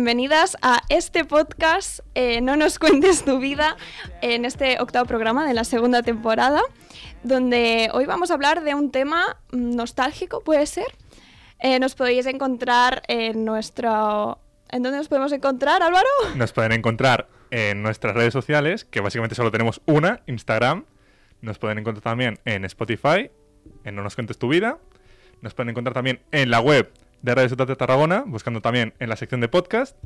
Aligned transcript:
Bienvenidas 0.00 0.56
a 0.62 0.82
este 0.90 1.24
podcast, 1.24 1.98
eh, 2.14 2.40
No 2.40 2.54
nos 2.54 2.78
cuentes 2.78 3.24
tu 3.24 3.40
vida, 3.40 3.76
en 4.22 4.44
este 4.44 4.80
octavo 4.80 5.06
programa 5.06 5.44
de 5.44 5.54
la 5.54 5.64
segunda 5.64 6.04
temporada, 6.04 6.62
donde 7.24 7.90
hoy 7.92 8.06
vamos 8.06 8.30
a 8.30 8.34
hablar 8.34 8.62
de 8.62 8.76
un 8.76 8.92
tema 8.92 9.40
nostálgico, 9.50 10.44
puede 10.44 10.66
ser. 10.66 10.86
Eh, 11.58 11.80
nos 11.80 11.96
podéis 11.96 12.26
encontrar 12.26 13.02
en 13.08 13.44
nuestro... 13.44 14.38
¿En 14.70 14.84
dónde 14.84 14.98
nos 14.98 15.08
podemos 15.08 15.32
encontrar, 15.32 15.82
Álvaro? 15.82 16.06
Nos 16.36 16.52
pueden 16.52 16.70
encontrar 16.70 17.26
en 17.50 17.82
nuestras 17.82 18.14
redes 18.14 18.32
sociales, 18.32 18.84
que 18.84 19.00
básicamente 19.00 19.34
solo 19.34 19.50
tenemos 19.50 19.80
una, 19.84 20.20
Instagram. 20.28 20.84
Nos 21.40 21.58
pueden 21.58 21.76
encontrar 21.76 22.04
también 22.04 22.38
en 22.44 22.64
Spotify, 22.66 23.32
en 23.82 23.96
No 23.96 24.04
nos 24.04 24.14
cuentes 24.14 24.38
tu 24.38 24.46
vida. 24.46 24.78
Nos 25.40 25.54
pueden 25.54 25.70
encontrar 25.70 25.94
también 25.94 26.20
en 26.30 26.52
la 26.52 26.60
web 26.60 26.88
de 27.22 27.34
Radio 27.34 27.48
Ciudad 27.48 27.66
de 27.66 27.76
Tarragona, 27.76 28.24
buscando 28.26 28.60
también 28.60 28.94
en 28.98 29.08
la 29.08 29.16
sección 29.16 29.40
de 29.40 29.48
podcast. 29.48 29.96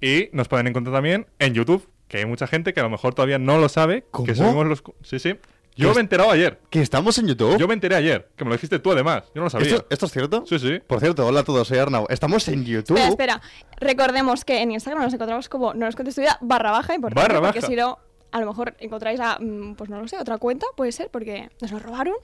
Y 0.00 0.28
nos 0.32 0.48
pueden 0.48 0.66
encontrar 0.68 0.94
también 0.94 1.26
en 1.38 1.54
YouTube, 1.54 1.88
que 2.06 2.18
hay 2.18 2.26
mucha 2.26 2.46
gente 2.46 2.72
que 2.72 2.80
a 2.80 2.84
lo 2.84 2.90
mejor 2.90 3.14
todavía 3.14 3.38
no 3.38 3.58
lo 3.58 3.68
sabe. 3.68 4.04
¿Cómo? 4.10 4.26
Que 4.26 4.34
subimos 4.34 4.66
los... 4.66 4.82
Sí, 5.02 5.18
sí. 5.18 5.34
Yo 5.76 5.90
me 5.92 5.98
he 5.98 6.00
enterado 6.00 6.30
ayer. 6.32 6.58
¿Que 6.70 6.80
estamos 6.80 7.18
en 7.18 7.28
YouTube? 7.28 7.56
Yo 7.56 7.68
me 7.68 7.74
enteré 7.74 7.94
ayer, 7.94 8.28
que 8.36 8.44
me 8.44 8.50
lo 8.50 8.56
dijiste 8.56 8.80
tú 8.80 8.90
además. 8.90 9.24
Yo 9.26 9.40
no 9.40 9.44
lo 9.44 9.50
sabía. 9.50 9.68
¿Esto, 9.68 9.86
esto 9.90 10.06
es 10.06 10.12
cierto? 10.12 10.44
Sí, 10.44 10.58
sí. 10.58 10.80
Por 10.84 10.98
cierto, 10.98 11.24
hola 11.24 11.40
a 11.40 11.44
todos, 11.44 11.68
soy 11.68 11.78
Arnau. 11.78 12.06
Estamos 12.08 12.48
en 12.48 12.64
YouTube. 12.64 12.96
Espera, 12.98 13.34
espera. 13.34 13.42
Recordemos 13.76 14.44
que 14.44 14.60
en 14.60 14.72
Instagram 14.72 15.04
nos 15.04 15.14
encontramos 15.14 15.48
como 15.48 15.74
No 15.74 15.86
nos 15.86 15.94
cuentes 15.94 16.16
tu 16.16 16.20
vida 16.20 16.36
barra 16.40 16.72
baja, 16.72 16.94
importante, 16.94 17.28
Barra 17.28 17.40
porque 17.40 17.60
baja. 17.60 17.68
si 17.70 17.76
no, 17.76 17.98
a 18.32 18.40
lo 18.40 18.46
mejor 18.46 18.74
encontráis 18.80 19.20
a, 19.20 19.38
mm, 19.40 19.76
pues 19.76 19.88
no 19.88 20.00
lo 20.00 20.08
sé, 20.08 20.18
otra 20.18 20.38
cuenta, 20.38 20.66
puede 20.76 20.90
ser, 20.90 21.10
porque 21.10 21.48
nos 21.60 21.70
lo 21.70 21.78
robaron. 21.78 22.14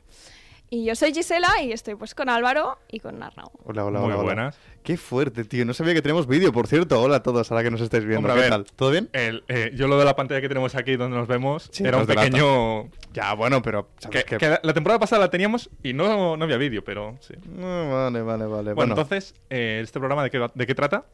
Y 0.70 0.84
yo 0.86 0.96
soy 0.96 1.12
Gisela 1.14 1.48
y 1.62 1.70
estoy 1.72 1.94
pues 1.94 2.14
con 2.16 2.28
Álvaro 2.28 2.78
y 2.90 2.98
con 2.98 3.22
Arnau. 3.22 3.50
Hola, 3.64 3.84
hola, 3.84 4.00
Muy 4.00 4.06
hola, 4.06 4.16
hola. 4.16 4.24
buenas. 4.24 4.58
Qué 4.82 4.96
fuerte, 4.96 5.44
tío. 5.44 5.64
No 5.64 5.72
sabía 5.72 5.94
que 5.94 6.02
tenemos 6.02 6.26
vídeo, 6.26 6.52
por 6.52 6.66
cierto. 6.66 7.00
Hola 7.00 7.16
a 7.16 7.22
todos, 7.22 7.50
ahora 7.52 7.62
que 7.62 7.70
nos 7.70 7.80
estáis 7.80 8.04
viendo. 8.04 8.18
Hombre, 8.28 8.32
a 8.32 8.34
¿Qué 8.34 8.40
ver. 8.40 8.50
tal? 8.50 8.64
¿Todo 8.76 8.90
bien? 8.90 9.08
El, 9.12 9.44
eh, 9.48 9.70
yo 9.74 9.86
lo 9.86 9.98
de 9.98 10.04
la 10.04 10.16
pantalla 10.16 10.40
que 10.40 10.48
tenemos 10.48 10.74
aquí 10.74 10.96
donde 10.96 11.16
nos 11.16 11.28
vemos 11.28 11.68
Sí, 11.70 11.84
era 11.84 11.96
un 11.96 12.00
nos 12.02 12.08
delata. 12.08 12.26
pequeño... 12.26 12.90
Ya, 13.12 13.32
bueno, 13.34 13.62
pero... 13.62 13.88
La- 14.40 14.60
la 14.62 14.74
temporada 14.74 14.98
pasada 14.98 15.20
la 15.20 15.30
teníamos 15.30 15.70
y 15.82 15.92
no, 15.92 16.36
no 16.36 16.44
había 16.44 16.56
vídeo, 16.56 16.82
pero 16.82 17.16
sí. 17.20 17.34
No, 17.46 17.90
vale, 17.92 18.22
vale, 18.22 18.44
vale. 18.46 18.46
Bueno, 18.46 18.74
Bueno, 18.74 18.92
entonces, 18.94 19.34
eh, 19.50 19.80
¿este 19.82 20.00
programa 20.00 20.24
de 20.24 20.30
qué, 20.30 20.38
va- 20.38 20.50
de 20.54 20.66
qué 20.66 20.74
trata? 20.74 21.04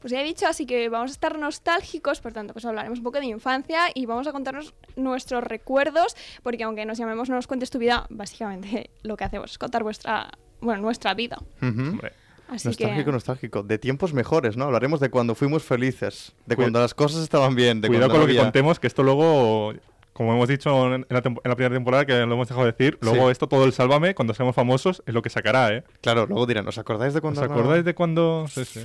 Pues 0.00 0.12
ya 0.12 0.20
he 0.22 0.24
dicho, 0.24 0.46
así 0.48 0.64
que 0.64 0.88
vamos 0.88 1.10
a 1.10 1.14
estar 1.14 1.38
nostálgicos, 1.38 2.20
por 2.20 2.32
tanto, 2.32 2.54
pues 2.54 2.64
hablaremos 2.64 2.98
un 3.00 3.04
poco 3.04 3.20
de 3.20 3.26
infancia 3.26 3.82
y 3.94 4.06
vamos 4.06 4.26
a 4.26 4.32
contarnos 4.32 4.72
nuestros 4.96 5.44
recuerdos, 5.44 6.16
porque 6.42 6.64
aunque 6.64 6.86
nos 6.86 6.96
llamemos 6.96 7.28
No 7.28 7.34
nos 7.36 7.46
cuentes 7.46 7.70
tu 7.70 7.78
vida, 7.78 8.06
básicamente 8.08 8.90
lo 9.02 9.16
que 9.16 9.24
hacemos 9.24 9.50
es 9.52 9.58
contar 9.58 9.82
vuestra, 9.82 10.30
bueno, 10.60 10.82
nuestra 10.82 11.14
vida. 11.14 11.38
ujú. 11.62 11.68
Hombre, 11.90 12.12
Así 12.48 12.66
nostálgico, 12.68 13.04
que... 13.04 13.12
nostálgico. 13.12 13.62
De 13.62 13.78
tiempos 13.78 14.12
mejores, 14.12 14.56
¿no? 14.56 14.64
Hablaremos 14.64 14.98
de 15.00 15.08
cuando 15.10 15.34
fuimos 15.34 15.62
felices, 15.62 16.32
de 16.46 16.56
Cuida- 16.56 16.64
cuando 16.66 16.80
las 16.80 16.94
cosas 16.94 17.22
estaban 17.22 17.54
bien, 17.54 17.80
de 17.80 17.88
cuidado 17.88 18.08
cuando 18.08 18.12
con 18.14 18.20
lo 18.20 18.26
no 18.26 18.26
que 18.26 18.32
había- 18.38 18.42
contemos, 18.42 18.80
que 18.80 18.86
esto 18.88 19.02
luego, 19.04 19.72
como 20.12 20.34
hemos 20.34 20.48
dicho 20.48 20.94
en 20.94 21.06
la, 21.08 21.18
en 21.24 21.36
la 21.44 21.54
primera 21.56 21.74
temporada, 21.74 22.04
que 22.04 22.12
lo 22.26 22.34
hemos 22.34 22.48
dejado 22.48 22.66
de 22.66 22.72
decir, 22.72 22.98
luego 23.00 23.26
Sí. 23.26 23.30
esto 23.32 23.46
todo 23.46 23.64
el 23.64 23.72
Sálvame, 23.72 24.14
cuando 24.16 24.34
seamos 24.34 24.54
famosos, 24.56 25.02
es 25.06 25.14
lo 25.14 25.22
que 25.22 25.30
sacará, 25.30 25.72
¿eh? 25.72 25.84
Claro, 26.00 26.26
luego 26.26 26.44
dirán, 26.46 26.66
¿os 26.66 26.76
acordáis 26.76 27.12
de 27.14 27.18
¿Os 27.18 27.22
cuando... 27.22 27.40
Arnau- 27.42 27.52
acordáis 27.52 27.84
de 27.84 27.94
cuando...? 27.94 28.46
Sí, 28.48 28.64
sí. 28.64 28.80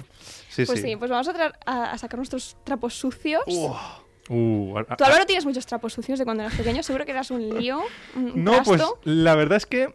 Sí, 0.50 0.66
Pues 0.66 0.80
sí. 0.82 0.88
sí, 0.90 0.96
pues 0.96 1.10
vamos 1.12 1.28
a, 1.28 1.34
a- 1.66 1.92
a 1.92 1.98
sacar 1.98 2.18
nuestros 2.20 2.56
trapos 2.64 2.94
sucios. 2.94 3.44
Uh, 4.30 4.74
Tú, 4.98 5.04
Álvaro, 5.04 5.26
tienes 5.26 5.46
muchos 5.46 5.66
trapos 5.66 5.94
sucios 5.94 6.18
de 6.20 6.26
cuando 6.26 6.44
eras 6.44 6.56
pequeño. 6.56 6.82
Seguro 6.84 7.06
que 7.06 7.12
eras 7.12 7.30
un 7.32 7.48
lío, 7.60 7.82
un 8.16 8.44
No, 8.44 8.54
pues 8.64 8.78
trasto. 8.82 9.00
la 9.04 9.36
verdad 9.36 9.58
es 9.58 9.66
que, 9.66 9.94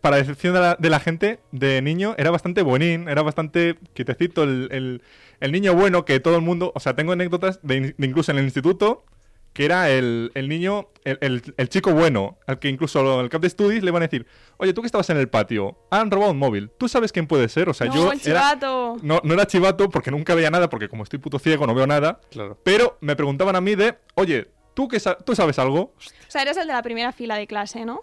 para 0.00 0.18
excepción 0.18 0.54
de 0.54 0.60
la, 0.60 0.76
de 0.78 0.90
la 0.90 1.00
gente, 1.00 1.38
de 1.52 1.82
niño, 1.82 2.14
era 2.18 2.30
bastante 2.30 2.62
buenín, 2.62 3.08
era 3.08 3.22
bastante 3.22 3.76
quietecito, 3.94 4.42
el, 4.44 4.68
el- 4.72 5.02
el 5.40 5.50
niño 5.52 5.74
bueno 5.74 6.04
que 6.04 6.20
todo 6.20 6.36
el 6.36 6.42
mundo... 6.42 6.70
O 6.76 6.78
sea, 6.80 6.94
tengo 6.94 7.12
anécdotas 7.12 7.58
de, 7.62 7.94
de 7.98 8.06
incluso 8.06 8.30
en 8.30 8.38
el 8.38 8.44
instituto, 8.44 9.04
que 9.52 9.64
era 9.66 9.90
el, 9.90 10.30
el 10.34 10.48
niño, 10.48 10.88
el, 11.04 11.18
el- 11.20 11.54
el 11.56 11.68
chico 11.68 11.92
bueno, 11.92 12.38
al 12.46 12.58
que 12.58 12.68
incluso 12.68 13.18
en 13.18 13.20
el 13.24 13.28
cap 13.28 13.42
de 13.42 13.50
studies 13.50 13.82
le 13.82 13.90
van 13.90 14.02
a 14.02 14.06
decir, 14.06 14.26
oye, 14.56 14.72
tú 14.72 14.80
que 14.80 14.86
estabas 14.86 15.10
en 15.10 15.18
el 15.18 15.28
patio, 15.28 15.78
han 15.90 16.10
robado 16.10 16.32
un 16.32 16.38
móvil, 16.38 16.70
¿tú 16.78 16.88
sabes 16.88 17.12
quién 17.12 17.26
puede 17.26 17.48
ser? 17.48 17.68
O 17.68 17.74
sea, 17.74 17.86
no, 17.88 17.94
yo... 17.94 18.12
el 18.12 18.20
era- 18.24 18.40
chivato. 18.54 18.96
no, 19.02 19.20
no 19.22 19.34
era 19.34 19.46
chivato 19.46 19.90
porque 19.90 20.10
nunca 20.10 20.34
veía 20.34 20.50
nada, 20.50 20.68
porque 20.70 20.88
como 20.88 21.02
estoy 21.02 21.18
puto 21.18 21.38
ciego 21.38 21.66
no 21.66 21.74
veo 21.74 21.86
nada, 21.86 22.20
Claro. 22.30 22.58
pero 22.64 22.96
me 23.00 23.14
preguntaban 23.16 23.54
a 23.56 23.60
mí 23.60 23.74
de, 23.74 23.98
oye, 24.14 24.48
¿tú, 24.74 24.88
que 24.88 24.98
sa- 25.00 25.18
¿tú 25.18 25.34
sabes 25.34 25.58
algo? 25.58 25.80
O 25.98 26.00
sea, 26.28 26.42
eres 26.42 26.56
el 26.56 26.66
de 26.66 26.72
la 26.72 26.82
primera 26.82 27.12
fila 27.12 27.36
de 27.36 27.46
clase, 27.46 27.84
¿no? 27.84 28.00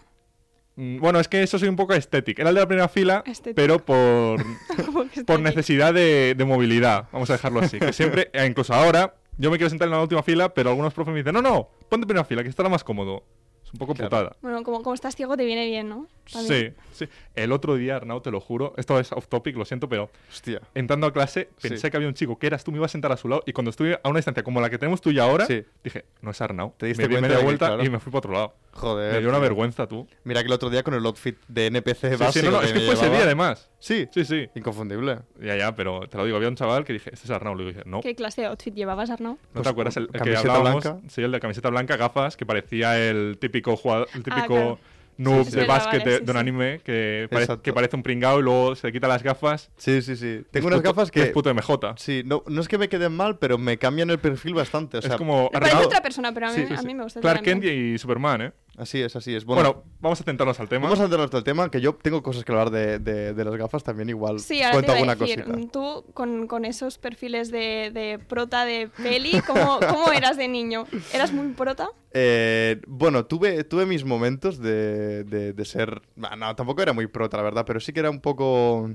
Mm, 0.76 1.00
Bueno, 1.00 1.20
es 1.20 1.28
que 1.28 1.42
eso 1.42 1.58
soy 1.58 1.68
un 1.68 1.76
poco 1.76 1.94
estético. 1.94 2.42
Era 2.42 2.50
el 2.52 2.56
de 2.56 2.62
la 2.62 2.68
primera 2.68 2.88
fila, 2.90 3.24
Estético. 3.26 3.56
pero 3.56 3.80
por, 3.84 4.40
por 5.26 5.40
necesidad 5.40 5.94
de, 5.96 6.36
de 6.38 6.46
movilidad. 6.46 7.08
Vamos 7.12 7.30
a 7.32 7.34
dejarlo 7.34 7.60
así. 7.62 7.80
Que 7.80 7.92
siempre, 7.92 8.30
e 8.34 8.46
incluso 8.46 8.74
ahora, 8.74 9.16
yo 9.40 9.50
me 9.50 9.58
quiero 9.58 9.70
sentar 9.70 9.88
en 9.88 9.94
la 9.94 10.02
última 10.02 10.22
fila, 10.22 10.54
pero 10.54 10.70
algunos 10.70 10.94
profes 10.94 11.14
me 11.14 11.20
dicen, 11.20 11.34
no, 11.34 11.42
no, 11.42 11.70
ponte 11.90 12.04
en 12.04 12.08
primera 12.08 12.24
fila, 12.26 12.44
que 12.44 12.50
estará 12.50 12.70
más 12.70 12.84
cómodo. 12.84 13.24
Es 13.64 13.74
un 13.74 13.80
poco 13.80 13.94
Claro. 13.96 14.10
putada. 14.10 14.36
Bueno, 14.42 14.62
como, 14.64 14.84
como 14.84 14.94
estás 14.94 15.16
ciego 15.16 15.36
te 15.38 15.46
viene 15.46 15.66
bien, 15.66 15.90
¿no? 15.90 16.08
También. 16.32 16.76
Sí, 16.92 17.06
sí. 17.06 17.12
El 17.36 17.52
otro 17.52 17.76
día, 17.76 17.96
Arnau, 17.96 18.22
te 18.22 18.32
lo 18.32 18.40
juro, 18.40 18.74
esto 18.78 19.00
es 19.00 19.12
off 19.12 19.28
topic, 19.28 19.56
lo 19.56 19.66
siento, 19.66 19.88
pero 19.88 20.10
Hostia. 20.30 20.62
entrando 20.76 21.08
a 21.08 21.14
clase 21.14 21.50
Sí. 21.58 21.70
pensé 21.70 21.90
que 21.90 21.98
había 21.98 22.08
un 22.10 22.14
chico 22.14 22.38
que 22.38 22.48
eras 22.48 22.64
tú, 22.64 22.72
me 22.72 22.78
iba 22.78 22.86
a 22.86 22.90
sentar 22.90 23.12
a 23.12 23.18
su 23.18 23.28
lado, 23.30 23.44
y 23.46 23.54
cuando 23.54 23.70
estuve 23.72 24.00
a 24.04 24.10
una 24.10 24.18
distancia 24.20 24.44
como 24.44 24.60
la 24.62 24.70
que 24.70 24.78
tenemos 24.78 25.00
tú 25.02 25.10
y 25.12 25.20
ahora, 25.20 25.46
Sí. 25.46 25.64
dije, 25.84 26.06
no 26.22 26.32
es 26.32 26.42
Arnau. 26.42 26.74
Te 26.78 26.88
diste 26.88 27.04
me 27.08 27.16
di 27.16 27.22
media 27.22 27.36
de 27.36 27.40
que, 27.40 27.46
vuelta 27.46 27.68
claro. 27.68 27.84
y 27.86 27.90
me 27.90 28.00
fui 28.00 28.12
para 28.12 28.20
otro 28.20 28.32
lado. 28.34 28.54
Joder. 28.72 29.14
me 29.14 29.20
dio 29.20 29.30
una 29.30 29.40
tío. 29.40 29.44
vergüenza, 29.44 29.88
tú. 29.88 30.08
Mira 30.24 30.42
que 30.42 30.48
el 30.48 30.54
otro 30.54 30.70
día 30.70 30.84
con 30.84 30.94
el 30.94 31.06
outfit 31.06 31.36
de 31.48 31.66
NPC 31.68 32.12
Sí, 32.12 32.16
básico 32.16 32.32
sí, 32.32 32.42
no, 32.46 32.52
no, 32.52 32.62
es 32.62 32.72
que 32.72 32.80
fue 32.82 32.94
ese 32.94 33.10
día 33.10 33.24
además. 33.24 33.70
Sí, 33.80 34.08
Sí, 34.14 34.24
sí. 34.24 34.48
inconfundible. 34.56 35.20
Ya, 35.42 35.58
ya, 35.58 35.76
pero 35.76 36.02
te 36.08 36.18
lo 36.18 36.24
digo, 36.26 36.38
había 36.38 36.48
un 36.50 36.56
chaval 36.56 36.86
que 36.86 36.94
dije, 36.94 37.10
este 37.12 37.26
es 37.26 37.32
Arnau. 37.32 37.56
Le 37.56 37.66
dije, 37.66 37.82
no. 37.86 38.00
¿Qué 38.02 38.16
clase 38.16 38.42
de 38.42 38.48
outfit 38.48 38.74
llevabas, 38.74 39.10
Arnau? 39.10 39.34
¿No 39.34 39.40
Pues, 39.54 39.64
te 39.64 39.70
acuerdas? 39.70 39.98
El, 39.98 40.10
el 40.14 40.22
que 40.22 40.36
hablábamos, 40.38 40.84
blanca. 40.84 41.02
Sí, 41.10 41.22
el 41.22 41.32
de 41.32 41.40
camiseta 41.40 41.70
blanca, 41.70 41.98
gafas, 41.98 42.38
que 42.38 42.46
parecía 42.46 42.98
el 43.00 43.38
típico 43.40 43.76
jugador, 43.76 44.08
el 44.14 44.24
típico 44.24 44.44
Ah, 44.44 44.48
claro. 44.48 44.80
Noob 45.20 45.46
Sí, 45.46 45.52
sí, 45.52 45.58
de 45.60 45.66
básquet 45.66 46.00
Vale, 46.00 46.12
de, 46.12 46.18
sí, 46.20 46.26
de 46.26 46.32
un 46.32 46.38
anime 46.38 46.82
que, 46.84 47.28
pare- 47.30 47.44
Exacto. 47.44 47.62
que 47.62 47.74
parece 47.74 47.96
un 47.96 48.04
pringao 48.04 48.40
y 48.40 48.44
luego 48.44 48.76
se 48.76 48.92
quita 48.92 49.08
las 49.08 49.22
gafas. 49.22 49.70
Sí, 49.78 50.02
sí, 50.02 50.16
sí. 50.16 50.42
Es 50.42 50.52
Tengo 50.52 50.68
unas 50.68 50.80
puto- 50.80 50.90
gafas 50.90 51.12
que... 51.12 51.22
Es 51.22 51.30
puto 51.32 51.54
MJ. 51.54 51.94
Sí, 51.98 52.24
no, 52.26 52.44
no 52.48 52.62
es 52.62 52.68
que 52.68 52.78
me 52.78 52.90
queden 52.90 53.12
mal, 53.16 53.38
pero 53.38 53.58
me 53.58 53.78
cambian 53.78 54.10
el 54.10 54.18
perfil 54.20 54.54
bastante. 54.56 54.98
O 54.98 55.02
sea, 55.02 55.12
es 55.12 55.18
como... 55.18 55.50
Me 55.54 55.60
parece 55.60 55.78
otra 55.78 56.02
persona, 56.02 56.34
pero 56.34 56.48
a 56.48 56.50
mí, 56.52 56.56
Sí, 56.56 56.66
sí, 56.68 56.74
a 56.76 56.82
mí 56.82 56.96
me 56.96 57.04
gusta. 57.04 57.20
Clark 57.20 57.42
Kent 57.44 57.64
y 57.66 57.98
Superman, 57.98 58.42
¿eh? 58.42 58.52
Así 58.80 59.02
es, 59.02 59.14
así 59.16 59.36
es. 59.36 59.44
Bueno, 59.44 59.62
Bueno, 59.74 59.84
vamos 60.00 60.22
a 60.22 60.24
tentarnos 60.24 60.60
al 60.60 60.70
tema. 60.70 60.84
vamos 60.86 61.00
a 61.02 61.04
entrar 61.04 61.30
al 61.32 61.44
tema, 61.44 61.70
que 61.70 61.82
yo 61.82 61.94
tengo 61.96 62.24
cosas 62.24 62.46
que 62.46 62.52
hablar 62.54 62.70
de, 62.70 62.98
de, 63.00 63.34
de 63.34 63.46
las 63.46 63.56
gafas 63.58 63.84
también 63.84 64.08
igual. 64.10 64.40
Sí, 64.40 64.62
ahora 64.62 64.74
Cuento 64.76 64.94
te 64.94 65.00
iba 65.02 65.10
a 65.10 65.12
alguna 65.14 65.28
decir, 65.28 65.44
cosita. 65.46 65.72
tú 65.72 66.06
con, 66.14 66.48
con 66.48 66.64
esos 66.64 66.98
perfiles 66.98 67.52
de, 67.52 67.92
de 67.94 68.20
prota 68.20 68.64
de 68.66 68.88
peli, 69.04 69.42
¿cómo, 69.46 69.80
¿cómo 69.80 70.12
eras 70.14 70.38
de 70.38 70.48
niño? 70.48 70.86
¿Eras 71.14 71.34
muy 71.34 71.50
prota? 71.54 71.90
Eh, 72.14 72.80
bueno, 72.88 73.26
tuve, 73.26 73.64
tuve 73.66 73.86
mis 73.86 74.06
momentos 74.06 74.60
de, 74.60 75.26
de, 75.26 75.52
de 75.54 75.66
ser... 75.66 76.02
bah, 76.16 76.36
No, 76.38 76.56
tampoco 76.56 76.82
era 76.82 76.94
muy 76.94 77.08
prota, 77.08 77.36
la 77.38 77.44
verdad, 77.44 77.66
pero 77.68 77.80
sí 77.82 77.92
que 77.94 78.00
era 78.00 78.10
un 78.10 78.22
poco... 78.22 78.90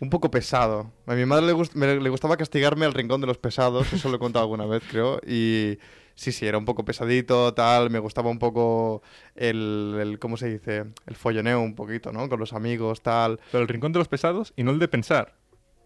Un 0.00 0.10
poco 0.10 0.30
pesado. 0.30 0.92
A 1.06 1.14
mi 1.14 1.24
madre 1.26 1.46
le, 1.46 1.52
gust- 1.54 1.74
me- 1.74 1.98
le 2.00 2.08
gustaba 2.10 2.36
castigarme 2.36 2.84
al 2.86 2.94
rincón 2.94 3.20
de 3.20 3.26
los 3.26 3.38
pesados, 3.38 3.92
eso 3.92 4.08
lo 4.08 4.16
he 4.16 4.18
contado 4.20 4.44
alguna 4.44 4.64
vez, 4.64 4.82
creo. 4.88 5.20
Y 5.26 5.78
sí, 6.18 6.32
sí, 6.32 6.46
era 6.46 6.58
un 6.58 6.64
poco 6.64 6.84
pesadito, 6.84 7.54
tal. 7.54 7.90
Me 7.90 8.00
gustaba 8.00 8.28
un 8.28 8.38
poco 8.38 9.02
el, 9.36 9.96
el 10.00 10.18
¿cómo 10.18 10.36
se 10.36 10.50
dice? 10.50 10.84
El 11.06 11.14
folloneo 11.14 11.60
un 11.60 11.74
poquito, 11.74 12.12
¿no? 12.12 12.28
Con 12.28 12.40
los 12.40 12.52
amigos, 12.52 13.02
tal. 13.02 13.40
Pero 13.52 13.62
el 13.62 13.68
rincón 13.68 13.92
de 13.92 14.00
los 14.00 14.08
pesados 14.08 14.52
y 14.56 14.64
no 14.64 14.72
el 14.72 14.78
de 14.78 14.88
pensar. 14.88 15.37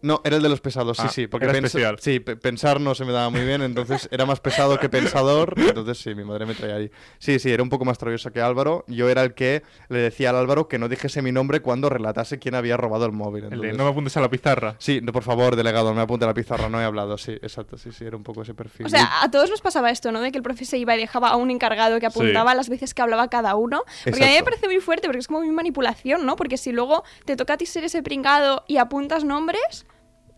No, 0.03 0.21
era 0.23 0.35
el 0.35 0.43
de 0.43 0.49
los 0.49 0.61
pesados, 0.61 0.97
sí, 0.97 1.03
Ah, 1.05 1.09
sí. 1.09 1.27
porque 1.27 1.45
era 1.47 1.57
especial. 1.57 1.97
Sí, 1.99 2.19
pe- 2.19 2.35
pensar 2.35 2.79
no 2.81 2.93
se 2.93 3.05
me 3.05 3.11
daba 3.13 3.29
muy 3.29 3.41
bien, 3.45 3.61
entonces 3.61 4.07
era 4.11 4.25
más 4.25 4.39
pesado 4.41 4.77
que 4.77 4.89
pensador. 4.89 5.55
Entonces 5.57 5.97
sí, 5.97 6.13
mi 6.13 6.23
madre 6.23 6.45
me 6.45 6.53
traía 6.53 6.75
ahí. 6.75 6.91
Sí, 7.19 7.39
sí, 7.39 7.51
era 7.51 7.63
un 7.63 7.69
poco 7.69 7.85
más 7.85 7.97
travieso 7.97 8.29
que 8.31 8.41
Álvaro. 8.41 8.83
Yo 8.87 9.09
era 9.09 9.23
el 9.23 9.33
que 9.33 9.63
le 9.89 9.99
decía 9.99 10.29
al 10.31 10.35
Álvaro 10.35 10.67
que 10.67 10.77
no 10.77 10.89
dijese 10.89 11.21
mi 11.21 11.31
nombre 11.31 11.61
cuando 11.61 11.89
relatase 11.89 12.37
quién 12.37 12.53
había 12.53 12.75
robado 12.77 13.05
el 13.05 13.13
móvil. 13.13 13.45
El 13.45 13.49
de 13.49 13.55
entonces- 13.55 13.77
no 13.77 13.83
me 13.85 13.89
apuntes 13.91 14.17
a 14.17 14.21
la 14.21 14.29
pizarra. 14.29 14.75
Sí, 14.77 14.99
no, 15.01 15.11
por 15.13 15.23
favor, 15.23 15.55
delegado, 15.55 15.89
no 15.89 15.95
me 15.95 16.01
apunte 16.01 16.25
a 16.25 16.27
la 16.27 16.33
pizarra, 16.33 16.67
no 16.69 16.81
he 16.81 16.83
hablado. 16.83 17.17
Sí, 17.17 17.31
exacto, 17.41 17.77
sí, 17.77 17.91
sí, 17.93 18.03
era 18.03 18.17
un 18.17 18.23
poco 18.23 18.41
ese 18.41 18.53
perfil. 18.53 18.85
O 18.85 18.89
sea, 18.89 19.21
a 19.23 19.31
todos 19.31 19.49
nos 19.49 19.61
pasaba 19.61 19.89
esto, 19.89 20.11
¿no? 20.11 20.19
De 20.19 20.33
que 20.33 20.37
el 20.37 20.43
profe 20.43 20.65
se 20.65 20.77
iba 20.77 20.93
y 20.95 20.99
dejaba 20.99 21.29
a 21.29 21.37
un 21.37 21.49
encargado 21.49 21.99
que 22.01 22.05
apuntaba 22.07 22.53
las 22.55 22.67
veces 22.67 22.93
que 22.93 23.01
hablaba 23.01 23.29
cada 23.29 23.55
uno. 23.55 23.83
Porque 24.03 24.21
a 24.23 24.27
mí 24.27 24.33
me 24.33 24.43
parece 24.43 24.67
muy 24.67 24.81
fuerte, 24.81 25.07
porque 25.07 25.19
es 25.19 25.27
como 25.27 25.39
muy 25.39 25.51
manipulación, 25.51 26.25
¿no? 26.25 26.35
Porque 26.35 26.57
si 26.57 26.73
luego 26.73 27.05
te 27.23 27.37
toca 27.37 27.53
a 27.53 27.57
ti 27.57 27.65
ser 27.65 27.85
ese 27.85 28.03
pringado 28.03 28.65
y 28.67 28.77
apuntas 28.77 29.23
nombres, 29.23 29.85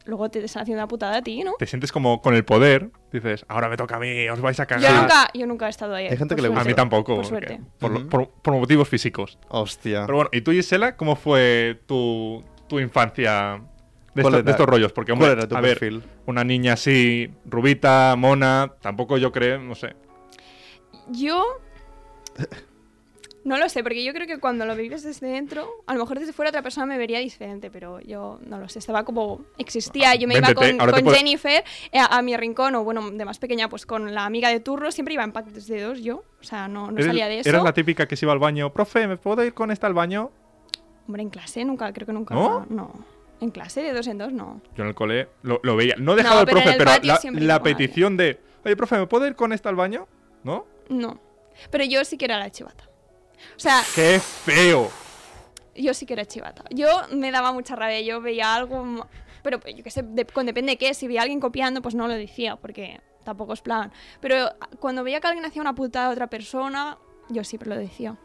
luego 0.05 0.29
te 0.29 0.43
están 0.43 0.63
haciendo 0.63 0.81
una 0.81 0.87
putada 0.87 1.17
a 1.17 1.21
ti, 1.21 1.43
¿no? 1.43 1.53
Te 1.57 1.65
sientes 1.65 1.91
como 1.91 2.21
con 2.21 2.35
el 2.35 2.45
poder. 2.45 2.91
Dices, 3.11 3.45
ahora 3.47 3.69
me 3.69 3.77
toca 3.77 3.97
a 3.97 3.99
mí, 3.99 4.29
os 4.29 4.39
vais 4.41 4.59
a 4.59 4.63
Yo 4.63 4.67
cagar. 4.67 5.01
nunca, 5.01 5.29
yo 5.33 5.47
nunca 5.47 5.67
he 5.67 5.69
estado 5.69 5.95
ahí. 5.95 6.07
Hay 6.07 6.17
gente 6.17 6.35
que 6.35 6.41
le 6.41 6.47
gusta. 6.47 6.61
A 6.61 6.65
mí 6.65 6.73
tampoco. 6.73 7.15
Por 7.15 7.25
suerte. 7.25 7.59
por, 7.79 8.53
motivos 8.53 8.87
físicos. 8.87 9.37
Hostia. 9.49 10.05
Pero 10.05 10.15
bueno, 10.15 10.29
¿y 10.31 10.41
tú, 10.41 10.51
Gisela, 10.51 10.95
cómo 10.95 11.15
fue 11.15 11.81
tu, 11.85 12.43
tu 12.67 12.79
infancia 12.79 13.61
de, 14.13 14.21
estos 14.21 14.65
rollos? 14.65 14.93
Porque, 14.93 15.11
hombre, 15.11 15.27
¿Cuál 15.27 15.37
era 15.39 15.47
tu 15.47 15.55
a 15.55 15.61
ver, 15.61 16.01
una 16.25 16.43
niña 16.43 16.73
así, 16.73 17.31
rubita, 17.45 18.15
mona, 18.17 18.73
tampoco 18.81 19.17
yo 19.17 19.31
creo, 19.31 19.59
no 19.59 19.75
sé. 19.75 19.95
Yo. 21.09 21.43
No 23.45 23.57
lo 23.59 23.69
sé, 23.69 23.83
porque 23.83 24.03
yo 24.03 24.11
creo 24.11 24.25
que 24.25 24.39
cuando 24.39 24.65
lo 24.65 24.75
vives 24.75 25.03
desde 25.03 25.27
dentro, 25.27 25.69
a 25.85 25.93
lo 25.93 25.99
mejor 25.99 26.19
desde 26.19 26.33
fuera 26.33 26.49
otra 26.49 26.63
persona 26.63 26.87
me 26.87 26.97
vería 26.97 27.19
diferente, 27.19 27.69
pero 27.69 27.99
yo 28.01 28.39
no 28.47 28.57
lo 28.59 28.67
sé. 28.67 28.79
Estaba 28.79 29.05
como. 29.05 29.45
Existía, 29.59 30.15
yo 30.15 30.27
me 30.27 30.35
iba 30.37 30.47
con, 30.53 30.77
puedes- 30.77 31.17
Jennifer 31.17 31.63
eh, 31.91 31.99
a, 31.99 32.17
a 32.17 32.21
mi 32.23 32.35
rincón, 32.35 32.73
o 32.73 32.83
bueno, 32.83 33.11
de 33.11 33.23
más 33.23 33.37
pequeña, 33.37 33.69
pues 33.69 33.85
con 33.85 34.13
la 34.15 34.25
amiga 34.25 34.49
de 34.49 34.59
turno, 34.61 34.91
siempre 34.91 35.13
iba 35.13 35.23
en 35.23 35.31
paquetes 35.31 35.67
de 35.67 35.79
dos 35.79 36.01
yo. 36.01 36.23
O 36.41 36.43
sea, 36.43 36.67
no, 36.67 36.89
no 36.89 36.97
¿Eres- 36.97 37.05
salía 37.05 37.27
de 37.27 37.39
eso. 37.39 37.49
¿Eras 37.49 37.63
la 37.63 37.71
típica 37.73 38.07
que 38.07 38.15
se 38.15 38.25
iba 38.25 38.33
al 38.33 38.39
baño? 38.39 38.73
Profe, 38.73 39.07
¿me 39.07 39.15
puedo 39.17 39.43
ir 39.45 39.53
con 39.53 39.69
esta 39.69 39.85
al 39.85 39.93
baño? 39.93 40.31
Hombre, 41.07 41.21
en 41.21 41.29
clase 41.29 41.63
nunca, 41.63 41.93
creo 41.93 42.07
que 42.07 42.13
nunca. 42.13 42.33
¿No? 42.33 42.65
No. 42.67 43.05
En 43.41 43.51
clase 43.51 43.83
de 43.83 43.93
dos 43.93 44.07
en 44.07 44.17
dos, 44.17 44.33
no. 44.33 44.59
Yo 44.75 44.83
en 44.83 44.89
el 44.89 44.95
cole 44.95 45.27
lo, 45.43 45.59
lo 45.61 45.75
veía. 45.75 45.93
No 45.99 46.15
dejaba 46.15 46.39
el 46.41 46.45
pero 46.47 46.57
en 46.57 46.63
profe, 46.63 46.77
pero 46.79 47.03
la, 47.03 47.41
la 47.41 47.61
petición 47.61 48.17
de, 48.17 48.39
oye, 48.63 48.75
profe, 48.75 48.97
¿me 48.97 49.05
puedo 49.05 49.27
ir 49.27 49.35
con 49.35 49.53
esta 49.53 49.69
al 49.69 49.75
baño? 49.75 50.07
¿No? 50.43 50.65
No. 50.89 51.19
Pero 51.69 51.83
yo 51.83 52.03
sí 52.05 52.17
que 52.17 52.25
era 52.25 52.39
la 52.39 52.49
chivata. 52.49 52.89
O 53.55 53.59
sea, 53.59 53.81
¡Qué 53.93 54.19
feo! 54.19 54.89
Yo 55.75 55.93
sí 55.93 56.05
que 56.05 56.13
era 56.13 56.25
chivata. 56.25 56.63
Yo 56.71 56.87
me 57.11 57.31
daba 57.31 57.51
mucha 57.51 57.75
rabia. 57.75 58.01
Yo 58.01 58.21
veía 58.21 58.55
algo. 58.55 59.07
Pero 59.43 59.59
yo 59.67 59.83
qué 59.83 59.91
sé, 59.91 60.03
de- 60.03 60.25
con 60.25 60.45
depende 60.45 60.71
de 60.73 60.77
qué. 60.77 60.93
Si 60.93 61.07
veía 61.07 61.19
a 61.21 61.23
alguien 61.23 61.39
copiando, 61.39 61.81
pues 61.81 61.95
no 61.95 62.07
lo 62.07 62.13
decía, 62.13 62.55
porque 62.55 63.01
tampoco 63.23 63.53
es 63.53 63.61
plan. 63.61 63.91
Pero 64.21 64.49
cuando 64.79 65.03
veía 65.03 65.19
que 65.19 65.27
alguien 65.27 65.45
hacía 65.45 65.61
una 65.61 65.75
putada 65.75 66.07
a 66.07 66.09
otra 66.11 66.27
persona, 66.27 66.97
yo 67.29 67.43
siempre 67.43 67.69
lo 67.69 67.75
decía. 67.77 68.15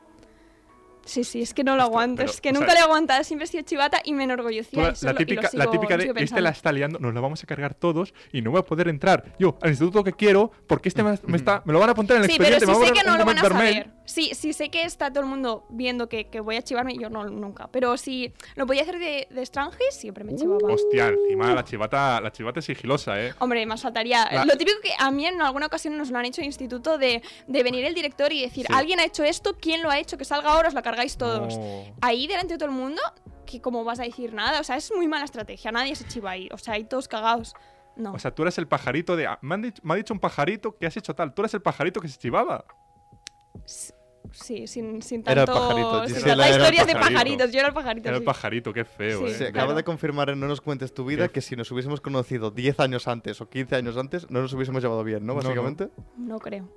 Sí, 1.04 1.24
sí, 1.24 1.42
es 1.42 1.54
que 1.54 1.64
no 1.64 1.76
lo 1.76 1.82
aguanto. 1.82 2.16
pero, 2.18 2.30
es 2.30 2.40
que 2.40 2.52
nunca 2.52 2.66
sea, 2.66 2.74
le 2.74 2.80
he 2.80 2.82
aguantado. 2.84 3.24
Siempre 3.24 3.44
he 3.44 3.48
sido 3.48 3.62
chivata 3.64 4.00
y 4.04 4.12
me 4.12 4.24
enorgullecía. 4.24 4.82
la, 4.82 4.88
lo- 5.00 5.12
lo 5.12 5.14
típica, 5.18 5.50
la 5.52 5.64
sigo- 5.64 5.70
típica 5.72 5.96
de, 5.96 6.12
este 6.22 6.40
la 6.40 6.50
está 6.50 6.72
liando, 6.72 6.98
nos 6.98 7.12
la 7.14 7.20
vamos 7.20 7.42
a 7.42 7.46
cargar 7.46 7.74
todos 7.74 8.12
y 8.32 8.42
no 8.42 8.50
voy 8.50 8.60
a 8.60 8.62
poder 8.64 8.88
entrar 8.88 9.34
yo 9.38 9.56
al 9.62 9.70
instituto 9.70 10.04
que 10.04 10.12
quiero 10.12 10.50
porque 10.66 10.88
este 10.88 11.02
me, 11.02 11.18
me 11.26 11.36
está, 11.36 11.62
me 11.64 11.72
lo 11.72 11.80
van 11.80 11.88
a 11.88 11.92
apuntar 11.92 12.18
en 12.18 12.24
el 12.24 12.30
Sí, 12.30 12.36
pero 12.38 12.56
expediente. 12.56 12.66
si 12.66 12.72
me 12.72 12.78
va 12.78 12.84
sé 12.86 12.90
a 13.00 13.02
que 13.02 13.08
no 13.10 13.18
lo 13.18 13.24
van 13.24 13.38
a 13.38 13.42
saber. 13.42 13.90
Sí, 14.04 14.32
sí 14.34 14.52
sé 14.52 14.70
que 14.70 14.82
está 14.82 15.10
todo 15.10 15.22
el 15.22 15.28
mundo 15.30 15.64
viendo 15.70 16.08
que, 16.08 16.26
que 16.28 16.40
voy 16.40 16.56
a 16.56 16.62
chivarme, 16.62 16.96
yo 16.98 17.10
no, 17.10 17.24
nunca. 17.24 17.68
Pero 17.68 17.96
si 17.96 18.32
lo 18.56 18.66
podía 18.66 18.82
hacer 18.82 18.98
de, 18.98 19.28
de 19.30 19.40
extranjis, 19.40 19.92
siempre 19.92 20.24
me 20.24 20.34
chivaba. 20.34 20.58
Hostia, 20.72 21.08
encima 21.08 21.54
la 21.54 21.64
chivata, 21.64 22.20
la 22.20 22.32
chivata 22.32 22.58
es 22.58 22.64
sigilosa, 22.66 23.20
¿eh? 23.24 23.34
Hombre, 23.38 23.64
más 23.66 23.82
faltaría. 23.82 24.26
La- 24.32 24.44
Lo 24.44 24.56
típico 24.56 24.78
que 24.82 24.90
a 24.98 25.10
mí 25.12 25.26
en 25.26 25.40
alguna 25.40 25.66
ocasión 25.66 25.96
nos 25.96 26.10
lo 26.10 26.18
han 26.18 26.24
hecho 26.24 26.40
en 26.40 26.46
instituto 26.46 26.98
de, 26.98 27.22
de 27.46 27.62
venir 27.62 27.84
el 27.84 27.94
director 27.94 28.32
y 28.32 28.42
decir, 28.42 28.66
Sí. 28.66 28.72
alguien 28.74 28.98
ha 28.98 29.04
hecho 29.04 29.22
esto, 29.22 29.56
¿quién 29.60 29.80
lo 29.82 29.90
ha 29.90 29.98
hecho? 30.00 30.18
Que 30.18 30.24
salga 30.24 30.52
ahora, 30.54 30.68
os 30.68 30.74
la 30.74 30.82
cargáis 30.90 31.16
todos. 31.16 31.58
No. 31.58 31.84
Ahí 32.00 32.26
delante 32.26 32.54
de 32.54 32.58
todo 32.58 32.68
el 32.68 32.74
mundo, 32.74 33.00
que 33.46 33.60
como 33.60 33.84
vas 33.84 34.00
a 34.00 34.04
decir 34.04 34.32
nada, 34.34 34.60
o 34.60 34.64
sea, 34.64 34.76
es 34.76 34.92
muy 34.94 35.08
mala 35.08 35.24
estrategia, 35.24 35.72
nadie 35.72 35.94
se 35.96 36.06
chiva 36.06 36.30
ahí, 36.32 36.48
o 36.52 36.58
sea, 36.58 36.74
hay 36.74 36.84
todos 36.84 37.08
cagados. 37.08 37.54
No. 37.96 38.12
O 38.12 38.18
sea, 38.18 38.30
tú 38.34 38.42
eres 38.42 38.56
el 38.58 38.66
pajarito 38.68 39.16
de... 39.16 39.26
ah, 39.26 39.38
Me, 39.42 39.54
han 39.54 39.62
dicho, 39.62 39.82
me 39.84 39.92
ha 39.94 39.96
dicho 39.96 40.14
un 40.14 40.20
pajarito 40.20 40.76
que 40.78 40.86
has 40.86 40.96
hecho 40.96 41.14
tal. 41.14 41.34
Tú 41.34 41.42
eres 41.42 41.52
el 41.54 41.60
pajarito 41.60 42.00
que 42.00 42.08
se 42.08 42.18
chivaba. 42.18 42.64
sí, 44.32 44.66
sin, 44.66 45.02
sin 45.02 45.22
Era 45.26 45.42
el 45.42 45.46
tanto... 45.46 45.60
pajarito, 45.60 46.06
sin 46.08 46.28
era 46.30 46.46
el 46.46 46.50
historias 46.52 46.86
de 46.86 46.92
pajarito. 46.94 47.14
pajaritos, 47.14 47.52
yo 47.52 47.58
era 47.58 47.68
el 47.68 47.74
pajarito. 47.74 48.08
Era 48.08 48.16
el 48.16 48.22
sí. 48.22 48.26
pajarito, 48.26 48.72
qué 48.72 48.84
feo, 48.84 49.18
Sí. 49.20 49.24
¿eh? 49.26 49.30
Se 49.34 49.38
claro. 49.38 49.58
acaba 49.58 49.74
de 49.74 49.84
confirmar 49.84 50.30
en 50.30 50.40
No 50.40 50.46
nos 50.46 50.60
cuentes 50.60 50.94
tu 50.94 51.04
vida 51.04 51.26
¿Qué? 51.28 51.34
que 51.34 51.40
si 51.40 51.56
nos 51.56 51.70
hubiésemos 51.72 52.00
conocido 52.00 52.50
10 52.52 52.80
años 52.80 53.08
antes 53.08 53.40
o 53.40 53.48
15 53.50 53.76
años 53.76 53.96
antes, 53.96 54.30
no 54.30 54.40
nos 54.40 54.52
hubiésemos 54.54 54.82
llevado 54.82 55.02
bien, 55.04 55.26
¿no? 55.26 55.34
No, 55.34 55.40
no. 55.40 55.44
Básicamente. 55.48 55.88
No 56.16 56.38
creo, 56.38 56.68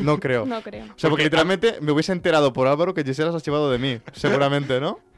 No, 0.00 0.18
creo. 0.18 0.44
no 0.46 0.60
creo. 0.62 0.84
O 0.84 0.86
sea, 0.86 0.94
porque 0.94 1.08
Porque- 1.10 1.24
literalmente 1.24 1.76
me 1.80 1.92
hubiese 1.92 2.12
enterado 2.12 2.52
por 2.52 2.66
Álvaro 2.66 2.94
que 2.94 3.04
Gisela 3.04 3.30
se 3.30 3.36
ha 3.36 3.40
llevado 3.40 3.70
de 3.70 3.78
mí. 3.78 4.00
Seguramente, 4.12 4.80
¿no? 4.80 4.98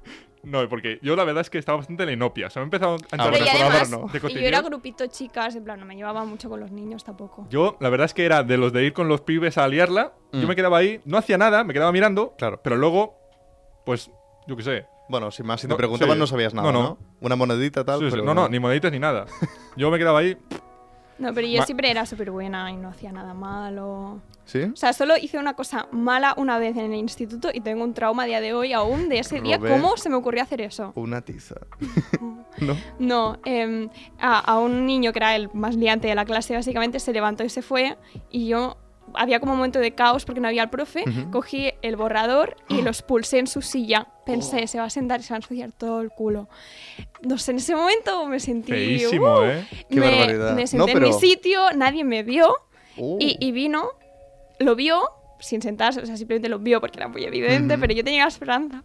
No, 0.43 0.67
porque 0.71 0.99
yo 1.03 1.17
la 1.17 1.25
verdad 1.25 1.43
es 1.43 1.51
que 1.51 1.59
estaba 1.59 1.77
bastante 1.77 2.05
en 2.05 2.07
la 2.07 2.13
inopia. 2.15 2.47
O 2.47 2.51
sea, 2.51 2.61
me 2.61 2.65
he 2.65 2.69
empezado 2.69 2.93
a 2.95 2.97
Ah, 2.97 2.99
Pero 3.11 3.25
enterar 3.27 3.43
y 3.43 3.45
bueno, 3.45 3.51
por 3.51 3.63
ahora 3.63 3.77
además, 3.83 3.91
no. 3.91 4.29
de 4.29 4.33
y 4.33 4.35
yo 4.43 4.49
era 4.49 4.63
grupito 4.63 5.07
chicas, 5.07 5.55
en 5.55 5.65
plan, 5.65 5.79
no 5.79 5.85
me 5.85 5.95
llevaba 5.97 6.25
mucho 6.25 6.49
con 6.49 6.61
los 6.61 6.71
niños 6.71 7.05
tampoco. 7.05 7.47
Yo, 7.51 7.77
la 7.79 7.91
verdad 7.91 8.07
es 8.07 8.15
que 8.15 8.25
era 8.25 8.43
de 8.43 8.57
los 8.57 8.73
de 8.73 8.85
ir 8.87 8.95
con 8.95 9.07
los 9.07 9.21
pibes 9.21 9.59
a 9.59 9.69
liarla. 9.69 10.15
Mm. 10.33 10.41
Yo 10.41 10.49
me 10.49 10.57
quedaba 10.57 10.79
ahí, 10.79 10.99
no 11.05 11.19
hacía 11.19 11.37
nada, 11.37 11.63
me 11.63 11.75
quedaba 11.75 11.93
mirando. 11.93 12.35
Claro. 12.39 12.59
Pero 12.65 12.77
luego, 12.79 13.17
pues, 13.85 14.11
yo 14.47 14.57
qué 14.57 14.63
sé. 14.63 14.87
Bueno, 15.11 15.31
sin 15.31 15.45
más, 15.45 15.61
si 15.61 15.67
te 15.67 15.73
No, 15.75 15.77
preguntaban 15.77 16.15
sí. 16.17 16.21
no 16.21 16.27
sabías 16.27 16.55
nada, 16.55 16.73
No, 16.73 16.79
¿no? 16.83 16.89
no. 16.89 16.99
Una 17.21 17.37
monedita 17.37 17.85
tal, 17.85 17.99
Sí, 17.99 18.07
sí, 18.07 18.11
pero... 18.13 18.25
No, 18.25 18.33
no, 18.33 18.49
ni 18.49 18.59
moneditas 18.59 18.91
ni 18.93 18.99
nada. 18.99 19.27
Yo 19.77 19.91
me 19.91 19.99
quedaba 19.99 20.21
ahí. 20.21 20.39
No, 21.19 21.35
pero 21.35 21.47
yo 21.47 21.59
Ma- 21.59 21.67
siempre 21.67 21.91
era 21.91 22.07
súper 22.07 22.31
buena 22.31 22.71
y 22.71 22.77
no 22.79 22.89
hacía 22.89 23.13
nada 23.13 23.35
malo. 23.35 24.23
¿Sí? 24.51 24.63
O 24.65 24.75
sea, 24.75 24.93
solo 24.93 25.15
hice 25.17 25.39
una 25.39 25.55
cosa 25.55 25.87
mala 25.93 26.35
una 26.37 26.59
vez 26.59 26.77
en 26.77 26.93
el 26.93 26.99
instituto 26.99 27.51
y 27.55 27.61
tengo 27.61 27.85
un 27.85 27.95
trauma 27.95 28.25
a 28.25 28.27
día 28.27 28.41
de 28.41 28.53
hoy 28.53 28.73
aún 28.73 29.09
de 29.09 29.21
ese 29.21 29.41
día. 29.41 29.61
¿Cómo 29.61 29.97
se 29.97 30.09
me 30.09 30.17
ocurrió 30.17 30.43
hacer 30.43 30.61
eso? 30.61 30.91
Una 30.97 31.21
tiza. 31.21 31.55
¿No? 32.59 32.77
No, 32.99 33.39
em, 33.45 33.89
a, 34.19 34.41
a 34.41 34.59
un 34.59 34.87
niño 34.87 35.13
que 35.13 35.21
era 35.21 35.37
el 35.37 35.51
más 35.55 35.77
liante 35.77 36.09
de 36.09 36.15
la 36.17 36.25
clase, 36.25 36.55
básicamente, 36.55 36.99
se 36.99 37.13
levantó 37.13 37.45
y 37.45 37.49
se 37.49 37.63
fue. 37.63 37.97
Y 38.29 38.49
yo, 38.49 38.77
había 39.15 39.39
como 39.39 39.53
un 39.53 39.59
momento 39.59 39.79
de 39.79 39.93
caos 39.95 40.25
porque 40.25 40.41
no 40.41 40.49
había 40.49 40.65
el 40.65 40.71
profe. 40.71 41.05
Ujú. 41.09 41.31
Cogí 41.31 41.71
el 41.83 41.95
borrador 41.95 42.57
y 42.69 42.83
los 42.83 43.03
pulsé 43.03 43.39
en 43.39 43.47
su 43.47 43.63
silla. 43.63 44.09
Oh. 44.11 44.25
Pensé, 44.25 44.67
se 44.67 44.79
va 44.79 44.85
a 44.87 44.91
sentar 44.91 45.21
y 45.21 45.23
se 45.23 45.31
va 45.33 45.37
a 45.37 45.39
ensuciar 45.39 45.71
todo 45.73 46.01
el 46.01 46.11
culo. 46.11 46.49
No 47.23 47.39
sé, 47.39 47.53
en 47.53 47.59
ese 47.59 47.77
momento 47.77 48.27
me 48.27 48.41
sentí. 48.41 48.73
Feísimo, 48.73 49.39
uh, 49.39 49.45
¿eh? 49.45 49.67
Qué 49.89 50.01
me, 50.01 50.11
barbaridad. 50.11 50.55
me 50.55 50.63
No, 50.63 50.67
senté 50.67 50.93
pero- 50.93 51.07
en 51.07 51.13
mi 51.15 51.21
sitio, 51.21 51.61
nadie 51.77 52.03
me 52.05 52.25
vio. 52.25 52.53
Uh. 52.97 53.17
Y, 53.21 53.37
y 53.41 53.53
vino, 53.53 53.91
lo 54.61 54.77
vio, 54.77 55.03
sin 55.41 55.61
sentarse, 55.61 56.01
o 56.01 56.07
sea, 56.07 56.17
simplemente 56.17 56.49
lo 56.49 56.59
vio 56.61 56.81
porque 56.81 56.99
era 56.99 57.09
muy 57.09 57.25
evidente, 57.25 57.77
pero 57.79 57.93
yo 57.93 58.05
tenía 58.05 58.23
la 58.23 58.29
esperanza. 58.29 58.83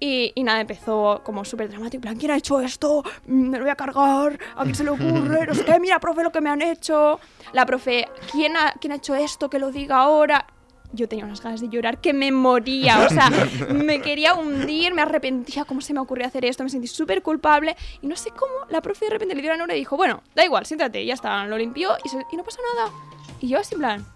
Y, 0.00 0.32
y 0.34 0.42
nada, 0.42 0.60
empezó 0.60 1.22
como 1.24 1.44
súper 1.44 1.68
dramático, 1.70 1.96
en 1.96 2.00
plan, 2.02 2.16
¿quién 2.16 2.32
ha 2.32 2.36
hecho 2.36 2.60
esto? 2.60 3.02
Mm, 3.26 3.48
Me 3.50 3.58
lo 3.58 3.64
voy 3.64 3.70
a 3.70 3.76
cargar, 3.76 4.38
¿a 4.56 4.62
quién 4.64 4.74
se 4.74 4.84
le 4.84 4.90
ocurre? 4.90 5.46
No 5.46 5.54
sé 5.54 5.64
qué, 5.64 5.78
mira, 5.80 5.98
profe, 6.00 6.22
lo 6.22 6.30
que 6.32 6.40
me 6.40 6.50
han 6.50 6.60
hecho. 6.62 7.20
La 7.52 7.64
profe, 7.64 8.06
¿quién 8.32 8.56
ha, 8.56 8.72
¿quién 8.80 8.92
ha 8.92 8.96
hecho 8.96 9.14
esto? 9.14 9.48
Que 9.48 9.58
lo 9.58 9.70
diga 9.70 9.96
ahora. 9.98 10.46
Yo 10.92 11.08
tenía 11.08 11.24
unas 11.24 11.40
ganas 11.40 11.60
de 11.60 11.68
llorar 11.68 12.00
que 12.00 12.12
me 12.12 12.30
moría, 12.30 13.00
o 13.00 13.08
sea, 13.08 13.28
me 13.72 14.00
quería 14.00 14.34
hundir, 14.34 14.94
me 14.94 15.02
arrepentía, 15.02 15.64
¿cómo 15.64 15.80
se 15.80 15.92
me 15.94 15.98
ocurrió 16.00 16.26
hacer 16.26 16.44
esto? 16.44 16.62
Me 16.64 16.70
sentí 16.70 16.86
súper 16.86 17.20
culpable 17.22 17.74
y 18.02 18.06
no 18.06 18.14
sé 18.16 18.30
cómo 18.30 18.52
la 18.70 18.80
profe 18.80 19.06
de 19.06 19.12
repente 19.12 19.34
le 19.34 19.42
dio 19.42 19.50
la 19.52 19.56
nora 19.56 19.74
y 19.74 19.78
dijo, 19.78 19.96
bueno, 19.96 20.22
da 20.36 20.44
igual, 20.44 20.66
siéntate, 20.66 21.02
y 21.02 21.06
ya 21.06 21.14
está, 21.14 21.46
lo 21.46 21.56
limpió 21.58 21.90
y, 22.04 22.08
se- 22.08 22.24
y 22.30 22.36
no 22.36 22.44
pasa 22.44 22.58
nada. 22.76 22.90
Y 23.40 23.48
yo 23.48 23.58
así 23.58 23.74
en 23.74 23.80
plan, 23.80 24.06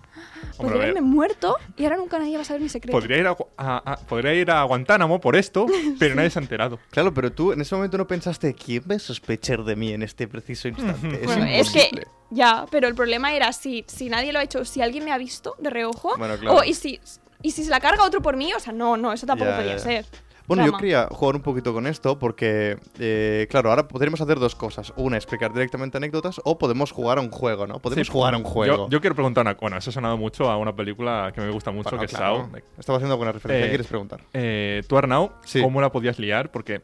Hombre, 0.57 0.75
podría 0.75 0.83
haberme 0.83 1.00
muerto 1.02 1.57
y 1.76 1.85
ahora 1.85 1.97
nunca 1.97 2.19
nadie 2.19 2.37
va 2.37 2.43
a 2.43 2.45
saber 2.45 2.62
mi 2.62 2.69
secreto. 2.69 2.97
Podría 2.97 3.19
ir 3.19 3.26
a, 3.26 3.33
Gu- 3.37 3.47
a- 3.57 3.93
a- 3.93 3.97
podría 3.99 4.35
ir 4.35 4.50
a 4.50 4.62
Guantánamo 4.64 5.21
por 5.21 5.37
esto, 5.37 5.67
pero 5.99 6.14
nadie 6.14 6.31
se 6.31 6.38
ha 6.38 6.43
enterado. 6.43 6.78
Claro, 6.90 7.12
pero 7.14 7.31
tú 7.33 7.52
en 7.52 7.61
ese 7.61 7.75
momento 7.75 7.99
no 7.99 8.07
pensaste, 8.07 8.55
¿quién 8.55 8.83
va 8.90 8.95
a 8.97 8.99
sospechar 8.99 9.64
de 9.64 9.76
mí 9.76 9.93
en 9.93 10.02
este 10.02 10.26
preciso 10.28 10.69
instante? 10.69 11.21
Es 11.21 11.26
Bueno, 11.26 11.45
es 11.45 11.71
que 11.71 11.78
imposible. 11.81 12.07
ya, 12.31 12.67
pero 12.71 12.88
el 12.88 12.95
problema 12.95 13.33
era 13.35 13.52
si, 13.52 13.85
si 13.87 14.09
nadie 14.09 14.33
lo 14.33 14.38
ha 14.38 14.43
hecho, 14.43 14.64
si 14.64 14.81
alguien 14.83 15.05
me 15.05 15.12
ha 15.12 15.19
visto 15.19 15.55
de 15.59 15.71
reojo, 15.71 16.14
Bueno, 16.17 16.37
claro. 16.38 16.57
o 16.59 16.64
y 16.64 16.75
si, 16.75 17.00
y 17.43 17.50
si 17.52 17.64
se 17.64 17.71
la 17.71 17.81
carga 17.81 18.05
otro 18.05 18.21
por 18.23 18.37
mí, 18.37 18.52
o 18.55 18.61
sea, 18.61 18.73
no, 18.73 18.97
no, 18.97 19.12
eso 19.12 19.26
tampoco 19.26 19.50
Ya, 19.50 19.57
podía 19.59 19.73
ya. 19.76 19.78
ser. 19.78 20.07
Bueno, 20.49 20.67
yo 20.67 20.73
quería 20.76 21.07
jugar 21.11 21.37
un 21.37 21.43
poquito 21.43 21.73
con 21.75 21.87
esto 21.87 22.19
porque, 22.19 22.78
eh, 22.99 23.47
claro, 23.50 23.69
ahora 23.71 23.87
podríamos 23.87 24.21
hacer 24.21 24.38
dos 24.40 24.55
cosas. 24.55 24.93
Una, 24.97 25.17
explicar 25.17 25.52
directamente 25.52 25.99
anécdotas 25.99 26.40
o 26.45 26.59
podemos 26.59 26.90
jugar 26.90 27.19
a 27.19 27.21
un 27.21 27.31
juego, 27.31 27.67
¿no? 27.67 27.78
Podemos 27.81 28.07
Sí, 28.07 28.12
jugar 28.12 28.33
a 28.35 28.38
un 28.38 28.45
juego. 28.45 28.87
Yo, 28.87 28.88
yo 28.88 29.00
quiero 29.00 29.14
preguntar 29.14 29.43
una 29.45 29.55
Bueno, 29.55 29.76
eso 29.76 29.90
ha 29.90 29.93
sonado 29.93 30.17
mucho 30.17 30.50
a 30.50 30.57
una 30.57 30.75
película 30.75 31.31
que 31.35 31.40
me 31.43 31.50
gusta 31.50 31.71
mucho, 31.71 31.90
Bueno, 31.90 32.00
que 32.00 32.07
es 32.07 32.12
claro. 32.17 32.49
Saw. 32.50 32.61
Estaba 32.78 32.97
haciendo 32.97 33.12
alguna 33.14 33.33
referencia. 33.33 33.61
Eh, 33.61 33.67
¿Qué 33.67 33.69
quieres 33.71 33.87
preguntar? 33.87 34.21
Eh, 34.33 34.83
tú, 34.88 34.97
Arnau, 34.97 35.33
Sí. 35.45 35.61
¿cómo 35.61 35.81
la 35.83 35.93
podías 35.93 36.19
liar? 36.19 36.50
Porque 36.50 36.81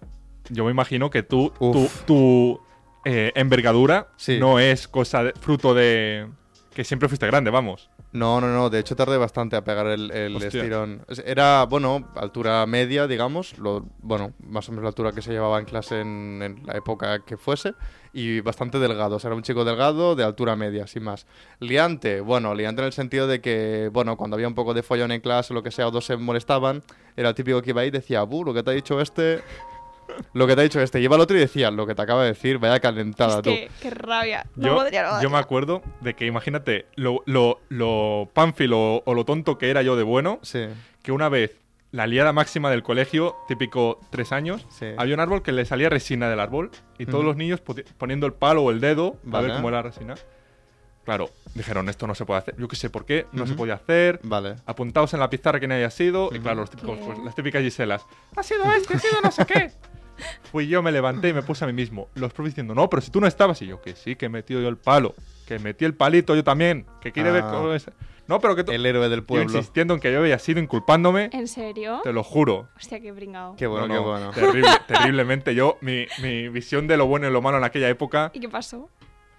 yo 0.51 0.65
me 0.67 0.71
imagino 0.71 1.09
que 1.09 1.23
tú, 1.23 1.51
tu, 1.59 1.71
Uf. 1.71 2.05
tu, 2.05 2.61
eh, 3.07 3.33
envergadura 3.35 4.09
Sí. 4.17 4.39
no 4.39 4.59
es 4.59 4.89
cosa 4.89 5.25
de- 5.25 5.33
fruto 5.33 5.73
de 5.75 6.29
que 6.75 6.85
siempre 6.85 7.09
fuiste 7.09 7.27
grande, 7.27 7.51
vamos. 7.51 7.89
No, 8.15 8.41
no, 8.41 8.47
no. 8.47 8.71
De 8.71 8.79
hecho, 8.79 8.95
tardé 8.95 9.17
bastante 9.19 9.57
a 9.57 9.65
pegar 9.65 9.89
el, 9.89 10.09
estirón. 10.41 11.05
Es- 11.09 11.19
Era, 11.27 11.65
bueno, 11.69 12.13
altura 12.15 12.65
media, 12.65 13.09
digamos. 13.09 13.59
Lo, 13.59 13.85
bueno, 14.03 14.33
más 14.39 14.69
o 14.69 14.73
menos 14.73 14.85
la 14.85 14.89
altura 14.91 15.11
que 15.11 15.21
se 15.21 15.33
llevaba 15.33 15.59
en 15.59 15.65
clase 15.65 16.01
en, 16.01 16.41
en 16.41 16.63
la 16.65 16.75
época 16.77 17.25
que 17.25 17.37
fuese. 17.37 17.75
Y 18.13 18.41
bastante 18.41 18.79
delgado. 18.79 19.17
O 19.17 19.19
sea, 19.19 19.29
era 19.31 19.37
un 19.37 19.43
chico 19.43 19.65
delgado 19.65 20.15
de 20.15 20.23
altura 20.23 20.55
media, 20.55 20.87
sin 20.87 21.03
más. 21.03 21.27
Liante, 21.59 22.21
bueno, 22.21 22.55
liante 22.55 22.83
en 22.83 22.87
el 22.87 22.93
sentido 22.93 23.27
de 23.27 23.41
que, 23.41 23.91
bueno, 23.93 24.17
cuando 24.17 24.37
había 24.37 24.47
un 24.47 24.55
poco 24.55 24.75
de 24.75 24.85
follón 24.85 25.11
en 25.11 25.21
clase 25.21 25.53
o 25.53 25.55
lo 25.55 25.65
que 25.65 25.73
sea, 25.73 25.89
o 25.89 25.91
dos 25.91 26.05
se 26.07 26.17
molestaban, 26.17 26.85
era 27.17 27.31
el 27.31 27.35
típico 27.35 27.61
que 27.63 27.71
iba 27.71 27.81
ahí 27.81 27.89
y 27.89 27.91
decía, 27.91 28.23
buh, 28.23 28.45
lo 28.45 28.55
que 28.55 28.63
te 28.63 28.71
ha 28.71 28.75
dicho 28.75 29.01
este. 29.01 29.43
Lo 30.35 30.47
que 30.47 30.55
te 30.55 30.61
ha 30.61 30.65
dicho 30.65 30.81
este. 30.81 31.01
Iba 31.01 31.15
al 31.17 31.21
otro 31.23 31.37
y 31.37 31.41
decía, 31.41 31.71
lo 31.71 31.87
que 31.87 31.95
te 31.95 32.03
acaba 32.03 32.23
de 32.23 32.29
decir, 32.31 32.59
vaya 32.59 32.81
calentada 32.81 33.37
Es 33.37 33.43
tú. 33.43 33.51
que, 33.51 33.71
qué 33.81 33.91
rabia. 33.91 34.47
No 34.57 34.67
yo, 34.69 34.75
podría, 34.77 35.03
no 35.13 35.23
yo 35.23 35.31
me 35.31 35.39
acuerdo 35.39 35.83
de 36.01 36.15
que, 36.15 36.27
imagínate, 36.27 36.87
lo, 36.97 37.23
lo, 37.27 37.61
lo 37.69 38.29
pánfilo 38.33 39.03
o 39.05 39.15
lo 39.15 39.25
tonto 39.25 39.59
que 39.59 39.71
era 39.71 39.83
yo 39.83 39.97
de 39.97 40.03
bueno, 40.03 40.39
Sí. 40.43 40.67
que 41.03 41.13
una 41.13 41.29
vez 41.29 41.57
la 41.93 42.07
liada 42.09 42.33
máxima 42.33 42.71
del 42.71 42.83
colegio, 42.83 43.37
típico 43.47 44.01
tres 44.11 44.33
años. 44.33 44.67
Sí. 44.71 44.87
Había 44.97 45.15
un 45.15 45.21
árbol 45.21 45.43
que 45.43 45.53
le 45.53 45.65
salía 45.65 45.89
resina 45.89 46.29
del 46.29 46.41
árbol 46.41 46.71
y 46.99 47.07
todos 47.07 47.25
los 47.25 47.37
niños 47.37 47.63
poni- 47.65 47.85
poniendo 47.99 48.27
el 48.27 48.33
palo 48.33 48.63
o 48.65 48.71
el 48.73 48.81
dedo 48.81 49.17
a 49.27 49.31
Vale. 49.31 49.47
ver 49.47 49.57
cómo 49.57 49.69
era 49.69 49.79
la 49.79 49.83
resina. 49.83 50.15
Claro, 51.05 51.29
dijeron, 51.55 51.89
esto 51.91 52.07
no 52.07 52.15
se 52.15 52.25
puede 52.25 52.39
hacer. 52.41 52.57
Yo 52.57 52.67
qué 52.67 52.77
sé 52.77 52.89
por 52.89 53.05
qué, 53.05 53.27
no 53.33 53.47
se 53.47 53.53
podía 53.55 53.75
hacer. 53.75 54.21
Vale. 54.23 54.57
Apuntaos 54.65 55.13
en 55.13 55.21
la 55.21 55.29
pizarra 55.29 55.59
quién 55.59 55.71
haya 55.71 55.91
sido. 55.91 56.31
Y 56.35 56.41
claro, 56.41 56.63
los 56.63 56.71
típicos, 56.71 56.99
pues, 56.99 57.19
las 57.19 57.35
típicas 57.35 57.63
Giselas. 57.63 58.07
Ha 58.35 58.43
sido 58.43 58.65
este, 58.73 58.95
ha 58.97 58.99
sido 58.99 59.21
no 59.23 59.31
sé 59.31 59.45
qué. 59.45 59.71
Fui 60.51 60.67
yo, 60.69 60.83
me 60.83 60.93
levanté 60.93 61.29
y 61.29 61.33
me 61.33 61.43
puse 61.43 61.65
a 61.65 61.67
mí 61.67 61.73
mismo. 61.73 62.09
Los 62.15 62.33
profes 62.33 62.53
diciendo, 62.53 62.75
no, 62.75 62.89
pero 62.89 63.03
si 63.03 63.11
tú 63.11 63.21
no 63.21 63.27
estabas. 63.27 63.61
Y 63.63 63.67
yo, 63.67 63.81
que 63.83 63.95
sí, 63.97 64.17
que 64.17 64.27
he 64.27 64.29
metido 64.29 64.61
yo 64.61 64.69
el 64.69 64.77
palo. 64.77 65.15
Que 65.47 65.59
metí 65.59 65.85
el 65.85 65.95
palito 65.95 66.35
yo 66.35 66.45
también. 66.45 66.87
Que 67.01 67.13
quiere 67.13 67.31
ver 67.31 67.43
Ah. 67.45 67.51
cómo 67.51 67.73
es. 67.73 67.91
No, 68.27 68.41
pero 68.41 68.57
que 68.57 68.65
tú. 68.65 68.73
El 68.73 68.87
héroe 68.87 69.09
del 69.11 69.21
Yo 69.21 69.27
pueblo. 69.27 69.53
insistiendo 69.53 69.93
en 69.93 70.01
que 70.01 70.11
yo 70.11 70.21
había 70.21 70.39
sido 70.39 70.59
inculpándome. 70.59 71.29
¿En 71.33 71.47
serio? 71.47 72.01
Te 72.03 72.13
lo 72.15 72.23
juro. 72.23 72.69
Hostia, 72.77 72.99
qué 73.01 73.13
pringado. 73.13 73.55
Qué 73.57 73.67
bueno, 73.67 73.87
No, 73.87 73.93
qué 73.95 74.01
no, 74.01 74.07
bueno. 74.07 74.31
Terrible, 74.31 74.69
terriblemente. 74.89 75.55
Yo, 75.55 75.77
mi, 75.83 76.07
mi 76.23 76.49
visión 76.49 76.87
de 76.87 76.97
lo 76.97 77.07
bueno 77.07 77.29
y 77.29 77.31
lo 77.31 77.43
malo 77.43 77.59
en 77.59 77.65
aquella 77.65 77.89
época. 77.91 78.31
¿Y 78.33 78.41
qué 78.41 78.49
pasó? 78.49 78.89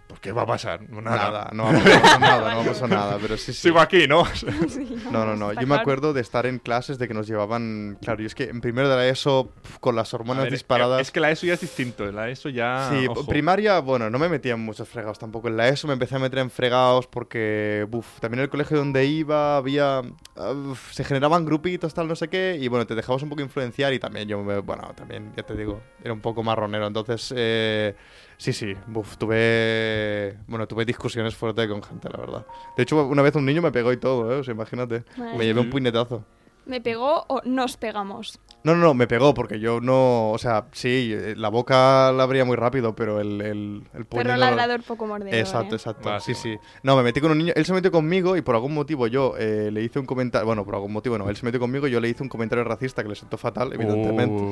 Pues, 0.07 0.19
¿qué 0.19 0.31
va 0.31 0.43
a 0.43 0.45
pasar? 0.45 0.88
Nada. 0.89 1.01
Nada, 1.03 1.50
no 1.53 1.67
ha 1.67 1.71
pasado 1.71 2.19
nada, 2.19 2.53
no 2.53 2.62
ha 2.62 2.63
pasado 2.63 2.88
nada, 2.88 3.17
pero 3.19 3.38
sí, 3.38 3.53
sí. 3.53 3.62
Sigo 3.63 3.79
aquí, 3.79 4.07
¿no? 4.07 4.24
Sí, 4.35 4.45
No, 5.12 5.25
no, 5.25 5.35
no. 5.35 5.53
Yo 5.53 5.65
me 5.65 5.75
acuerdo 5.75 6.13
de 6.13 6.21
estar 6.21 6.45
en 6.45 6.59
clases 6.59 7.00
de 7.00 7.07
que 7.07 7.13
nos 7.13 7.27
llevaban. 7.27 7.97
Claro, 8.01 8.21
y 8.21 8.25
es 8.25 8.35
que 8.35 8.43
en 8.45 8.62
primero 8.62 8.88
de 8.88 8.95
la 8.95 9.07
ESO, 9.07 9.51
con 9.79 9.95
las 9.95 10.13
A 10.13 10.17
hormonas 10.17 10.43
ver, 10.43 10.51
disparadas. 10.53 11.01
Es 11.01 11.12
que 11.12 11.19
la 11.19 11.31
ESO 11.31 11.47
ya 11.47 11.53
es 11.53 11.62
distinto. 11.62 12.12
La 12.12 12.29
ESO 12.29 12.50
ya. 12.50 12.89
Sí, 12.91 13.07
ojo. 13.07 13.25
primaria, 13.25 13.79
bueno, 13.79 14.09
no 14.09 14.19
me 14.19 14.29
metía 14.29 14.53
en 14.53 14.59
muchos 14.59 14.88
fregados 14.88 15.17
tampoco. 15.17 15.47
En 15.47 15.57
la 15.57 15.67
ESO 15.69 15.88
me 15.88 15.93
empecé 15.93 16.15
a 16.15 16.19
meter 16.19 16.39
en 16.39 16.51
fregados 16.51 17.07
porque, 17.07 17.88
buf, 17.89 18.19
también 18.19 18.41
el 18.43 18.50
colegio 18.50 18.77
donde 18.77 19.05
iba 19.05 19.57
había. 19.57 20.01
Ah, 20.36 20.51
uf, 20.51 20.92
se 20.94 21.04
generaban 21.04 21.46
grupitos, 21.46 21.94
tal, 21.94 22.08
no 22.08 22.15
sé 22.15 22.27
qué, 22.27 22.58
y 22.60 22.68
bueno, 22.68 22.86
te 22.86 22.96
dejabas 22.96 23.24
un 23.24 23.30
poco 23.30 23.42
influenciar 23.42 23.94
y 23.94 24.00
también 24.00 24.27
yo, 24.27 24.44
me- 24.44 24.60
bueno, 24.60 24.92
también, 24.96 25.32
ya 25.36 25.44
te 25.44 25.56
digo, 25.56 25.82
era 26.04 26.13
un 26.13 26.22
poco 26.22 26.44
marronero. 26.44 26.88
Entonces, 26.88 27.34
eh, 27.36 27.96
sí, 28.38 28.54
sí, 28.54 28.74
buf, 28.88 29.18
tuve. 29.18 30.38
Bueno, 30.48 30.68
tuve 30.68 30.86
discusiones 30.86 31.36
fuertes 31.36 31.68
con 31.68 31.82
gente, 31.84 32.10
la 32.10 32.18
verdad. 32.18 32.46
De 32.77 32.84
hecho, 32.84 33.06
una 33.08 33.22
vez 33.22 33.36
un 33.36 33.46
niño 33.46 33.62
me 33.62 33.72
pegó 33.72 33.92
y 33.94 33.98
todo, 33.98 34.32
¿eh? 34.34 34.39
O 34.39 34.44
sea, 34.44 34.54
imagínate. 34.54 35.04
Me 35.38 35.46
llevé 35.46 35.60
un 35.62 35.70
puñetazo. 35.72 36.25
¿Me 36.65 36.81
pegó 36.81 37.25
o 37.27 37.41
nos 37.45 37.77
pegamos? 37.77 38.39
No, 38.63 38.74
no, 38.74 38.81
no, 38.81 38.93
me 38.95 39.05
pegó 39.05 39.36
porque 39.36 39.60
yo 39.60 39.79
no. 39.79 40.31
O 40.31 40.38
sea, 40.39 40.65
sí, 40.72 41.13
eh, 41.13 41.36
la 41.38 41.50
boca 41.50 42.12
la 42.12 42.24
abría 42.24 42.45
muy 42.45 42.55
rápido, 42.55 42.95
pero 42.95 43.22
el, 43.22 43.39
el, 43.39 43.84
el 43.93 44.05
puño. 44.05 44.24
Perro 44.24 44.38
ladrador 44.38 44.81
poco 44.81 45.05
mordedor. 45.05 45.36
Exacto, 45.36 45.75
¿eh? 45.75 45.77
exacto. 45.77 46.19
Sí, 46.19 46.34
sí. 46.34 46.57
No, 46.81 46.98
me 46.98 47.03
metí 47.03 47.22
con 47.22 47.29
un 47.29 47.38
niño. 47.38 47.53
Él 47.55 47.63
se 47.63 47.74
metió 47.74 47.91
conmigo 47.91 48.36
y 48.36 48.41
por 48.41 48.55
algún 48.55 48.74
motivo 48.74 49.05
yo 49.05 49.36
eh, 49.38 49.69
le 49.72 49.84
hice 49.84 50.00
un 50.00 50.07
comentario. 50.07 50.48
Bueno, 50.48 50.65
por 50.65 50.74
algún 50.74 50.93
motivo 50.93 51.15
no. 51.15 51.29
Él 51.29 51.36
se 51.36 51.45
metió 51.45 51.60
conmigo 51.60 51.88
y 51.88 51.91
yo 51.91 52.00
le 52.00 52.10
hice 52.10 52.24
un 52.24 52.29
comentario 52.29 52.63
racista 52.63 53.03
que 53.03 53.10
le 53.10 53.15
sentó 53.15 53.38
fatal, 53.38 53.72
evidentemente. 53.72 54.43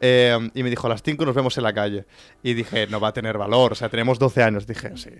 Eh, 0.00 0.50
y 0.52 0.62
me 0.64 0.70
dijo, 0.70 0.88
a 0.88 0.90
las 0.90 1.04
5 1.04 1.24
nos 1.24 1.36
vemos 1.36 1.56
en 1.56 1.62
la 1.62 1.72
calle. 1.72 2.06
Y 2.42 2.54
dije, 2.54 2.88
no 2.88 2.98
va 2.98 3.08
a 3.08 3.12
tener 3.12 3.38
valor. 3.38 3.70
O 3.70 3.74
sea, 3.76 3.88
tenemos 3.88 4.18
12 4.18 4.42
años. 4.42 4.66
Dije, 4.66 4.96
sí. 4.96 5.10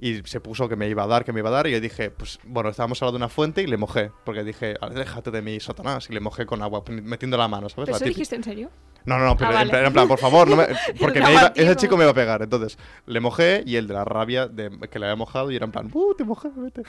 Y 0.00 0.22
se 0.24 0.40
puso 0.40 0.66
que 0.66 0.76
me 0.76 0.88
iba 0.88 1.02
a 1.02 1.06
dar, 1.06 1.26
que 1.26 1.34
me 1.34 1.40
iba 1.40 1.50
a 1.50 1.52
dar. 1.52 1.66
Y 1.66 1.72
yo 1.72 1.80
dije, 1.80 2.10
pues 2.10 2.38
bueno, 2.44 2.70
estábamos 2.70 3.02
al 3.02 3.06
lado 3.06 3.18
de 3.18 3.24
una 3.24 3.28
fuente 3.28 3.60
y 3.60 3.66
le 3.66 3.76
mojé. 3.76 4.10
Porque 4.24 4.44
dije, 4.44 4.76
déjate 4.94 5.30
de 5.30 5.42
mí, 5.42 5.60
Satanás. 5.82 6.06
Y 6.08 6.12
le 6.14 6.20
mojé 6.20 6.46
con 6.46 6.62
agua, 6.62 6.82
metiendo 6.88 7.36
la 7.36 7.48
mano, 7.48 7.68
¿sabes? 7.68 7.86
¿Pero 7.86 7.92
La 7.92 7.96
eso 7.96 8.04
típica- 8.04 8.14
dijiste 8.18 8.36
en 8.36 8.44
serio? 8.44 8.70
no, 9.04 9.18
no, 9.18 9.24
no, 9.26 9.36
pero 9.36 9.50
Ah, 9.50 9.52
en, 9.52 9.58
vale. 9.58 9.70
plan, 9.70 9.84
en 9.86 9.92
plan, 9.92 10.06
por 10.08 10.18
favor, 10.20 10.48
no 10.48 10.54
me- 10.56 10.66
porque 11.00 11.18
El 11.18 11.24
me 11.24 11.32
iba- 11.32 11.52
ese 11.56 11.74
chico 11.76 11.96
me 11.96 12.04
iba 12.04 12.12
a 12.12 12.14
pegar. 12.14 12.40
Entonces, 12.42 12.78
le 13.06 13.18
mojé 13.20 13.62
y 13.66 13.74
el 13.76 13.88
de 13.88 13.94
la 13.94 14.04
rabia 14.04 14.46
de 14.46 14.70
que 14.88 14.98
le 15.00 15.06
había 15.06 15.16
mojado 15.16 15.50
y 15.50 15.56
era 15.56 15.64
en 15.66 15.72
plan, 15.72 15.90
¡uh, 15.92 16.14
te 16.14 16.24
mojé, 16.24 16.48
vete! 16.54 16.82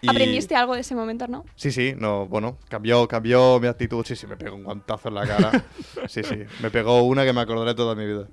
Y- 0.00 0.08
¿Aprendiste 0.08 0.56
algo 0.56 0.74
de 0.74 0.80
ese 0.80 0.94
momento, 0.94 1.26
no? 1.28 1.44
Sí, 1.56 1.70
sí, 1.70 1.94
no, 1.98 2.26
bueno, 2.26 2.56
cambió, 2.68 3.06
cambió 3.08 3.60
mi 3.60 3.66
actitud. 3.66 4.04
Sí, 4.06 4.16
sí, 4.16 4.26
me 4.26 4.36
pegó 4.36 4.56
un 4.56 4.64
guantazo 4.64 5.08
en 5.08 5.14
la 5.14 5.26
cara. 5.26 5.64
Sí, 6.08 6.22
sí, 6.24 6.36
me 6.62 6.70
pegó 6.70 7.02
una 7.02 7.24
que 7.24 7.32
me 7.32 7.40
acordaré 7.42 7.74
toda 7.74 7.94
mi 7.94 8.06
vida. 8.06 8.26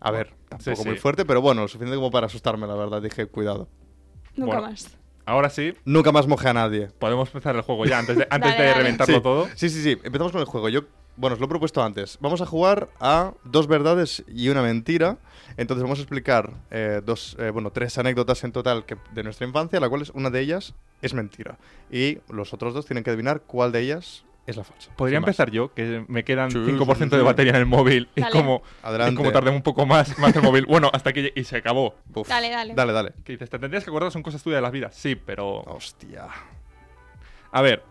A 0.00 0.12
ver, 0.12 0.32
tampoco 0.48 0.76
Sí, 0.76 0.84
muy 0.86 0.94
sí. 0.96 1.00
fuerte, 1.02 1.24
pero 1.24 1.42
bueno, 1.42 1.62
lo 1.62 1.68
suficiente 1.68 1.96
como 1.96 2.10
para 2.12 2.26
asustarme, 2.26 2.68
la 2.68 2.76
verdad. 2.76 3.02
Dije, 3.02 3.26
cuidado. 3.26 3.68
Nunca 4.36 4.58
Bueno. 4.58 4.70
más. 4.70 4.96
Ahora 5.28 5.50
sí, 5.50 5.74
Nunca 5.84 6.10
más 6.10 6.26
mojé 6.26 6.48
a 6.48 6.54
nadie. 6.54 6.88
podemos 6.98 7.28
empezar 7.28 7.54
el 7.54 7.60
juego 7.60 7.84
ya 7.84 7.98
antes 7.98 8.16
de, 8.16 8.26
antes 8.30 8.50
Dale, 8.52 8.62
de 8.62 8.68
dale. 8.70 8.82
reventarlo 8.82 9.16
sí. 9.16 9.22
todo. 9.22 9.48
Sí, 9.54 9.68
sí, 9.68 9.82
sí. 9.82 9.90
Empezamos 10.02 10.32
con 10.32 10.40
el 10.40 10.46
juego. 10.46 10.70
Yo, 10.70 10.82
bueno, 11.16 11.34
os 11.34 11.40
lo 11.40 11.44
he 11.44 11.48
propuesto 11.50 11.82
antes. 11.84 12.16
Vamos 12.22 12.40
a 12.40 12.46
jugar 12.46 12.88
a 12.98 13.34
dos 13.44 13.66
verdades 13.66 14.24
y 14.26 14.48
una 14.48 14.62
mentira. 14.62 15.18
Entonces 15.58 15.82
vamos 15.82 15.98
a 15.98 16.02
explicar 16.02 16.52
eh, 16.70 17.02
dos, 17.04 17.36
eh, 17.38 17.50
bueno, 17.50 17.70
tres 17.72 17.98
anécdotas 17.98 18.42
en 18.44 18.52
total 18.52 18.86
que, 18.86 18.96
de 19.12 19.22
nuestra 19.22 19.46
infancia, 19.46 19.78
la 19.80 19.88
cual 19.90 20.00
es, 20.00 20.10
una 20.10 20.30
de 20.30 20.40
ellas 20.40 20.72
es 21.02 21.12
mentira. 21.12 21.58
Y 21.90 22.18
los 22.30 22.54
otros 22.54 22.72
dos 22.72 22.86
tienen 22.86 23.04
que 23.04 23.10
adivinar 23.10 23.42
cuál 23.42 23.70
de 23.70 23.80
ellas 23.80 24.24
es 24.50 24.56
la 24.56 24.64
falsa. 24.64 24.90
Podría 24.96 25.18
Sin 25.18 25.22
más. 25.22 25.28
empezar 25.28 25.50
yo, 25.50 25.72
que 25.74 26.04
me 26.08 26.24
quedan 26.24 26.50
Sí, 26.50 26.58
5% 26.58 27.10
sí, 27.10 27.16
de 27.16 27.22
batería 27.22 27.50
en 27.52 27.56
el 27.58 27.66
móvil. 27.66 28.08
Y 28.14 28.20
Dale. 28.22 28.32
como, 28.32 28.62
Adelante. 28.82 29.12
y 29.12 29.16
como 29.16 29.30
tardé 29.32 29.50
un 29.50 29.62
poco 29.62 29.84
más, 29.86 30.18
más 30.18 30.34
el 30.34 30.42
móvil. 30.42 30.64
Bueno, 30.66 30.90
hasta 30.92 31.12
que 31.12 31.24
lle- 31.26 31.32
y 31.34 31.44
se 31.44 31.56
acabó. 31.58 31.94
Uf. 32.14 32.28
Dale, 32.28 32.50
dale. 32.50 32.74
Dale, 32.74 32.92
dale. 32.92 33.12
Que 33.24 33.32
dices, 33.32 33.50
te 33.50 33.58
tendrías 33.58 33.84
que 33.84 33.90
acordar, 33.90 34.10
son 34.10 34.22
cosas 34.22 34.42
tuyas 34.42 34.58
de 34.58 34.62
las 34.62 34.72
vidas. 34.72 34.94
Sí, 34.94 35.14
pero. 35.16 35.60
Hostia. 35.60 36.26
A 37.52 37.62
ver. 37.62 37.82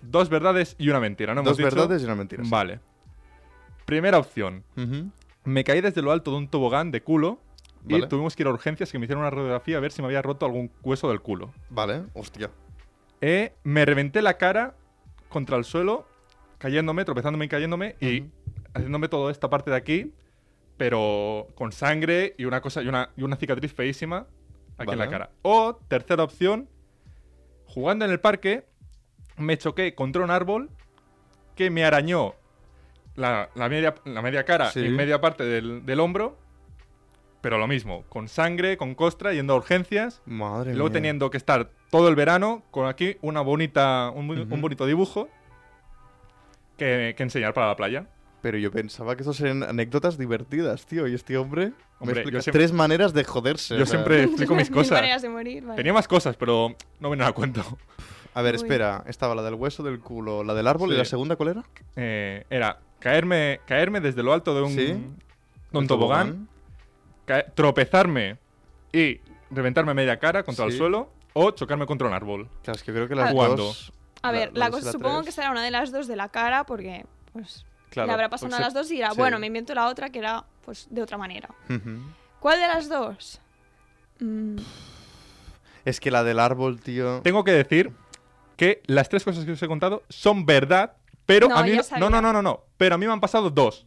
Dos 0.00 0.28
verdades 0.28 0.76
y 0.78 0.88
una 0.88 1.00
mentira, 1.00 1.34
¿no? 1.34 1.40
Hemos 1.40 1.50
Dos 1.50 1.56
dicho? 1.58 1.74
verdades 1.74 2.02
y 2.02 2.04
una 2.04 2.14
mentira. 2.14 2.44
sí. 2.44 2.50
Vale. 2.50 2.80
Primera 3.84 4.18
opción. 4.18 4.62
Me 5.44 5.64
caí 5.64 5.80
desde 5.80 6.02
lo 6.02 6.12
alto 6.12 6.30
de 6.30 6.36
un 6.36 6.48
tobogán 6.48 6.92
de 6.92 7.02
culo 7.02 7.38
y 7.88 7.94
Vale. 7.94 8.06
tuvimos 8.06 8.36
que 8.36 8.44
ir 8.44 8.46
a 8.46 8.50
urgencias 8.50 8.92
que 8.92 8.98
me 9.00 9.06
hicieron 9.06 9.22
una 9.22 9.30
radiografía 9.30 9.76
a 9.78 9.80
ver 9.80 9.90
si 9.90 10.00
me 10.00 10.06
había 10.06 10.22
roto 10.22 10.46
algún 10.46 10.70
hueso 10.84 11.08
del 11.08 11.20
culo. 11.20 11.50
Vale, 11.68 12.04
hostia. 12.14 12.48
Eh, 13.20 13.52
me 13.64 13.84
reventé 13.84 14.22
la 14.22 14.34
cara 14.38 14.74
contra 15.32 15.56
el 15.56 15.64
suelo, 15.64 16.06
cayéndome, 16.58 17.04
tropezándome 17.04 17.46
y 17.46 17.48
cayéndome 17.48 17.96
y 18.00 18.24
haciéndome 18.74 19.08
toda 19.08 19.32
esta 19.32 19.50
parte 19.50 19.70
de 19.70 19.76
aquí, 19.76 20.12
pero 20.76 21.48
con 21.54 21.72
sangre 21.72 22.34
y 22.38 22.44
una 22.44 22.60
cosa 22.60 22.82
y 22.82 22.88
una, 22.88 23.10
y 23.16 23.22
una 23.22 23.36
cicatriz 23.36 23.72
feísima 23.72 24.26
aquí 24.78 24.92
en 24.92 24.98
la 24.98 25.08
cara. 25.08 25.30
O 25.42 25.76
tercera 25.88 26.22
opción, 26.22 26.68
jugando 27.66 28.04
en 28.04 28.10
el 28.10 28.20
parque, 28.20 28.64
me 29.36 29.58
choqué 29.58 29.94
contra 29.94 30.22
un 30.22 30.30
árbol 30.30 30.70
que 31.56 31.70
me 31.70 31.84
arañó 31.84 32.34
la, 33.14 33.50
la 33.54 33.68
media, 33.68 33.94
la 34.04 34.22
media 34.22 34.44
cara 34.44 34.70
Sí. 34.70 34.80
y 34.80 34.88
media 34.90 35.20
parte 35.20 35.44
del, 35.44 35.84
del 35.84 36.00
hombro, 36.00 36.38
pero 37.42 37.58
lo 37.58 37.66
mismo, 37.66 38.04
con 38.08 38.28
sangre, 38.28 38.76
con 38.78 38.94
costra, 38.94 39.34
yendo 39.34 39.52
a 39.52 39.56
urgencias. 39.56 40.22
Madre 40.24 40.70
Y 40.70 40.74
luego 40.74 40.88
mía. 40.88 40.94
teniendo 40.94 41.30
que 41.30 41.36
estar 41.36 41.68
todo 41.90 42.08
el 42.08 42.14
verano 42.16 42.62
con 42.70 42.86
aquí 42.86 43.18
una 43.20 43.42
bonita, 43.42 44.10
un, 44.14 44.26
bonito 44.60 44.86
dibujo 44.86 45.28
que, 46.76 47.14
que 47.16 47.22
enseñar 47.22 47.52
para 47.54 47.68
la 47.68 47.76
playa. 47.76 48.06
Pero 48.40 48.58
yo 48.58 48.72
pensaba 48.72 49.14
que 49.14 49.22
eso 49.22 49.32
serían 49.32 49.62
anécdotas 49.62 50.18
divertidas, 50.18 50.84
tío. 50.86 51.06
Y 51.06 51.14
este 51.14 51.36
hombre, 51.36 51.66
me 51.68 51.74
Hombre, 52.00 52.24
yo 52.24 52.42
siempre- 52.42 52.52
tres 52.52 52.72
maneras 52.72 53.12
de 53.12 53.22
joderse. 53.22 53.78
Yo 53.78 53.86
siempre 53.86 54.22
explico 54.24 54.54
mis 54.56 54.68
cosas. 54.70 54.92
maneras 54.98 55.22
de 55.22 55.28
morir, 55.28 55.62
vale. 55.64 55.76
Tenía 55.76 55.92
más 55.92 56.08
cosas, 56.08 56.36
pero 56.36 56.74
no 56.98 57.08
vienen 57.10 57.28
a 57.28 57.32
cuento. 57.32 57.62
A 58.34 58.42
ver, 58.42 58.54
Uy. 58.54 58.62
espera. 58.62 59.04
Estaba 59.06 59.34
la 59.36 59.42
del 59.42 59.54
hueso 59.54 59.84
del 59.84 60.00
culo, 60.00 60.42
la 60.42 60.54
del 60.54 60.66
árbol 60.66 60.92
y 60.92 60.96
la 60.96 61.04
segunda, 61.04 61.36
¿cuál 61.36 61.50
era? 61.50 61.64
Eh, 61.94 62.44
era 62.50 62.80
caerme, 62.98 63.60
caerme 63.66 64.00
desde 64.00 64.22
lo 64.24 64.32
alto 64.32 64.54
de 64.56 64.62
un, 64.62 64.70
Sí. 64.72 64.96
un 65.72 65.86
tobogán, 65.86 66.48
tropezarme 67.54 68.38
y 68.92 69.20
reventarme 69.50 69.94
media 69.94 70.18
cara 70.18 70.42
contra 70.42 70.64
el 70.66 70.72
suelo 70.72 71.10
o 71.34 71.50
chocarme 71.52 71.86
contra 71.86 72.08
un 72.08 72.14
árbol. 72.14 72.48
Claro, 72.62 72.76
es 72.76 72.82
que 72.82 72.92
creo 72.92 73.08
que 73.08 73.14
las 73.14 73.30
Jugando. 73.32 73.56
dos... 73.56 73.92
A 74.22 74.30
ver, 74.30 74.52
la 74.56 74.66
la 74.66 74.70
cosa, 74.70 74.92
supongo 74.92 75.16
tres. 75.22 75.26
que 75.26 75.32
será 75.32 75.50
una 75.50 75.64
de 75.64 75.70
las 75.72 75.90
dos 75.90 76.06
de 76.06 76.14
la 76.14 76.28
cara 76.28 76.64
porque, 76.64 77.06
pues, 77.32 77.66
Claro, 77.90 78.06
le 78.06 78.12
habrá 78.12 78.28
pasado 78.28 78.46
una 78.48 78.58
de 78.58 78.62
las 78.64 78.74
dos 78.74 78.90
y 78.90 78.94
dirá, 78.94 79.10
sí. 79.10 79.16
bueno, 79.18 79.38
me 79.40 79.48
invento 79.48 79.74
la 79.74 79.88
otra 79.88 80.10
que 80.10 80.20
era, 80.20 80.44
pues, 80.64 80.86
de 80.90 81.02
otra 81.02 81.18
manera. 81.18 81.48
¿Cuál 82.38 82.60
de 82.60 82.66
las 82.68 82.88
dos? 82.88 83.40
Mm, 84.20 84.56
Es 85.84 85.98
que 85.98 86.10
la 86.12 86.22
del 86.22 86.38
árbol, 86.38 86.80
tío... 86.80 87.20
Tengo 87.22 87.42
que 87.42 87.50
decir 87.52 87.90
que 88.56 88.80
las 88.86 89.08
tres 89.08 89.24
cosas 89.24 89.44
que 89.44 89.52
os 89.52 89.62
he 89.62 89.66
contado 89.66 90.04
son 90.08 90.46
verdad, 90.46 90.96
pero 91.26 91.48
No, 91.48 91.56
a 91.56 91.64
mí 91.64 91.72
no, 91.98 92.08
no, 92.10 92.20
no, 92.22 92.32
no, 92.32 92.42
no, 92.42 92.64
pero 92.76 92.94
a 92.94 92.98
mí 92.98 93.06
me 93.06 93.12
han 93.12 93.20
pasado 93.20 93.50
dos. 93.50 93.86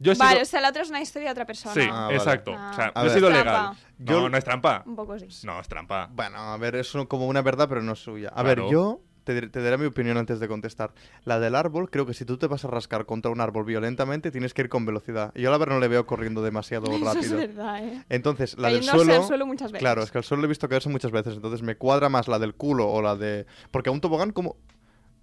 Yo 0.00 0.12
he 0.12 0.14
Vale, 0.16 0.32
sido- 0.32 0.42
o 0.42 0.46
sea, 0.46 0.60
la 0.60 0.68
otra 0.70 0.82
es 0.82 0.90
una 0.90 1.00
historia 1.00 1.28
de 1.28 1.32
otra 1.32 1.46
persona. 1.46 1.74
Sí, 1.74 1.88
Ah, 1.90 2.02
vale. 2.06 2.16
exacto. 2.16 2.52
Ah. 2.56 2.70
O 2.70 2.74
sea, 2.74 2.92
yo 2.94 3.04
he 3.06 3.10
sido 3.14 3.30
legal. 3.30 3.72
Yo- 3.98 4.20
No, 4.22 4.28
no 4.28 4.36
es 4.36 4.44
trampa. 4.44 4.82
Un 4.86 4.96
poco 4.96 5.18
sí. 5.18 5.28
No, 5.46 5.60
es 5.60 5.68
trampa. 5.68 6.08
Bueno, 6.12 6.36
a 6.38 6.56
ver, 6.56 6.74
es 6.76 6.92
como 7.08 7.26
una 7.26 7.42
verdad, 7.42 7.68
pero 7.68 7.82
no 7.82 7.92
es 7.92 8.00
suya. 8.00 8.28
A 8.34 8.42
Claro. 8.42 8.64
ver, 8.64 8.72
yo 8.72 9.00
te, 9.22 9.40
daré 9.48 9.78
mi 9.78 9.86
opinión 9.86 10.18
antes 10.18 10.38
de 10.40 10.48
contestar. 10.48 10.92
La 11.24 11.38
del 11.40 11.54
árbol, 11.54 11.88
creo 11.90 12.04
que 12.04 12.12
si 12.12 12.26
tú 12.26 12.36
te 12.36 12.46
vas 12.46 12.64
a 12.64 12.68
rascar 12.68 13.06
contra 13.06 13.30
un 13.30 13.40
árbol 13.40 13.64
violentamente, 13.64 14.30
tienes 14.30 14.52
que 14.52 14.62
ir 14.62 14.68
con 14.68 14.84
velocidad. 14.84 15.32
Y 15.34 15.40
yo 15.42 15.50
la 15.50 15.56
verdad 15.56 15.76
no 15.76 15.80
le 15.80 15.88
veo 15.88 16.04
corriendo 16.06 16.42
demasiado 16.42 16.86
Eso 16.92 16.96
es 16.96 17.14
rápido. 17.14 17.36
verdad, 17.38 17.84
¿eh? 17.86 18.04
Entonces, 18.10 18.58
la 18.58 18.68
del 18.68 18.82
suelo... 18.82 19.14
al 19.14 19.22
suelo 19.24 19.46
muchas 19.46 19.70
veces. 19.72 19.80
Claro, 19.80 20.02
es 20.02 20.10
que 20.10 20.18
al 20.18 20.24
suelo 20.24 20.42
lo 20.42 20.46
he 20.46 20.48
visto 20.48 20.68
caerse 20.68 20.90
muchas 20.90 21.10
veces, 21.12 21.36
entonces 21.36 21.62
me 21.62 21.76
cuadra 21.76 22.08
más 22.10 22.28
la 22.28 22.38
del 22.38 22.54
culo 22.54 22.86
o 22.90 23.00
la 23.00 23.16
de... 23.16 23.46
Porque 23.70 23.88
a 23.88 23.92
un 23.92 24.00
tobogán, 24.02 24.32
¿cómo, 24.32 24.56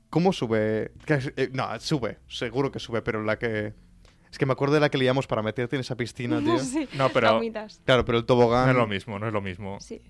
cómo 0.09 0.33
sube? 0.33 0.93
Eh, 1.07 1.49
no, 1.53 1.79
sube, 1.79 2.17
seguro 2.27 2.71
que 2.71 2.79
sube, 2.79 3.01
pero 3.03 3.21
la 3.21 3.37
que... 3.37 3.73
Es 4.31 4.37
que 4.37 4.45
me 4.45 4.53
acuerdo 4.53 4.75
de 4.75 4.79
la 4.81 4.89
que 4.89 4.97
liamos 4.97 5.27
para 5.27 5.41
meterte 5.41 5.75
en 5.75 5.81
esa 5.81 5.95
piscina, 5.95 6.39
tío. 6.43 6.57
Sí, 6.59 6.87
No, 6.93 7.09
pero-. 7.09 7.39
Claro, 7.85 8.05
pero 8.05 8.17
el 8.17 8.25
tobogán... 8.25 8.65
No 8.65 8.71
es 8.71 8.77
lo 8.77 8.87
mismo, 8.87 9.19
no 9.19 9.27
es 9.27 9.33
lo 9.33 9.41
mismo. 9.41 9.77
Sí. 9.81 10.01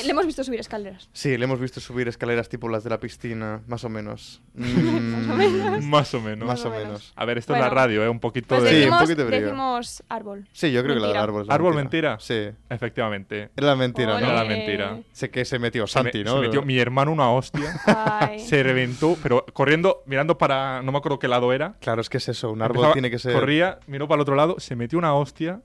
Eh, 0.00 0.04
Le 0.04 0.10
hemos 0.12 0.26
visto 0.26 0.42
subir 0.44 0.60
escaleras. 0.60 1.08
Sí, 1.12 1.36
le 1.36 1.44
hemos 1.44 1.60
visto 1.60 1.80
subir 1.80 2.08
escaleras 2.08 2.48
tipo 2.48 2.68
las 2.68 2.84
de 2.84 2.90
la 2.90 2.98
piscina, 3.00 3.60
más 3.66 3.84
o 3.84 3.88
menos. 3.88 4.42
Mm, 4.58 5.84
Más 5.88 6.12
o 6.14 6.20
menos. 6.20 6.46
Más 6.48 6.64
o 6.64 6.70
menos. 6.70 7.12
A 7.16 7.24
ver, 7.24 7.38
esto 7.38 7.52
es 7.54 7.60
la 7.60 7.66
Bueno. 7.66 7.80
radio, 7.80 8.02
¿eh? 8.04 8.08
Un 8.08 8.18
poquito 8.20 8.48
Pues 8.56 8.62
de... 8.64 8.68
Sí, 8.70 8.74
un 8.76 8.80
decimos, 8.80 9.02
poquito 9.02 9.20
de 9.22 9.26
brillo. 9.28 9.42
decimos 9.46 10.02
árbol. 10.08 10.48
Sí, 10.52 10.72
yo 10.72 10.82
creo 10.82 10.94
que 10.94 11.00
la 11.00 11.06
del 11.08 11.14
Mentira. 11.16 11.22
árbol 11.22 11.42
es 11.42 11.48
la 11.48 11.54
¿Árbol 11.54 11.74
mentira. 11.74 12.10
mentira? 12.18 12.52
Sí. 12.52 12.56
Efectivamente. 12.70 13.50
Era 13.56 13.66
la 13.68 13.76
mentira, 13.76 14.16
Ole. 14.16 14.18
Era 14.24 14.28
¿no? 14.28 14.34
la 14.34 14.44
mentira. 14.44 14.98
Sé 15.12 15.30
que 15.30 15.44
se 15.44 15.58
metió 15.58 15.86
Se 15.86 15.98
me- 16.00 16.02
Santi, 16.04 16.18
se 16.18 16.24
¿no? 16.24 16.40
metió 16.40 16.62
mi 16.62 16.78
hermano 16.78 17.12
una 17.12 17.30
hostia. 17.30 17.80
Ay. 17.86 18.40
se 18.40 18.62
reventó, 18.62 19.16
pero 19.22 19.44
corriendo, 19.52 20.02
mirando 20.06 20.36
para... 20.38 20.82
No 20.82 20.90
me 20.92 20.98
acuerdo 20.98 21.18
qué 21.18 21.28
lado 21.28 21.52
era. 21.52 21.74
Claro, 21.80 22.00
es 22.00 22.08
que 22.08 22.16
es 22.18 22.28
eso, 22.28 22.50
un 22.50 22.62
árbol 22.62 22.76
Empezaba- 22.78 22.92
tiene 22.94 23.10
que 23.10 23.18
ser... 23.18 23.32
Corría, 23.34 23.78
miró 23.86 24.08
para 24.08 24.16
el 24.16 24.22
otro 24.22 24.34
lado, 24.34 24.56
se 24.58 24.74
metió 24.76 24.98
una 24.98 25.14
hostia. 25.14 25.60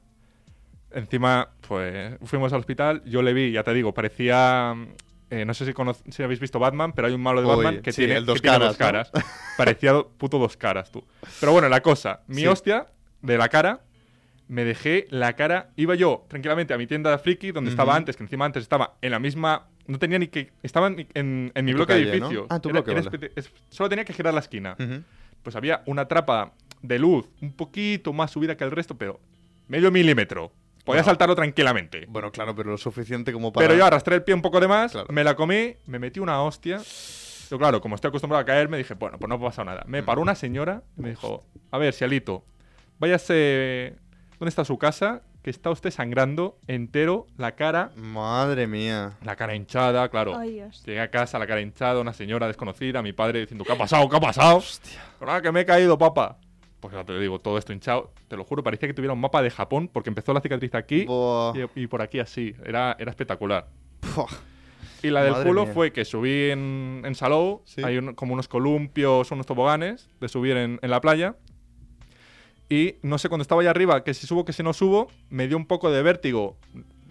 Encima, 0.93 1.49
pues 1.67 2.15
fuimos 2.23 2.53
al 2.53 2.59
hospital, 2.59 3.01
yo 3.05 3.21
le 3.21 3.33
vi, 3.33 3.51
ya 3.51 3.63
te 3.63 3.73
digo, 3.73 3.93
parecía. 3.93 4.75
eh, 5.29 5.45
no 5.45 5.53
sé 5.53 5.65
si, 5.65 5.73
si 6.11 6.21
habéis 6.23 6.39
visto 6.39 6.59
Batman, 6.59 6.93
pero 6.93 7.07
hay 7.07 7.13
un 7.13 7.21
malo 7.21 7.41
de 7.41 7.47
Batman 7.47 7.81
que, 7.81 7.91
sí, 7.91 8.05
tiene, 8.05 8.21
dos 8.21 8.41
que 8.41 8.49
tiene 8.49 8.65
dos 8.65 8.77
caras, 8.77 9.09
caras. 9.11 9.25
parecía 9.57 9.93
puto 10.17 10.37
dos 10.37 10.55
caras, 10.57 10.91
tú. 10.91 11.03
Pero 11.39 11.51
bueno, 11.51 11.67
la 11.69 11.81
cosa, 11.81 12.21
mi 12.27 12.41
Sí. 12.41 12.47
hostia 12.47 12.87
de 13.21 13.37
la 13.37 13.49
cara, 13.49 13.81
me 14.47 14.63
dejé 14.65 15.07
la 15.09 15.33
cara. 15.33 15.71
Iba 15.77 15.95
yo 15.95 16.25
tranquilamente 16.27 16.73
a 16.73 16.77
mi 16.77 16.85
tienda 16.85 17.09
de 17.09 17.17
friki, 17.17 17.51
donde 17.51 17.71
estaba 17.71 17.95
antes, 17.95 18.15
que 18.17 18.23
encima 18.23 18.45
antes 18.45 18.61
estaba 18.61 18.97
en 19.01 19.11
la 19.11 19.19
misma. 19.19 19.67
No 19.87 19.97
tenía 19.97 20.19
ni 20.19 20.27
que. 20.27 20.51
Estaba 20.61 20.87
en, 20.87 20.95
mi- 20.95 21.07
en- 21.13 21.51
en 21.55 21.65
mi 21.65 21.73
bloque 21.73 21.93
calle, 21.93 22.05
de 22.05 22.19
¿no? 22.19 22.25
edificios. 22.27 22.47
Ah, 22.49 22.59
tu 22.59 22.69
Era- 22.69 22.73
bloque, 22.81 22.91
era 22.91 23.01
vale. 23.01 23.17
espe- 23.17 23.31
es- 23.35 23.51
solo 23.69 23.89
tenía 23.89 24.05
que 24.05 24.13
girar 24.13 24.33
la 24.33 24.39
esquina 24.41 24.75
pues 25.41 25.55
había 25.57 25.81
una 25.87 26.07
trapa 26.07 26.53
de 26.81 26.99
luz 26.99 27.27
un 27.41 27.51
poquito 27.51 28.13
más 28.13 28.31
subida 28.31 28.55
que 28.55 28.63
el 28.63 28.71
resto, 28.71 28.97
pero 28.97 29.19
medio 29.67 29.91
milímetro. 29.91 30.53
Podía 30.83 31.01
Bueno. 31.01 31.03
saltarlo 31.05 31.35
tranquilamente. 31.35 32.05
Bueno, 32.09 32.31
claro, 32.31 32.53
pero 32.55 32.71
lo 32.71 32.77
suficiente 32.77 33.31
como 33.31 33.53
para... 33.53 33.65
Pero 33.67 33.77
yo 33.77 33.85
arrastré 33.85 34.15
el 34.15 34.23
pie 34.23 34.33
un 34.35 34.41
poco 34.41 34.59
de 34.59 34.67
más, 34.67 34.91
Claro. 34.91 35.07
me 35.11 35.23
la 35.23 35.35
comí, 35.35 35.75
me 35.85 35.97
metí 35.99 36.19
una 36.19 36.41
hostia. 36.43 36.81
Yo, 37.49 37.57
claro, 37.57 37.79
como 37.81 37.95
estoy 37.95 38.09
acostumbrado 38.09 38.41
a 38.41 38.45
caer, 38.45 38.67
me 38.67 38.77
dije, 38.77 38.93
bueno, 38.95 39.17
pues 39.19 39.29
no 39.29 39.39
pasa 39.39 39.63
nada. 39.63 39.83
Me 39.87 40.01
Mm. 40.01 40.05
paró 40.05 40.21
una 40.21 40.35
señora 40.35 40.83
y 40.97 41.01
me 41.01 41.09
dijo, 41.11 41.45
a 41.71 41.77
ver, 41.77 41.93
Sialito, 41.93 42.43
váyase... 42.99 43.95
¿Dónde 44.39 44.49
está 44.49 44.65
su 44.65 44.77
casa? 44.77 45.21
Que 45.41 45.49
está 45.49 45.69
usted 45.69 45.91
sangrando 45.91 46.57
entero 46.67 47.27
la 47.37 47.55
cara, 47.55 47.91
Madre 47.95 48.65
mía. 48.67 49.13
la 49.23 49.35
cara 49.35 49.55
hinchada, 49.55 50.09
claro. 50.09 50.37
Dios. 50.39 50.83
Llegué 50.85 50.99
a 51.01 51.11
casa, 51.11 51.37
la 51.39 51.45
cara 51.47 51.61
hinchada, 51.61 51.99
una 52.01 52.13
señora 52.13 52.47
desconocida, 52.47 53.01
mi 53.01 53.13
padre 53.13 53.41
diciendo, 53.41 53.63
¿qué 53.63 53.71
ha 53.73 53.77
pasado? 53.77 54.07
¿Qué 54.09 54.15
ha 54.17 54.19
pasado? 54.21 54.57
Hostia. 54.57 54.99
que 55.41 55.51
me 55.51 55.61
he 55.61 55.65
caído, 55.65 55.97
papá. 55.97 56.37
Pues 56.83 56.93
ya 56.93 57.03
te 57.05 57.17
digo, 57.17 57.39
todo 57.39 57.57
esto 57.57 57.71
hinchado, 57.73 58.11
te 58.27 58.35
lo 58.37 58.43
juro, 58.43 58.61
parecía 58.61 58.87
que 58.89 58.93
tuviera 58.93 59.13
un 59.13 59.19
mapa 59.21 59.41
de 59.41 59.49
Japón, 59.49 59.89
porque 59.91 60.09
empezó 60.09 60.33
la 60.33 60.41
cicatriz 60.41 60.75
aquí 60.75 61.05
y, 61.07 61.81
y 61.81 61.87
por 61.87 62.01
aquí 62.01 62.19
así. 62.19 62.53
Era, 62.65 62.95
era 62.99 63.09
espectacular. 63.09 63.67
Y 65.01 65.09
la 65.09 65.23
del 65.23 65.31
Madre 65.31 65.47
culo 65.47 65.63
mía. 65.65 65.73
fue 65.73 65.91
que 65.93 66.03
subí 66.05 66.49
en, 66.51 67.01
en 67.05 67.15
Salou, 67.15 67.61
Sí. 67.65 67.81
hay 67.83 67.97
un- 67.97 68.13
como 68.15 68.33
unos 68.33 68.47
columpios, 68.47 69.31
unos 69.31 69.45
toboganes 69.45 70.09
de 70.19 70.27
subir 70.27 70.57
en, 70.57 70.77
en 70.81 70.89
la 70.89 70.99
playa. 71.01 71.35
Y 72.69 72.95
no 73.01 73.17
sé, 73.17 73.29
cuando 73.29 73.43
estaba 73.43 73.61
allá 73.61 73.69
arriba, 73.71 74.03
que 74.03 74.13
si 74.13 74.25
subo, 74.27 74.45
que 74.45 74.53
si 74.53 74.63
no 74.63 74.73
subo, 74.73 75.07
me 75.29 75.47
dio 75.47 75.57
un 75.57 75.65
poco 75.67 75.91
de 75.91 76.01
vértigo. 76.01 76.57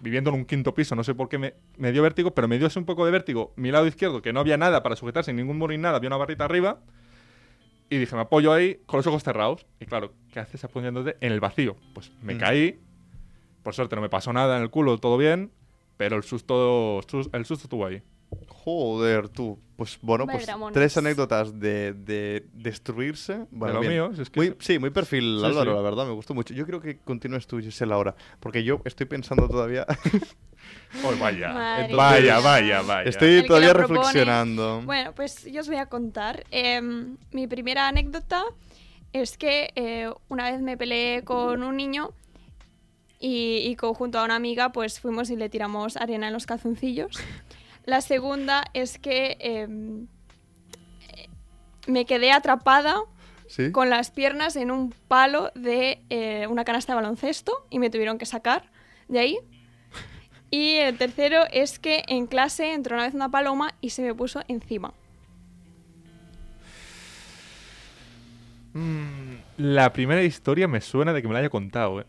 Viviendo 0.01 0.29
en 0.31 0.35
un 0.35 0.45
quinto 0.45 0.73
piso, 0.73 0.95
no 0.95 1.03
sé 1.03 1.15
por 1.15 1.29
qué 1.29 1.37
me, 1.37 1.53
me 1.77 1.91
dio 1.91 2.01
vértigo, 2.03 2.31
pero 2.35 2.47
me 2.47 2.57
dio 2.57 2.67
así 2.67 2.77
un 2.77 2.85
poco 2.85 3.05
de 3.05 3.11
vértigo. 3.11 3.53
Mi 3.55 3.71
lado 3.71 3.87
izquierdo, 3.87 4.21
que 4.21 4.33
no 4.33 4.39
había 4.41 4.57
nada 4.57 4.83
para 4.83 4.95
sujetarse, 4.97 5.31
ningún 5.33 5.57
muro 5.57 5.71
ni 5.71 5.77
nada, 5.77 5.95
había 5.97 6.09
una 6.09 6.17
barrita 6.17 6.43
arriba. 6.45 6.79
Y 7.93 7.97
dije, 7.99 8.15
me 8.15 8.21
apoyo 8.21 8.51
ahí 8.53 8.79
con 8.85 8.97
los 8.97 9.07
ojos 9.07 9.23
cerrados. 9.23 9.65
Y 9.79 9.85
claro, 9.85 10.13
¿qué 10.31 10.39
haces 10.39 10.63
apoyándote 10.63 11.15
en 11.21 11.31
el 11.31 11.39
vacío? 11.39 11.75
Pues 11.93 12.11
me 12.21 12.35
Mm. 12.35 12.39
caí. 12.39 12.79
Por 13.61 13.73
suerte 13.73 13.95
no 13.95 14.01
me 14.01 14.09
pasó 14.09 14.33
nada 14.33 14.57
en 14.57 14.63
el 14.63 14.69
culo, 14.69 14.97
todo 14.97 15.17
bien. 15.17 15.51
Pero 15.97 16.15
el 16.17 16.23
susto, 16.23 17.01
sus- 17.07 17.29
el 17.33 17.45
susto 17.45 17.65
estuvo 17.65 17.85
ahí. 17.85 18.01
Joder, 18.47 19.29
tú. 19.29 19.59
Pues 19.75 19.99
bueno, 20.01 20.25
pues 20.25 20.47
tres 20.73 20.97
anécdotas 20.97 21.59
de, 21.59 21.93
de 21.93 22.47
destruirse. 22.53 23.45
Bueno, 23.51 23.75
lo 23.75 23.79
bien. 23.81 23.93
mío, 23.93 24.11
si 24.15 24.21
es 24.23 24.29
que 24.31 24.39
Muy- 24.39 24.55
sí, 24.59 24.79
muy 24.79 24.89
perfil 24.89 25.37
Sí, 25.39 25.45
Álvaro, 25.45 25.71
sí. 25.71 25.75
la 25.77 25.81
verdad, 25.83 26.05
me 26.07 26.13
gustó 26.13 26.33
mucho. 26.33 26.53
Yo 26.55 26.65
creo 26.65 26.81
que 26.81 26.97
continúes 26.97 27.45
tú, 27.45 27.59
Gisela, 27.59 27.93
ahora. 27.95 28.15
Porque 28.39 28.63
yo 28.63 28.81
estoy 28.85 29.05
pensando 29.05 29.47
todavía. 29.47 29.85
Oh, 31.03 31.11
vaya. 31.19 31.49
Madre 31.49 31.95
vaya, 31.95 32.39
vaya, 32.39 32.81
vaya. 32.83 33.09
estoy 33.09 33.37
El 33.37 33.47
todavía 33.47 33.73
reflexionando. 33.73 34.81
Bueno, 34.83 35.11
pues 35.15 35.43
yo 35.45 35.61
os 35.61 35.67
voy 35.67 35.77
a 35.77 35.87
contar. 35.87 36.43
Em, 36.51 37.17
mi 37.31 37.47
primera 37.47 37.87
anécdota 37.87 38.43
es 39.11 39.35
que 39.37 39.71
eh, 39.75 40.11
una 40.29 40.51
vez 40.51 40.61
me 40.61 40.77
peleé 40.77 41.23
con 41.23 41.63
un 41.63 41.77
niño 41.77 42.11
y, 43.19 43.57
y 43.65 43.75
junto 43.75 44.19
a 44.19 44.23
una 44.23 44.35
amiga 44.35 44.71
pues 44.71 44.99
fuimos 44.99 45.31
y 45.31 45.35
le 45.35 45.49
tiramos 45.49 45.97
arena 45.97 46.27
en 46.27 46.33
los 46.33 46.45
calzoncillos. 46.45 47.17
La 47.85 48.01
segunda 48.01 48.63
es 48.73 48.97
que 48.97 49.37
em, 49.39 50.07
eh, 51.15 51.27
me 51.87 52.05
quedé 52.05 52.31
atrapada 52.31 53.01
¿Sí? 53.47 53.71
con 53.71 53.89
las 53.89 54.09
piernas 54.09 54.55
en 54.55 54.71
un 54.71 54.93
palo 55.07 55.51
de 55.53 56.01
eh, 56.09 56.47
una 56.49 56.63
canasta 56.63 56.93
de 56.93 56.95
baloncesto 56.95 57.67
y 57.69 57.79
me 57.79 57.89
tuvieron 57.89 58.17
que 58.17 58.25
sacar 58.25 58.71
de 59.07 59.19
ahí. 59.19 59.39
Y 60.55 60.75
el 60.75 60.99
tercero 60.99 61.45
es 61.51 61.79
que 61.79 62.03
en 62.07 62.27
clase 62.27 62.73
entró 62.73 62.93
una 62.95 63.05
vez 63.05 63.15
una 63.15 63.29
paloma 63.29 63.73
y 63.81 63.89
se 63.89 64.03
me 64.03 64.13
puso 64.13 64.39
encima. 64.47 64.93
Mm, 68.73 69.33
la 69.57 69.91
primera 69.93 70.21
historia 70.21 70.67
me 70.67 70.79
suena 70.79 71.11
de 71.11 71.23
que 71.23 71.27
me 71.27 71.33
la 71.33 71.39
haya 71.39 71.49
contado, 71.49 72.01
eh. 72.01 72.05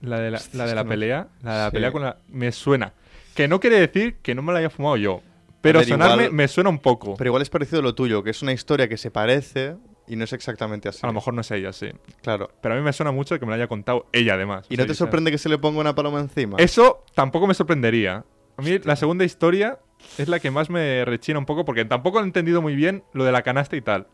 La 0.00 0.20
de 0.20 0.30
la, 0.30 0.38
Hostia, 0.38 0.58
la, 0.58 0.66
de 0.66 0.74
la 0.74 0.84
pelea. 0.84 1.28
La 1.42 1.52
de 1.52 1.58
la 1.58 1.66
Sí. 1.66 1.72
pelea 1.74 1.92
con 1.92 2.02
la. 2.02 2.16
Me 2.28 2.50
suena. 2.50 2.94
Que 3.34 3.46
no 3.46 3.60
quiere 3.60 3.78
decir 3.78 4.16
que 4.22 4.34
no 4.34 4.40
me 4.40 4.52
la 4.54 4.60
haya 4.60 4.70
fumado 4.70 4.96
yo. 4.96 5.20
Pero 5.60 5.80
ver, 5.80 5.88
sonarme 5.88 6.24
igual- 6.24 6.32
me 6.34 6.48
suena 6.48 6.70
un 6.70 6.78
poco. 6.78 7.14
Pero 7.16 7.28
igual 7.28 7.42
es 7.42 7.50
parecido 7.50 7.80
a 7.80 7.82
lo 7.82 7.94
tuyo, 7.94 8.22
que 8.22 8.30
es 8.30 8.40
una 8.42 8.52
historia 8.54 8.88
que 8.88 8.96
se 8.96 9.10
parece 9.10 9.76
y 10.08 10.16
no 10.16 10.24
es 10.24 10.32
exactamente 10.32 10.88
así. 10.88 11.00
A 11.02 11.06
lo 11.08 11.12
mejor 11.12 11.34
no 11.34 11.40
es 11.42 11.50
ella, 11.50 11.72
sí. 11.72 11.90
Claro. 12.22 12.50
Pero 12.60 12.74
a 12.74 12.78
mí 12.78 12.82
me 12.82 12.92
suena 12.92 13.12
mucho 13.12 13.38
que 13.38 13.44
me 13.46 13.50
la 13.50 13.56
haya 13.56 13.68
contado 13.68 14.06
ella, 14.12 14.34
además. 14.34 14.66
¿Y 14.68 14.76
no 14.76 14.82
sea, 14.82 14.86
te 14.88 14.94
sorprende 14.94 15.30
que 15.30 15.38
se 15.38 15.48
le 15.48 15.58
ponga 15.58 15.80
una 15.80 15.94
paloma 15.94 16.20
encima? 16.20 16.56
Eso 16.58 17.04
tampoco 17.14 17.46
me 17.46 17.54
sorprendería. 17.54 18.24
A 18.56 18.62
mí 18.62 18.78
la 18.78 18.96
segunda 18.96 19.24
historia 19.24 19.78
es 20.16 20.28
la 20.28 20.40
que 20.40 20.50
más 20.50 20.70
me 20.70 21.04
rechina 21.04 21.38
un 21.38 21.46
poco 21.46 21.64
porque 21.64 21.84
tampoco 21.84 22.20
he 22.20 22.22
entendido 22.22 22.60
muy 22.62 22.74
bien 22.74 23.04
lo 23.12 23.24
de 23.24 23.32
la 23.32 23.42
canasta 23.42 23.76
y 23.76 23.82
tal. 23.82 24.06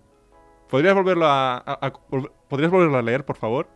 ¿Podrías 0.68 0.94
volverlo 0.94 1.26
a, 1.26 1.56
a- 1.58 1.60
a- 1.86 1.92
vol- 2.10 2.30
¿podrías 2.48 2.70
volverlo 2.70 2.98
a 2.98 3.02
leer, 3.02 3.24
por 3.24 3.36
favor? 3.36 3.68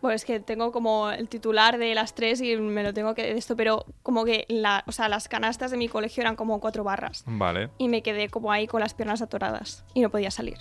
Pues 0.00 0.24
que 0.24 0.40
tengo 0.40 0.72
como 0.72 1.10
el 1.10 1.28
titular 1.28 1.76
de 1.76 1.94
las 1.94 2.14
tres 2.14 2.40
y 2.40 2.56
me 2.56 2.82
lo 2.82 2.94
tengo 2.94 3.14
que 3.14 3.22
de 3.22 3.32
esto, 3.36 3.54
pero 3.54 3.84
como 4.02 4.24
que 4.24 4.46
la, 4.48 4.82
o 4.86 4.92
sea, 4.92 5.10
las 5.10 5.28
canastas 5.28 5.70
de 5.72 5.76
mi 5.76 5.88
colegio 5.88 6.22
eran 6.22 6.36
como 6.36 6.58
cuatro 6.58 6.84
barras 6.84 7.22
Vale. 7.26 7.68
y 7.76 7.88
me 7.88 8.02
quedé 8.02 8.30
como 8.30 8.50
ahí 8.50 8.66
con 8.66 8.80
las 8.80 8.94
piernas 8.94 9.20
atoradas 9.20 9.84
y 9.92 10.00
no 10.00 10.08
podía 10.08 10.30
salir. 10.30 10.56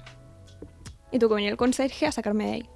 Y 1.11 1.19
tuvo 1.19 1.29
que 1.29 1.35
venir 1.35 1.51
el 1.51 1.57
conserje 1.57 2.05
a 2.07 2.11
sacarme 2.11 2.45
de 2.45 2.51
ahí. 2.53 2.69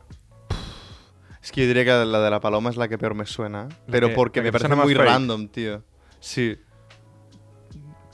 Es 1.41 1.51
que 1.51 1.61
yo 1.61 1.67
diría 1.67 1.83
que 1.83 2.05
la 2.05 2.19
de 2.21 2.29
la 2.31 2.39
paloma 2.39 2.69
es 2.69 2.77
la 2.77 2.87
que 2.87 2.97
peor 2.97 3.15
me 3.15 3.25
suena. 3.25 3.67
Pero 3.91 4.09
que- 4.09 4.15
porque 4.15 4.41
me 4.41 4.45
que 4.47 4.51
parece 4.57 4.73
muy 4.75 4.93
fake. 4.95 5.05
random, 5.05 5.47
tío. 5.49 5.83
Sí. 6.19 6.57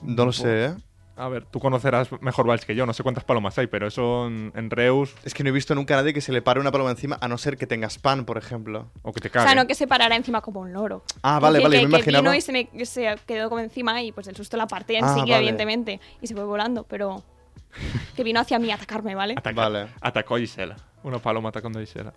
No 0.02 0.26
lo 0.26 0.32
sé, 0.32 0.66
¿eh? 0.66 0.74
A 1.16 1.28
ver, 1.28 1.44
tú 1.46 1.60
conocerás 1.60 2.10
mejor 2.22 2.48
Vals 2.48 2.64
que 2.64 2.76
yo, 2.76 2.86
no 2.86 2.94
sé 2.94 3.04
cuántas 3.04 3.26
palomas 3.26 3.58
hay, 3.58 3.68
pero 3.68 3.88
eso 3.88 4.28
en, 4.28 4.54
en 4.56 4.70
Reus 4.70 5.14
Es 5.26 5.34
que 5.34 5.44
no 5.44 5.50
he 5.50 5.52
visto 5.52 5.76
nunca 5.76 5.94
a 5.96 5.98
nadie 5.98 6.14
que 6.14 6.22
se 6.22 6.32
le 6.32 6.42
pare 6.42 6.62
una 6.62 6.72
paloma 6.72 6.92
encima, 6.92 7.18
a 7.20 7.28
no 7.28 7.38
ser 7.38 7.58
que 7.58 7.68
tengas 7.68 7.98
pan, 7.98 8.24
por 8.24 8.38
ejemplo. 8.38 8.90
o 9.02 9.12
que 9.12 9.20
te 9.20 9.28
O 9.28 9.32
cague. 9.32 9.46
sea, 9.46 9.54
no 9.62 9.68
que 9.68 9.76
se 9.76 9.86
parara 9.86 10.16
encima 10.16 10.40
como 10.40 10.62
un 10.62 10.72
loro. 10.72 11.04
Ah, 11.22 11.40
vale, 11.42 11.60
vale, 11.62 11.82
yo 11.82 11.90
me 11.90 11.98
que, 11.98 12.04
que 12.06 12.12
imaginaba. 12.12 12.22
vino 12.22 12.36
y 12.36 12.42
se 12.42 12.52
me 12.54 12.86
se 12.86 13.16
quedó 13.26 13.50
como 13.50 13.60
encima 13.60 14.02
y 14.02 14.14
pues 14.14 14.28
el 14.30 14.36
susto 14.38 14.56
la 14.56 14.66
partí 14.68 14.96
Ah, 14.96 15.00
enseguida, 15.00 15.36
vale. 15.36 15.38
evidentemente. 15.40 16.00
Y 16.22 16.28
se 16.28 16.36
fue 16.36 16.46
volando, 16.46 16.84
pero 16.86 17.22
que 18.16 18.24
vino 18.24 18.40
hacia 18.40 18.60
mí 18.60 18.72
a 18.72 18.76
atacarme, 18.76 19.16
¿vale? 19.16 19.36
Ataca- 19.38 19.56
Vale. 19.62 19.88
Atacó 20.02 20.36
a 20.36 20.40
Gisela. 20.40 20.76
Una 21.04 21.20
paloma 21.20 21.50
atacando 21.50 21.80
a 21.80 21.82
Gisela. 21.82 22.14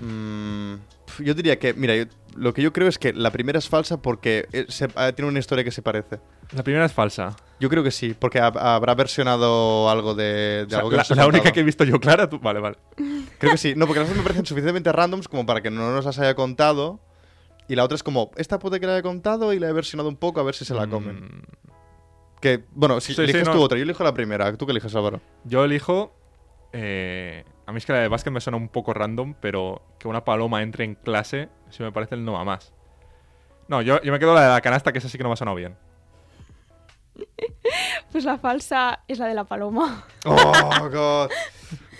Mm, 0.00 0.74
yo 1.22 1.34
diría 1.34 1.58
que, 1.58 1.74
mira, 1.74 1.94
yo- 1.96 2.04
lo 2.34 2.54
que 2.54 2.62
yo 2.62 2.72
creo 2.72 2.88
es 2.88 2.98
que 2.98 3.12
la 3.12 3.30
primera 3.30 3.58
es 3.58 3.68
falsa 3.68 4.00
porque 4.00 4.46
eh, 4.52 4.64
se- 4.68 4.88
ah, 4.96 5.12
tiene 5.12 5.28
una 5.30 5.38
historia 5.38 5.64
que 5.64 5.70
se 5.70 5.82
parece. 5.82 6.18
La 6.52 6.62
primera 6.62 6.86
es 6.86 6.92
falsa. 6.92 7.36
Yo 7.60 7.68
creo 7.68 7.82
que 7.84 7.90
sí, 7.90 8.14
porque 8.18 8.40
hab- 8.40 8.58
habrá 8.58 8.94
versionado 8.94 9.90
algo 9.90 10.14
de, 10.14 10.24
de 10.24 10.62
O 10.64 10.68
sea, 10.70 10.78
algo 10.78 10.90
que 10.90 11.14
la, 11.14 11.26
única 11.26 11.52
que 11.52 11.60
he 11.60 11.62
visto 11.62 11.84
yo 11.84 12.00
clara, 12.00 12.28
tú... 12.28 12.38
Vale, 12.38 12.60
vale. 12.60 12.76
Creo 13.38 13.52
que 13.52 13.58
sí. 13.58 13.74
No, 13.76 13.86
porque 13.86 14.00
las 14.00 14.08
dos 14.08 14.16
me 14.16 14.22
parecen 14.22 14.46
suficientemente 14.46 14.90
randoms 14.92 15.28
como 15.28 15.44
para 15.44 15.60
que 15.60 15.70
no 15.70 15.92
nos 15.92 16.04
las 16.04 16.18
haya 16.18 16.34
contado. 16.34 17.00
Y 17.68 17.74
la 17.76 17.84
otra 17.84 17.94
es 17.96 18.02
como, 18.02 18.30
esta 18.36 18.58
puede 18.58 18.80
que 18.80 18.86
la 18.86 18.92
haya 18.94 19.02
contado 19.02 19.52
y 19.52 19.58
la 19.58 19.68
he 19.68 19.72
versionado 19.72 20.08
un 20.08 20.16
poco 20.16 20.40
a 20.40 20.42
ver 20.42 20.54
si 20.54 20.64
se 20.64 20.74
la 20.74 20.86
comen. 20.86 21.16
Mm, 21.24 21.42
Que, 22.42 22.64
bueno, 22.72 23.00
si 23.00 23.08
Sí, 23.08 23.14
sí, 23.14 23.22
eliges 23.22 23.46
no. 23.48 23.54
tú 23.54 23.62
otra, 23.62 23.78
yo 23.78 23.84
elijo 23.84 24.04
la 24.04 24.12
primera. 24.12 24.54
¿Tú 24.56 24.66
qué 24.66 24.72
eliges, 24.72 24.94
Álvaro? 24.94 25.20
Yo 25.44 25.64
elijo... 25.64 26.12
eh, 26.72 27.44
a 27.64 27.72
mí 27.72 27.78
es 27.78 27.86
que 27.86 27.92
la 27.92 28.00
de 28.00 28.08
básquet 28.08 28.32
me 28.32 28.40
suena 28.40 28.56
un 28.58 28.68
poco 28.68 28.92
random, 28.92 29.34
pero 29.40 29.80
que 29.98 30.08
una 30.08 30.24
paloma 30.24 30.62
entre 30.62 30.84
en 30.84 30.96
clase, 30.96 31.48
si 31.70 31.82
me 31.82 31.92
parece 31.92 32.16
el 32.16 32.24
no 32.24 32.32
va 32.32 32.44
más. 32.44 32.72
No, 33.68 33.80
yo, 33.80 34.02
yo 34.02 34.12
me 34.12 34.18
quedo 34.18 34.34
la 34.34 34.42
de 34.42 34.48
la 34.48 34.60
canasta, 34.60 34.92
que 34.92 34.98
esa 34.98 35.08
sí 35.08 35.16
que 35.16 35.22
no 35.22 35.30
me 35.30 35.34
ha 35.34 35.36
sonado 35.36 35.56
bien. 35.56 35.76
Pues 38.10 38.24
la 38.26 38.36
falsa 38.36 39.00
es 39.08 39.18
la 39.18 39.26
de 39.26 39.34
la 39.34 39.44
paloma. 39.44 40.04
¡Oh, 40.26 40.88
God! 40.90 41.30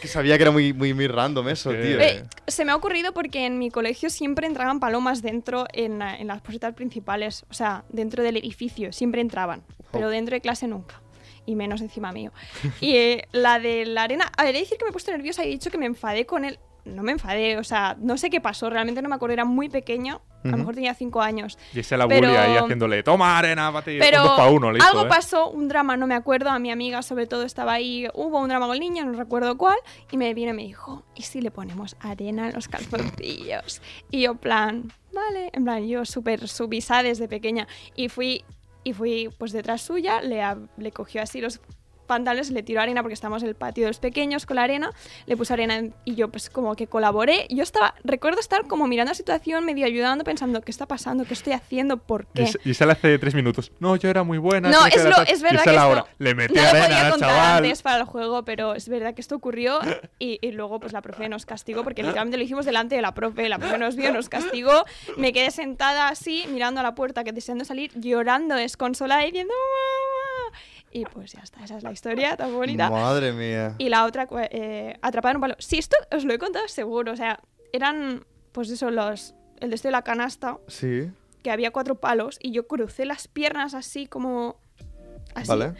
Que 0.02 0.08
sabía 0.08 0.36
que 0.36 0.42
era 0.42 0.50
muy, 0.50 0.72
muy, 0.72 0.92
muy 0.92 1.06
random 1.06 1.48
eso, 1.48 1.70
tío. 1.70 2.00
Eh, 2.00 2.24
se 2.48 2.64
me 2.64 2.72
ha 2.72 2.76
ocurrido 2.76 3.14
porque 3.14 3.46
en 3.46 3.58
mi 3.58 3.70
colegio 3.70 4.10
siempre 4.10 4.46
entraban 4.48 4.80
palomas 4.80 5.22
dentro 5.22 5.66
en, 5.72 6.00
la- 6.00 6.16
en 6.16 6.26
las 6.26 6.42
posetas 6.42 6.74
principales, 6.74 7.44
o 7.48 7.54
sea, 7.54 7.84
dentro 7.88 8.24
del 8.24 8.36
edificio, 8.36 8.92
siempre 8.92 9.20
entraban, 9.20 9.62
pero 9.92 10.10
dentro 10.10 10.34
de 10.34 10.40
clase 10.40 10.66
nunca. 10.66 11.00
Y 11.46 11.54
menos 11.54 11.80
encima 11.80 12.12
mío. 12.12 12.32
Y 12.80 12.96
eh, 12.96 13.28
la 13.32 13.58
de 13.60 13.86
la 13.86 14.02
arena, 14.02 14.30
a 14.36 14.42
ver, 14.44 14.54
he 14.54 14.58
de 14.58 14.64
decir 14.64 14.76
que 14.78 14.84
me 14.84 14.90
he 14.90 14.92
puesto 14.92 15.10
nerviosa 15.12 15.44
y 15.44 15.48
he 15.48 15.50
dicho 15.50 15.70
que 15.70 15.78
me 15.78 15.86
enfadé 15.86 16.26
con 16.26 16.44
él. 16.44 16.58
No 16.84 17.02
me 17.04 17.12
enfadé, 17.12 17.58
o 17.58 17.64
sea, 17.64 17.96
no 18.00 18.18
sé 18.18 18.28
qué 18.28 18.40
pasó, 18.40 18.68
realmente 18.68 19.02
no 19.02 19.08
me 19.08 19.14
acuerdo, 19.14 19.34
era 19.34 19.44
muy 19.44 19.68
pequeño, 19.68 20.20
a 20.44 20.48
lo 20.48 20.56
mejor 20.56 20.74
tenía 20.74 20.94
cinco 20.94 21.22
años. 21.22 21.56
Y 21.72 21.78
ese 21.78 21.96
la 21.96 22.08
Pero- 22.08 22.28
ahí 22.28 22.56
haciéndole, 22.56 23.04
toma 23.04 23.38
arena, 23.38 23.70
bate. 23.70 23.96
Pero 24.00 24.22
Un 24.22 24.26
dos 24.28 24.36
pa' 24.36 24.50
uno, 24.50 24.72
listo, 24.72 24.88
algo 24.88 25.04
¿eh? 25.04 25.08
pasó, 25.08 25.48
un 25.50 25.68
drama, 25.68 25.96
no 25.96 26.08
me 26.08 26.16
acuerdo, 26.16 26.50
a 26.50 26.58
mi 26.58 26.72
amiga 26.72 27.00
sobre 27.02 27.26
todo 27.28 27.44
estaba 27.44 27.74
ahí, 27.74 28.08
hubo 28.14 28.40
un 28.40 28.48
drama 28.48 28.66
con 28.66 28.74
el 28.74 28.80
niño, 28.80 29.04
no 29.04 29.12
recuerdo 29.12 29.56
cuál, 29.56 29.76
y 30.10 30.16
me 30.16 30.34
vino 30.34 30.50
y 30.50 30.54
me 30.54 30.62
dijo, 30.62 31.04
¿y 31.14 31.22
si 31.22 31.40
le 31.40 31.52
ponemos 31.52 31.96
arena 32.00 32.48
en 32.48 32.54
los 32.54 32.66
calzoncillos? 32.66 33.80
Y 34.10 34.22
yo, 34.22 34.34
plan, 34.34 34.92
vale, 35.12 35.50
en 35.52 35.64
plan, 35.64 35.86
yo 35.86 36.04
súper 36.04 36.48
subisa 36.48 37.04
desde 37.04 37.28
pequeña, 37.28 37.68
y 37.94 38.08
fui, 38.08 38.44
y 38.82 38.92
fui 38.92 39.28
pues 39.38 39.52
detrás 39.52 39.82
suya, 39.82 40.20
le, 40.20 40.42
le 40.78 40.90
cogió 40.90 41.22
así 41.22 41.40
los 41.40 41.60
pantalones, 42.06 42.50
le 42.50 42.62
tiró 42.62 42.80
arena 42.80 43.02
porque 43.02 43.14
estábamos 43.14 43.42
en 43.42 43.48
el 43.48 43.54
patio 43.54 43.84
de 43.84 43.90
los 43.90 43.98
pequeños 43.98 44.46
con 44.46 44.56
la 44.56 44.64
arena, 44.64 44.92
le 45.26 45.36
puse 45.36 45.52
arena 45.52 45.76
en- 45.76 45.94
y 46.04 46.14
yo 46.14 46.28
pues 46.28 46.50
como 46.50 46.74
que 46.76 46.86
colaboré. 46.86 47.46
Yo 47.50 47.62
estaba, 47.62 47.94
recuerdo 48.04 48.40
estar 48.40 48.66
como 48.66 48.86
mirando 48.86 49.10
la 49.10 49.14
situación, 49.14 49.64
medio 49.64 49.86
ayudando, 49.86 50.24
pensando, 50.24 50.60
¿qué 50.62 50.70
está 50.70 50.86
pasando? 50.86 51.24
¿Qué 51.24 51.34
estoy 51.34 51.52
haciendo? 51.52 51.96
¿Por 51.96 52.26
Y, 52.34 52.36
qué? 52.38 52.42
s- 52.44 52.58
y 52.64 52.74
sale 52.74 52.92
hace 52.92 53.18
tres 53.18 53.34
minutos. 53.34 53.72
No, 53.80 53.96
yo 53.96 54.08
era 54.08 54.22
muy 54.22 54.38
buena. 54.38 54.70
No, 54.70 54.86
es, 54.86 55.04
lo, 55.04 55.10
tal". 55.16 55.26
es 55.28 55.40
Y 55.40 55.42
verdad 55.42 55.64
que 55.64 55.70
ahora, 55.76 56.06
le 56.18 56.34
metí 56.34 56.54
no 56.54 56.62
lo 56.62 56.68
arena, 56.68 56.86
podía 56.86 57.10
contar 57.10 57.28
chaval. 57.30 57.64
antes 57.64 57.82
para 57.82 57.96
el 57.98 58.04
juego, 58.04 58.44
pero 58.44 58.74
es 58.74 58.88
verdad 58.88 59.14
que 59.14 59.20
esto 59.20 59.36
ocurrió 59.36 59.78
y, 60.18 60.38
y 60.40 60.52
luego 60.52 60.80
pues 60.80 60.92
la 60.92 61.02
profe 61.02 61.28
nos 61.28 61.46
castigó 61.46 61.82
porque 61.84 62.02
literalmente 62.02 62.36
lo 62.36 62.44
hicimos 62.44 62.64
delante 62.66 62.94
de 62.96 63.02
la 63.02 63.12
profe, 63.14 63.48
la 63.48 63.58
profe 63.58 63.78
nos 63.78 63.96
vio, 63.96 64.12
nos 64.12 64.28
castigó, 64.28 64.84
me 65.16 65.32
quedé 65.32 65.50
sentada 65.50 66.08
así 66.08 66.44
mirando 66.50 66.80
a 66.80 66.82
la 66.82 66.94
puerta 66.94 67.24
que 67.24 67.32
deseando 67.32 67.64
salir, 67.64 67.90
llorando 67.94 68.54
desconsolada 68.54 69.22
y 69.22 69.26
diciendo 69.26 69.52
mamá 69.54 70.11
y 70.92 71.04
pues 71.06 71.32
ya 71.32 71.40
está, 71.40 71.64
esa 71.64 71.78
es 71.78 71.82
la 71.82 71.92
historia 71.92 72.36
tan 72.36 72.52
bonita. 72.54 72.90
Madre 72.90 73.32
mía. 73.32 73.74
Y 73.78 73.88
la 73.88 74.04
otra, 74.04 74.28
eh, 74.50 74.96
atrapada 75.02 75.30
en 75.32 75.36
un 75.38 75.40
palo. 75.40 75.54
Sí, 75.58 75.78
esto 75.78 75.96
os 76.14 76.24
lo 76.24 76.32
he 76.32 76.38
contado 76.38 76.68
seguro, 76.68 77.12
o 77.12 77.16
sea, 77.16 77.40
eran 77.72 78.24
pues 78.52 78.70
eso 78.70 78.90
los 78.90 79.34
el 79.60 79.70
de 79.70 79.90
la 79.90 80.02
canasta 80.02 80.58
Sí, 80.66 81.10
que 81.42 81.50
había 81.50 81.70
cuatro 81.70 81.94
palos 81.94 82.38
y 82.40 82.52
yo 82.52 82.66
crucé 82.66 83.06
las 83.06 83.28
piernas 83.28 83.74
así 83.74 84.06
como 84.06 84.60
así 85.34 85.48
vale. 85.48 85.74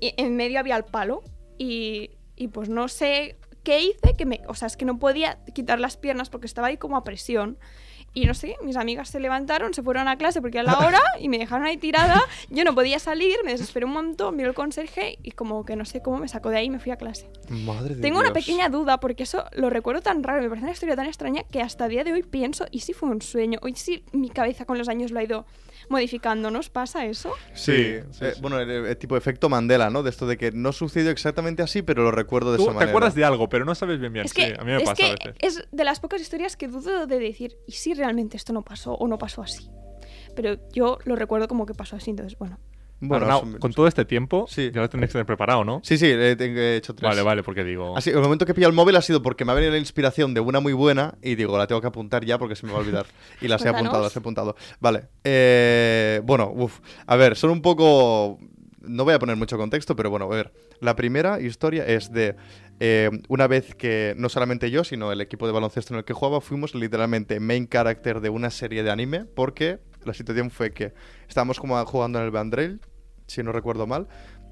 y 0.00 0.14
en 0.16 0.36
medio 0.36 0.58
había 0.60 0.76
el 0.76 0.84
palo 0.84 1.22
y, 1.58 2.12
y 2.36 2.48
pues 2.48 2.68
no 2.68 2.88
sé 2.88 3.36
qué 3.64 3.80
hice 3.82 4.14
que 4.16 4.24
me 4.24 4.40
o 4.46 4.54
sea 4.54 4.66
es 4.66 4.76
que 4.76 4.84
no 4.84 4.98
podía 4.98 5.38
quitar 5.52 5.80
las 5.80 5.96
piernas 5.96 6.30
porque 6.30 6.46
estaba 6.46 6.68
ahí 6.68 6.76
como 6.78 6.96
a 6.96 7.04
presión 7.04 7.58
y 8.22 8.26
no 8.26 8.34
sé 8.34 8.56
mis 8.62 8.76
amigas 8.76 9.08
se 9.08 9.20
levantaron 9.20 9.74
se 9.74 9.82
fueron 9.82 10.08
a 10.08 10.16
clase 10.16 10.40
porque 10.40 10.58
era 10.58 10.72
la 10.72 10.78
hora 10.86 11.00
y 11.20 11.28
me 11.28 11.38
dejaron 11.38 11.66
ahí 11.66 11.76
tirada 11.76 12.20
yo 12.50 12.64
no 12.64 12.74
podía 12.74 12.98
salir 12.98 13.36
me 13.44 13.52
desesperé 13.52 13.86
un 13.86 13.92
montón 13.92 14.36
miró 14.36 14.48
el 14.48 14.54
conserje 14.54 15.18
y 15.22 15.30
como 15.32 15.64
que 15.64 15.76
no 15.76 15.84
sé 15.84 16.02
cómo 16.02 16.18
me 16.18 16.28
sacó 16.28 16.50
de 16.50 16.58
ahí 16.58 16.66
y 16.66 16.70
me 16.70 16.78
fui 16.80 16.92
a 16.92 16.96
clase 16.96 17.30
Madre 17.48 17.94
de 17.94 18.02
tengo 18.02 18.18
una 18.18 18.30
Dios. 18.30 18.44
pequeña 18.44 18.68
duda 18.68 19.00
porque 19.00 19.22
eso 19.22 19.44
lo 19.52 19.70
recuerdo 19.70 20.02
tan 20.02 20.22
raro, 20.22 20.42
me 20.42 20.48
parece 20.48 20.64
una 20.64 20.72
historia 20.72 20.96
tan 20.96 21.06
extraña 21.06 21.42
que 21.44 21.62
hasta 21.62 21.84
el 21.86 21.90
día 21.92 22.04
de 22.04 22.12
hoy 22.12 22.22
pienso, 22.22 22.66
¿y 22.70 22.80
si 22.80 22.92
fue 22.92 23.08
un 23.08 23.22
sueño? 23.22 23.58
¿O 23.62 23.68
y 23.68 23.74
si 23.74 24.04
mi 24.12 24.28
cabeza 24.30 24.64
con 24.66 24.76
los 24.78 24.88
años 24.88 25.10
lo 25.10 25.18
ha 25.20 25.22
ido 25.22 25.46
modificando? 25.90 26.50
¿Nos 26.50 26.68
pasa 26.70 27.06
eso? 27.06 27.32
Sí, 27.54 27.72
Sí, 27.72 28.00
sí, 28.10 28.24
eh, 28.24 28.32
sí. 28.34 28.40
bueno, 28.40 28.58
el, 28.60 28.70
el 28.70 28.96
tipo 28.96 29.14
de 29.14 29.18
efecto 29.18 29.48
Mandela, 29.48 29.90
¿no? 29.90 30.02
De 30.02 30.10
esto 30.10 30.26
de 30.26 30.36
que 30.36 30.52
no 30.52 30.72
sucedió 30.72 31.10
exactamente 31.10 31.62
así, 31.62 31.82
pero 31.82 32.02
lo 32.02 32.10
recuerdo 32.10 32.52
de 32.52 32.56
Tú 32.58 32.62
esa 32.64 32.70
te 32.72 32.74
manera. 32.76 32.90
acuerdas 32.92 33.14
de 33.14 33.24
algo, 33.24 33.48
pero 33.48 33.64
no 33.64 33.74
sabes 33.74 33.98
bien 34.00 34.12
bien. 34.12 34.24
es 34.26 34.32
sí, 34.32 34.36
que, 34.42 34.54
a 34.58 34.64
mí 34.64 34.70
me 34.72 34.76
es, 34.78 34.82
pasa 34.84 34.94
que 34.96 35.04
a 35.06 35.32
veces. 35.32 35.34
es 35.40 35.68
de 35.70 35.84
las 35.84 36.00
pocas 36.00 36.20
historias 36.20 36.56
que 36.56 36.68
dudo 36.68 37.06
de 37.06 37.18
decir, 37.18 37.56
¿y 37.66 37.72
si 37.72 37.94
realmente 37.94 38.36
esto 38.36 38.52
no 38.52 38.62
pasó 38.62 38.94
o 38.94 39.06
no 39.08 39.18
pasó 39.18 39.42
así? 39.42 39.70
Pero 40.36 40.58
yo 40.72 40.98
lo 41.04 41.16
recuerdo 41.16 41.48
como 41.48 41.66
que 41.66 41.74
pasó 41.74 41.96
así, 41.96 42.10
entonces 42.10 42.38
bueno. 42.38 42.58
Bueno, 43.00 43.26
Arnau, 43.26 43.58
con 43.60 43.72
todo 43.72 43.86
este 43.86 44.04
tiempo, 44.04 44.46
Sí. 44.48 44.70
ya 44.74 44.80
lo 44.80 44.88
tendréis 44.90 45.10
que 45.10 45.12
tener 45.12 45.26
preparado, 45.26 45.64
¿no? 45.64 45.80
Sí, 45.84 45.96
sí, 45.98 46.06
he, 46.06 46.32
he 46.32 46.76
hecho 46.76 46.94
tres. 46.94 47.08
Vale, 47.08 47.22
vale, 47.22 47.42
porque 47.44 47.62
digo. 47.62 47.96
Así, 47.96 48.10
el 48.10 48.18
momento 48.20 48.44
que 48.44 48.52
he 48.52 48.54
pillado 48.54 48.70
el 48.70 48.76
móvil 48.76 48.96
ha 48.96 49.02
sido 49.02 49.22
porque 49.22 49.44
me 49.44 49.52
ha 49.52 49.54
venido 49.54 49.72
la 49.72 49.78
inspiración 49.78 50.34
de 50.34 50.40
una 50.40 50.58
muy 50.60 50.72
buena 50.72 51.14
y 51.22 51.36
digo, 51.36 51.56
la 51.56 51.66
tengo 51.68 51.80
que 51.80 51.86
apuntar 51.86 52.24
ya 52.24 52.38
porque 52.38 52.56
se 52.56 52.66
me 52.66 52.72
va 52.72 52.78
a 52.78 52.80
olvidar. 52.80 53.06
Y 53.40 53.46
las 53.48 53.64
he 53.64 53.68
apuntado, 53.68 54.02
las 54.02 54.16
he 54.16 54.18
apuntado. 54.18 54.56
Vale. 54.80 55.04
eh, 55.24 56.20
bueno, 56.24 56.50
uff. 56.54 56.80
A 57.06 57.16
ver, 57.16 57.36
son 57.36 57.50
un 57.50 57.62
poco... 57.62 58.38
No 58.80 59.04
voy 59.04 59.14
a 59.14 59.18
poner 59.18 59.36
mucho 59.36 59.58
contexto, 59.58 59.94
pero 59.96 60.08
bueno, 60.10 60.24
a 60.26 60.28
ver. 60.34 60.52
La 60.80 60.96
primera 60.96 61.40
historia 61.40 61.84
es 61.86 62.10
de 62.12 62.36
eh, 62.80 63.10
una 63.28 63.46
vez 63.48 63.74
que 63.74 64.14
no 64.16 64.28
solamente 64.28 64.70
yo, 64.70 64.82
sino 64.84 65.12
el 65.12 65.20
equipo 65.20 65.46
de 65.46 65.52
baloncesto 65.52 65.92
en 65.94 65.98
el 65.98 66.04
que 66.04 66.14
jugaba, 66.14 66.40
fuimos 66.40 66.74
literalmente 66.74 67.38
main 67.40 67.66
character 67.68 68.20
de 68.20 68.28
una 68.30 68.50
serie 68.50 68.82
de 68.84 68.90
anime 68.90 69.24
porque 69.24 69.78
la 70.04 70.14
situación 70.14 70.50
fue 70.50 70.72
que 70.72 70.94
estábamos 71.28 71.60
como 71.60 71.84
jugando 71.86 72.18
en 72.18 72.24
el 72.24 72.30
Bandrel, 72.30 72.80
si 73.26 73.42
no 73.42 73.52
recuerdo 73.52 73.86
mal, 73.86 74.08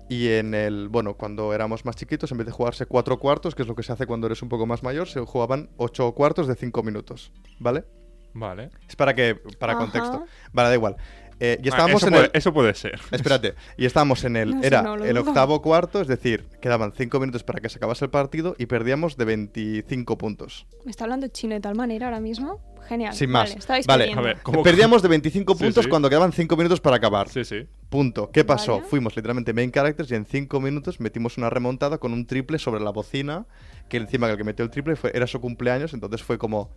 y 0.09 0.29
en 0.29 0.55
el, 0.55 0.89
bueno, 0.89 1.15
cuando 1.15 1.53
éramos 1.53 1.85
más 1.85 1.97
chiquitos, 1.97 2.31
en 2.31 2.39
vez 2.39 2.47
de 2.47 2.53
jugarse 2.53 2.87
cuatro 2.87 3.19
cuartos, 3.19 3.55
que 3.55 3.63
es 3.63 3.69
lo 3.69 3.75
que 3.75 3.83
se 3.83 3.93
hace 3.93 4.07
cuando 4.07 4.27
eres 4.27 4.43
un 4.43 4.49
poco 4.49 4.67
más 4.67 4.83
mayor, 4.83 5.09
se 5.09 5.21
jugaban 5.21 5.71
ocho 5.77 6.13
cuartos 6.13 6.47
de 6.47 6.55
cinco 6.55 6.83
minutos, 6.83 7.33
¿vale? 7.59 7.85
Vale. 8.33 8.71
Es 8.87 8.95
para 8.97 9.15
que, 9.15 9.35
para 9.59 9.73
Ajá. 9.73 9.81
contexto. 9.81 10.25
Vale, 10.53 10.69
da 10.69 10.75
igual. 10.75 10.97
Eh, 11.39 11.59
y 11.63 11.67
Ah, 11.67 11.71
estábamos 11.71 11.97
eso, 12.03 12.07
en 12.09 12.13
puede, 12.15 12.25
el... 12.27 12.31
eso 12.35 12.53
puede 12.55 12.75
ser. 12.75 13.01
Espérate, 13.11 13.55
y 13.77 13.85
estábamos 13.85 14.25
en 14.25 14.37
el... 14.37 14.57
No 14.57 14.63
era 14.63 14.83
no 14.83 14.95
el 15.05 15.19
octavo 15.19 15.61
cuarto, 15.61 16.01
es 16.01 16.09
decir, 16.09 16.47
quedaban 16.63 16.93
cinco 16.97 17.21
minutos 17.21 17.43
para 17.45 17.61
que 17.61 17.69
se 17.69 17.77
acabase 17.77 18.05
el 18.07 18.11
partido 18.11 18.55
y 18.59 18.67
perdíamos 18.67 19.17
de 19.17 19.25
25 19.27 20.17
puntos. 20.19 20.67
¿Me 20.85 20.91
está 20.91 21.05
hablando 21.05 21.29
chino 21.29 21.55
de 21.55 21.61
tal 21.61 21.75
manera 21.75 22.07
ahora 22.07 22.21
mismo? 22.21 22.61
Genial. 22.89 23.13
Sin 23.15 23.31
más. 23.31 23.49
Vale, 23.51 23.59
estabais 23.59 23.87
Vale. 23.87 24.05
perdiendo. 24.05 24.21
A 24.23 24.25
ver, 24.25 24.43
¿cómo- 24.43 24.63
Perdíamos 24.63 25.03
de 25.03 25.09
25 25.09 25.55
Sí, 25.57 25.65
puntos 25.65 25.85
sí. 25.85 25.91
cuando 25.91 26.09
quedaban 26.09 26.33
cinco 26.33 26.57
minutos 26.57 26.81
para 26.81 26.97
acabar. 26.97 27.29
Sí, 27.29 27.45
sí. 27.45 27.67
Punto. 27.91 28.31
¿Qué 28.31 28.45
pasó? 28.45 28.77
Vale. 28.77 28.87
Fuimos 28.89 29.17
literalmente 29.17 29.53
main 29.53 29.71
characters 29.73 30.11
y 30.13 30.15
en 30.15 30.25
cinco 30.25 30.61
minutos 30.61 31.01
metimos 31.01 31.37
una 31.37 31.51
remontada 31.51 31.99
con 31.99 32.13
un 32.13 32.27
triple 32.27 32.59
sobre 32.61 32.81
la 32.81 32.91
bocina, 32.91 33.45
que 33.89 33.97
encima 33.97 34.27
que 34.29 34.33
el 34.33 34.39
que 34.39 34.45
metió 34.45 34.65
el 34.65 34.71
triple 34.71 34.95
fue, 34.97 35.11
era 35.15 35.27
su 35.27 35.41
cumpleaños, 35.41 35.93
entonces 35.95 36.23
fue 36.23 36.39
como... 36.39 36.71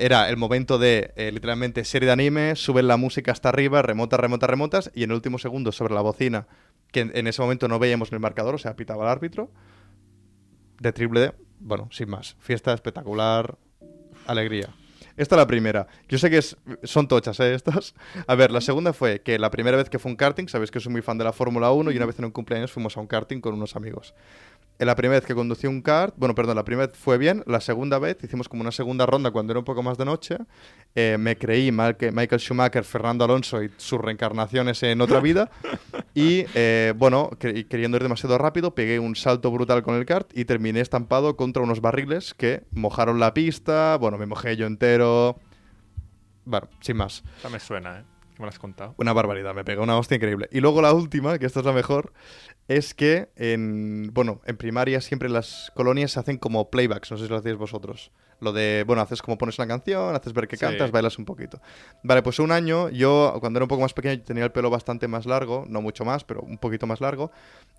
Era 0.00 0.30
el 0.30 0.38
momento 0.38 0.78
de, 0.78 1.12
eh, 1.16 1.30
literalmente, 1.30 1.84
serie 1.84 2.06
de 2.06 2.12
anime, 2.14 2.56
suben 2.56 2.88
la 2.88 2.96
música 2.96 3.32
hasta 3.32 3.50
arriba, 3.50 3.82
remontas, 3.82 4.18
remontas, 4.18 4.48
remontas, 4.48 4.90
y 4.94 5.02
en 5.02 5.10
el 5.10 5.16
último 5.16 5.36
segundo 5.36 5.72
sobre 5.72 5.92
la 5.92 6.00
bocina, 6.00 6.46
que 6.90 7.00
en, 7.00 7.26
ese 7.26 7.42
momento 7.42 7.68
no 7.68 7.78
veíamos 7.78 8.08
en 8.10 8.14
el 8.14 8.20
marcador, 8.20 8.54
o 8.54 8.58
sea, 8.58 8.76
pitaba 8.76 9.04
el 9.04 9.10
árbitro, 9.10 9.50
de 10.80 10.92
triple 10.94 11.20
D, 11.20 11.32
bueno, 11.58 11.90
sin 11.92 12.08
más. 12.08 12.34
Fiesta 12.40 12.72
espectacular, 12.72 13.58
alegría. 14.26 14.70
Esta 15.18 15.34
es 15.34 15.38
la 15.38 15.46
primera. 15.46 15.86
Yo 16.08 16.16
sé 16.16 16.30
que 16.30 16.40
son 16.40 17.06
tochas, 17.06 17.38
¿eh? 17.40 17.52
Estas. 17.52 17.94
A 18.26 18.34
ver, 18.34 18.52
la 18.52 18.62
segunda 18.62 18.94
fue 18.94 19.20
que 19.20 19.38
la 19.38 19.50
primera 19.50 19.76
vez 19.76 19.90
que 19.90 19.98
fue 19.98 20.10
un 20.10 20.16
karting, 20.16 20.48
sabéis 20.48 20.70
que 20.70 20.80
soy 20.80 20.92
muy 20.92 21.02
fan 21.02 21.18
de 21.18 21.24
la 21.24 21.34
Fórmula 21.34 21.72
1 21.72 21.90
y 21.90 21.96
una 21.98 22.06
vez 22.06 22.18
en 22.18 22.24
un 22.24 22.30
cumpleaños 22.30 22.72
fuimos 22.72 22.96
a 22.96 23.00
un 23.00 23.06
karting 23.06 23.42
con 23.42 23.52
unos 23.52 23.76
amigos. 23.76 24.14
En 24.80 24.86
la 24.86 24.96
primera 24.96 25.18
vez 25.20 25.26
que 25.26 25.34
conducí 25.34 25.66
un 25.66 25.82
kart, 25.82 26.14
bueno, 26.16 26.34
perdón, 26.34 26.56
la 26.56 26.64
primera 26.64 26.86
vez 26.88 26.96
fue 26.96 27.18
bien, 27.18 27.44
la 27.46 27.60
segunda 27.60 27.98
vez 27.98 28.16
hicimos 28.24 28.48
como 28.48 28.62
una 28.62 28.72
segunda 28.72 29.04
ronda 29.04 29.30
cuando 29.30 29.52
era 29.52 29.58
un 29.60 29.64
poco 29.66 29.82
más 29.82 29.98
de 29.98 30.06
noche. 30.06 30.38
Eh, 30.94 31.16
me 31.20 31.36
creí 31.36 31.70
mal 31.70 31.98
que 31.98 32.10
Michael 32.10 32.40
Schumacher, 32.40 32.82
Fernando 32.84 33.24
Alonso 33.24 33.62
y 33.62 33.70
sus 33.76 34.00
reencarnaciones 34.00 34.82
en 34.82 35.02
otra 35.02 35.20
vida. 35.20 35.50
Y 36.14 36.46
eh, 36.54 36.94
bueno, 36.96 37.28
que- 37.38 37.66
queriendo 37.68 37.98
ir 37.98 38.02
demasiado 38.02 38.38
rápido, 38.38 38.74
pegué 38.74 38.98
un 38.98 39.16
salto 39.16 39.50
brutal 39.50 39.82
con 39.82 39.96
el 39.96 40.06
kart 40.06 40.30
y 40.34 40.46
terminé 40.46 40.80
estampado 40.80 41.36
contra 41.36 41.62
unos 41.62 41.82
barriles 41.82 42.32
que 42.32 42.62
mojaron 42.72 43.20
la 43.20 43.34
pista. 43.34 43.98
Bueno, 44.00 44.16
me 44.16 44.24
mojé 44.24 44.56
yo 44.56 44.66
entero. 44.66 45.38
Bueno, 46.46 46.68
sin 46.80 46.96
más. 46.96 47.22
Esa 47.38 47.50
me 47.50 47.60
suena, 47.60 48.00
¿eh? 48.00 48.04
Me 48.38 48.46
lo 48.46 48.48
has 48.48 48.58
contado. 48.58 48.94
Una 48.96 49.12
barbaridad, 49.12 49.54
me 49.54 49.64
pegó 49.64 49.82
una 49.82 49.98
hostia 49.98 50.14
increíble. 50.16 50.48
Y 50.50 50.60
luego 50.60 50.80
la 50.80 50.94
última, 50.94 51.38
que 51.38 51.44
esta 51.44 51.60
es 51.60 51.66
la 51.66 51.72
mejor, 51.74 52.14
es 52.70 52.94
que 52.94 53.30
en, 53.34 54.10
bueno, 54.14 54.40
en 54.46 54.56
primaria 54.56 55.00
siempre 55.00 55.28
las 55.28 55.72
colonias 55.74 56.12
se 56.12 56.20
hacen 56.20 56.38
como 56.38 56.70
playbacks, 56.70 57.10
no 57.10 57.16
sé 57.18 57.24
si 57.24 57.28
lo 57.30 57.36
hacéis 57.36 57.56
vosotros. 57.56 58.12
Lo 58.40 58.52
de, 58.52 58.84
bueno, 58.86 59.02
haces 59.02 59.20
como 59.22 59.36
pones 59.36 59.58
una 59.58 59.66
canción, 59.66 60.14
haces 60.14 60.32
ver 60.32 60.46
que 60.46 60.56
Sí. 60.56 60.60
cantas, 60.64 60.92
bailas 60.92 61.18
un 61.18 61.24
poquito. 61.24 61.60
Vale, 62.04 62.22
pues 62.22 62.38
un 62.38 62.52
año, 62.52 62.88
yo 62.88 63.36
cuando 63.40 63.58
era 63.58 63.64
un 63.64 63.68
poco 63.68 63.82
más 63.82 63.92
pequeño 63.92 64.22
tenía 64.22 64.44
el 64.44 64.52
pelo 64.52 64.70
bastante 64.70 65.08
más 65.08 65.26
largo, 65.26 65.64
no 65.68 65.82
mucho 65.82 66.04
más, 66.04 66.22
pero 66.22 66.42
un 66.42 66.58
poquito 66.58 66.86
más 66.86 67.00
largo. 67.00 67.32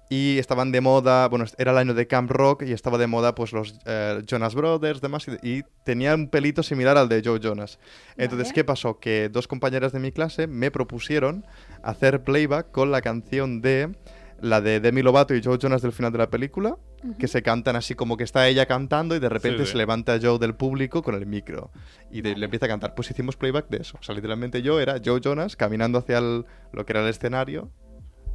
Y 0.09 0.37
estaban 0.39 0.73
de 0.73 0.81
moda, 0.81 1.29
bueno, 1.29 1.45
era 1.57 1.71
el 1.71 1.77
año 1.77 1.93
de 1.93 2.05
Camp 2.05 2.29
Rock 2.29 2.63
y 2.63 2.73
estaba 2.73 2.97
de 2.97 3.07
moda 3.07 3.33
pues 3.33 3.53
los 3.53 3.79
eh, 3.85 4.21
Jonas 4.27 4.55
Brothers, 4.55 4.99
demás, 4.99 5.25
y, 5.41 5.59
y 5.59 5.63
tenía 5.85 6.13
un 6.13 6.27
pelito 6.27 6.63
similar 6.63 6.97
al 6.97 7.07
de 7.07 7.21
Joe 7.23 7.39
Jonas. 7.39 7.79
Entonces, 8.17 8.49
Vale. 8.49 8.53
¿qué 8.55 8.63
pasó? 8.65 8.99
Que 8.99 9.29
dos 9.29 9.47
compañeras 9.47 9.93
de 9.93 9.99
mi 10.01 10.11
clase 10.11 10.47
me 10.47 10.69
propusieron 10.69 11.45
hacer 11.81 12.23
playback 12.25 12.71
con 12.71 12.91
la 12.91 13.01
canción 13.01 13.61
de 13.61 13.95
la 14.41 14.59
de 14.59 14.79
Demi 14.79 15.01
Lovato 15.03 15.35
y 15.35 15.41
Joe 15.43 15.57
Jonas 15.59 15.81
del 15.83 15.91
final 15.91 16.11
de 16.11 16.17
la 16.17 16.29
película, 16.29 16.77
que 17.19 17.27
se 17.27 17.41
cantan 17.43 17.75
así 17.75 17.93
como 17.95 18.17
que 18.17 18.23
está 18.23 18.47
ella 18.47 18.65
cantando 18.65 19.15
y 19.15 19.19
de 19.19 19.29
repente 19.29 19.65
sí. 19.65 19.71
se 19.73 19.77
levanta 19.77 20.17
Joe 20.21 20.39
del 20.39 20.55
público 20.55 21.03
con 21.03 21.13
el 21.15 21.25
micro 21.27 21.71
y 22.11 22.21
de- 22.21 22.35
le 22.35 22.45
empieza 22.45 22.65
a 22.65 22.69
cantar. 22.69 22.95
Pues 22.95 23.09
hicimos 23.11 23.35
playback 23.37 23.69
de 23.69 23.77
eso. 23.77 23.97
O 23.99 24.03
sea, 24.03 24.15
literalmente 24.15 24.61
yo 24.61 24.79
era 24.79 24.95
Joe 25.03 25.21
Jonas 25.23 25.55
caminando 25.55 25.99
hacia 25.99 26.17
el- 26.17 26.45
lo 26.73 26.85
que 26.85 26.93
era 26.93 27.01
el 27.01 27.07
escenario 27.09 27.71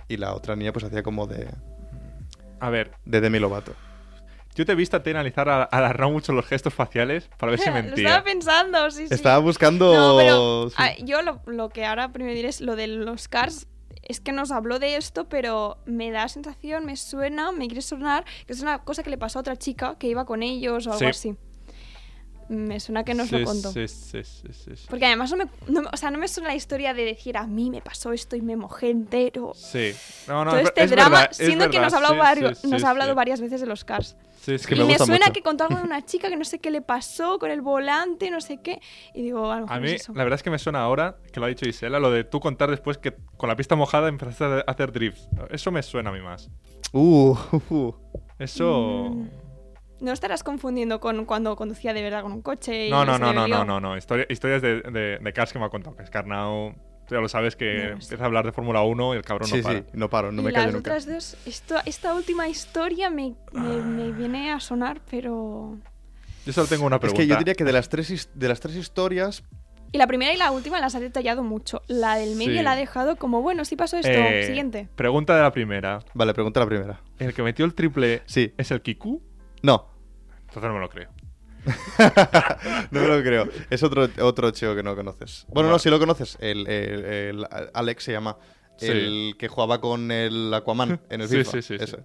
y 0.09 0.16
la 0.16 0.33
otra 0.35 0.55
niña 0.57 0.73
pues 0.73 0.85
hacía 0.85 1.03
como 1.03 1.27
de, 1.27 1.49
A 2.61 2.71
ver, 2.71 2.92
de 3.05 3.21
Demi 3.21 3.38
Lovato. 3.38 3.73
Yo 4.55 4.64
te 4.64 4.73
he 4.73 4.75
visto 4.75 4.97
a 4.97 5.03
ti 5.03 5.11
analizar 5.11 5.49
a, 5.51 5.64
a 5.64 5.81
la 5.83 5.92
Raúl 5.92 6.14
mucho 6.14 6.33
los 6.33 6.47
gestos 6.47 6.73
faciales 6.73 7.29
para 7.37 7.51
ver 7.51 7.59
si 7.61 7.66
Lo 7.69 7.75
mentía. 7.75 8.07
estaba 8.09 8.25
pensando, 8.25 8.90
sí, 8.90 9.07
sí. 9.09 9.12
Estaba 9.14 9.38
buscando... 9.38 9.92
No, 9.95 10.16
pero 10.16 10.71
sí. 10.71 10.77
ah, 10.79 10.92
yo 11.05 11.21
lo, 11.23 11.42
lo 11.47 11.69
que 11.69 11.85
ahora 11.85 12.11
primero 12.12 12.35
diré 12.35 12.49
es 12.49 12.61
lo 12.62 12.75
de 12.75 12.87
los 12.87 13.29
cars. 13.29 13.66
Es 14.09 14.21
que 14.21 14.33
nos 14.33 14.51
habló 14.53 14.79
de 14.79 14.97
esto, 14.97 15.29
pero 15.29 15.79
me 15.85 16.11
da 16.12 16.29
sensación, 16.29 16.85
me 16.87 16.97
suena, 16.97 17.51
me 17.53 17.66
quiere 17.66 17.83
sonar, 17.83 18.25
que 18.47 18.53
es 18.53 18.61
una 18.62 18.85
cosa 18.85 19.03
que 19.03 19.11
le 19.11 19.19
pasó 19.19 19.38
a 19.38 19.40
otra 19.40 19.57
chica 19.57 19.97
que 19.99 20.07
iba 20.07 20.25
con 20.25 20.42
ellos 20.42 20.87
o 20.87 20.90
algo 20.92 21.01
Sí. 21.01 21.07
así. 21.07 21.37
Me 22.49 22.79
suena 22.79 23.05
que 23.05 23.13
nos 23.15 23.29
sí, 23.29 23.39
lo 23.39 23.45
contó. 23.45 23.73
Sí, 23.73 23.89
sí, 23.89 24.23
sí, 24.23 24.53
sí, 24.53 24.77
sí. 24.77 24.87
Porque 24.89 25.07
además 25.07 25.31
no 25.33 25.37
me, 25.39 25.47
no 25.69 25.83
me- 25.83 25.89
o 25.93 25.97
sea, 25.97 26.11
no 26.13 26.19
me 26.19 26.29
suena 26.29 26.51
la 26.51 26.55
historia 26.55 26.95
de 26.95 27.05
decir 27.05 27.37
a 27.37 27.47
mí 27.47 27.71
me 27.71 27.81
pasó 27.81 28.13
esto 28.13 28.37
y 28.37 28.41
me 28.41 28.55
mojé 28.57 28.91
entero. 28.91 29.53
Sí. 29.55 29.93
No, 30.29 30.45
no, 30.45 30.53
Todo 30.53 30.61
este 30.61 30.85
es 30.85 30.91
drama, 30.93 31.11
verdad, 31.11 31.29
es 31.33 31.37
siendo 31.39 31.65
que 31.71 31.79
verdad, 31.79 31.83
nos 31.87 31.93
ha 31.93 31.97
hablado, 31.97 32.15
sí, 32.15 32.19
varios- 32.21 32.59
sí, 32.59 32.69
nos 32.69 32.85
ha 32.85 32.91
hablado 32.91 33.11
sí. 33.13 33.17
varias 33.17 33.41
veces 33.41 33.61
de 33.61 33.67
los 33.67 33.85
cars. 33.85 34.17
Sí, 34.41 34.55
es 34.55 34.65
que 34.65 34.75
y 34.77 34.79
me 34.79 34.85
me, 34.85 34.91
gusta 34.91 35.07
suena 35.07 35.27
mucho. 35.27 35.33
que 35.33 35.43
contó 35.43 35.65
algo 35.65 35.77
de 35.79 35.83
una 35.83 36.03
chica 36.07 36.29
que 36.29 36.37
no 36.37 36.45
sé 36.45 36.61
qué 36.61 36.71
le 36.71 36.83
pasó 36.83 37.41
con 37.41 37.51
el 37.51 37.63
volante, 37.63 38.31
no 38.31 38.41
sé 38.41 38.59
qué. 38.63 38.81
Y 39.13 39.23
digo, 39.23 39.51
a 39.51 39.57
lo 39.57 39.63
mejor 39.63 39.77
A 39.77 39.81
mí, 39.81 39.89
es 39.91 40.03
eso. 40.03 40.13
la 40.15 40.23
verdad 40.23 40.37
es 40.37 40.45
que 40.45 40.51
me 40.51 40.59
suena 40.61 40.83
ahora, 40.83 41.17
que 41.33 41.41
lo 41.41 41.47
ha 41.47 41.49
dicho 41.49 41.69
Isela, 41.69 41.99
lo 41.99 42.13
de 42.13 42.23
tú 42.23 42.39
contar 42.39 42.71
después 42.71 42.97
que 42.99 43.17
con 43.37 43.49
la 43.49 43.57
pista 43.57 43.75
mojada 43.75 44.09
empezaste 44.09 44.45
a 44.45 44.71
hacer 44.71 44.93
drifts. 44.93 45.29
Eso 45.51 45.73
me 45.73 45.83
suena 45.83 46.11
a 46.11 46.13
mí 46.13 46.21
más. 46.21 46.49
Uh, 46.93 47.37
uh, 47.71 47.75
uh. 47.75 47.95
Eso... 48.39 49.11
Mm. 49.11 49.46
No 50.01 50.13
estarás 50.13 50.43
confundiendo 50.43 51.01
con 51.01 51.25
cuando 51.25 51.57
conducía 51.57 51.95
de 51.95 52.03
verdad 52.03 52.23
con 52.23 52.33
un 52.33 52.43
coche. 52.43 52.89
y 52.89 52.91
No, 52.91 53.05
no, 53.05 53.19
no, 53.19 53.33
no, 53.33 53.49
no, 53.49 53.65
no, 53.65 53.81
no. 53.81 53.97
Historia- 53.97 54.27
historias 54.29 54.61
de, 54.63 54.83
de, 54.83 55.19
de 55.21 55.33
Cars 55.33 55.53
que 55.53 55.59
me 55.59 55.65
ha 55.65 55.69
contado. 55.71 55.97
Que 55.97 56.03
es 56.03 56.11
Carnao, 56.11 56.75
tú 57.09 57.15
ya 57.15 57.21
lo 57.21 57.29
sabes, 57.29 57.57
que 57.57 57.85
No, 57.85 57.93
empieza 57.93 58.23
a 58.23 58.27
hablar 58.27 58.45
de 58.45 58.53
Fórmula 58.53 58.83
1 58.83 59.15
y 59.15 59.17
el 59.17 59.23
cabrón 59.25 59.49
Sí, 59.49 59.57
no 59.59 59.63
para. 59.63 59.79
sí, 59.81 59.85
no 59.95 60.11
paro, 60.11 60.33
no 60.33 60.43
me 60.43 60.53
las 60.53 60.61
callo 60.65 60.73
nunca. 60.77 60.91
otras 60.91 61.07
dos, 61.07 61.37
esto, 61.47 61.77
esta 61.87 62.15
última 62.15 62.49
historia 62.49 63.09
me, 63.11 63.35
me, 63.53 63.61
Ah. 63.61 63.83
me 63.85 64.13
viene 64.13 64.51
a 64.53 64.61
sonar, 64.61 65.01
pero... 65.11 65.79
Yo 66.45 66.53
solo 66.53 66.67
tengo 66.69 66.85
una 66.87 66.97
Es 66.97 67.01
pregunta. 67.01 67.23
que 67.23 67.27
yo 67.29 67.37
diría 67.37 67.55
que 67.55 67.65
de 67.65 67.73
las 67.73 67.89
tres, 67.89 68.29
de 68.35 68.49
las 68.49 68.61
tres 68.61 68.77
historias, 68.77 69.43
Y 69.93 69.99
la 69.99 70.07
primera 70.09 70.33
y 70.35 70.37
la 70.37 70.51
última 70.51 70.81
las 70.81 70.95
ha 70.97 71.01
detallado 71.01 71.43
mucho. 71.45 71.81
La 71.87 72.17
del 72.17 72.37
medio 72.37 72.59
Sí. 72.59 72.63
la 72.63 72.73
ha 72.73 72.77
dejado 72.77 73.17
como, 73.17 73.41
bueno, 73.41 73.65
sí 73.65 73.77
pasó 73.77 73.97
esto. 73.97 74.11
Eh, 74.11 74.45
Siguiente. 74.45 74.89
Pregunta 74.97 75.35
de 75.37 75.43
la 75.43 75.53
primera. 75.53 76.01
vale, 76.13 76.35
pregunta 76.35 76.61
la 76.61 76.67
primera. 76.67 77.01
¿El 77.21 77.33
que 77.33 77.43
metió 77.43 77.65
el 77.65 77.73
triple 77.73 78.23
Sí. 78.27 78.53
es 78.59 78.71
el 78.73 78.83
Kiku? 78.83 79.23
No, 79.62 79.88
Entonces 80.40 80.62
no 80.62 80.75
me 80.75 80.81
lo 80.81 80.88
creo. 80.88 81.11
no 82.90 83.01
me 83.01 83.09
lo 83.09 83.23
creo. 83.23 83.49
Es 83.71 83.83
otro, 83.83 84.09
otro 84.23 84.51
chico 84.53 84.75
que 84.77 84.83
no 84.83 84.95
conoces. 84.95 85.47
Bueno, 85.49 85.69
no, 85.71 85.79
si 85.79 85.90
lo 85.90 85.99
conoces. 85.99 86.37
El, 86.40 86.66
el- 86.69 87.05
el- 87.05 87.47
Alex 87.75 88.05
se 88.05 88.12
llama. 88.12 88.37
Sí. 88.77 88.87
El 88.88 89.35
que 89.38 89.49
jugaba 89.49 89.81
con 89.81 90.11
el 90.12 90.53
Aquaman 90.55 91.01
en 91.11 91.21
el 91.23 91.29
Sí, 91.29 91.38
FIFA. 91.38 91.51
sí, 91.51 91.62
sí, 91.62 91.79
sí. 91.79 91.85
ese. 91.85 91.99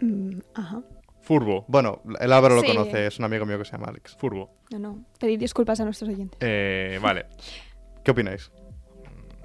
Mm, 0.00 0.38
ajá. 0.54 0.82
Furbo. 1.22 1.64
Bueno, 1.68 2.02
el 2.20 2.32
Álvaro 2.32 2.56
lo 2.56 2.62
conoce, 2.64 3.06
es 3.06 3.18
un 3.18 3.24
amigo 3.26 3.44
mío 3.44 3.58
que 3.58 3.64
se 3.64 3.72
llama 3.72 3.86
Alex. 3.88 4.16
Furbo. 4.16 4.50
No, 4.70 4.78
no. 4.78 5.04
Pedir 5.20 5.38
disculpas 5.38 5.78
a 5.80 5.84
nuestros 5.84 6.08
oyentes. 6.10 6.38
Eh, 6.42 6.98
vale. 7.02 7.26
¿Qué 8.04 8.10
opináis? 8.12 8.50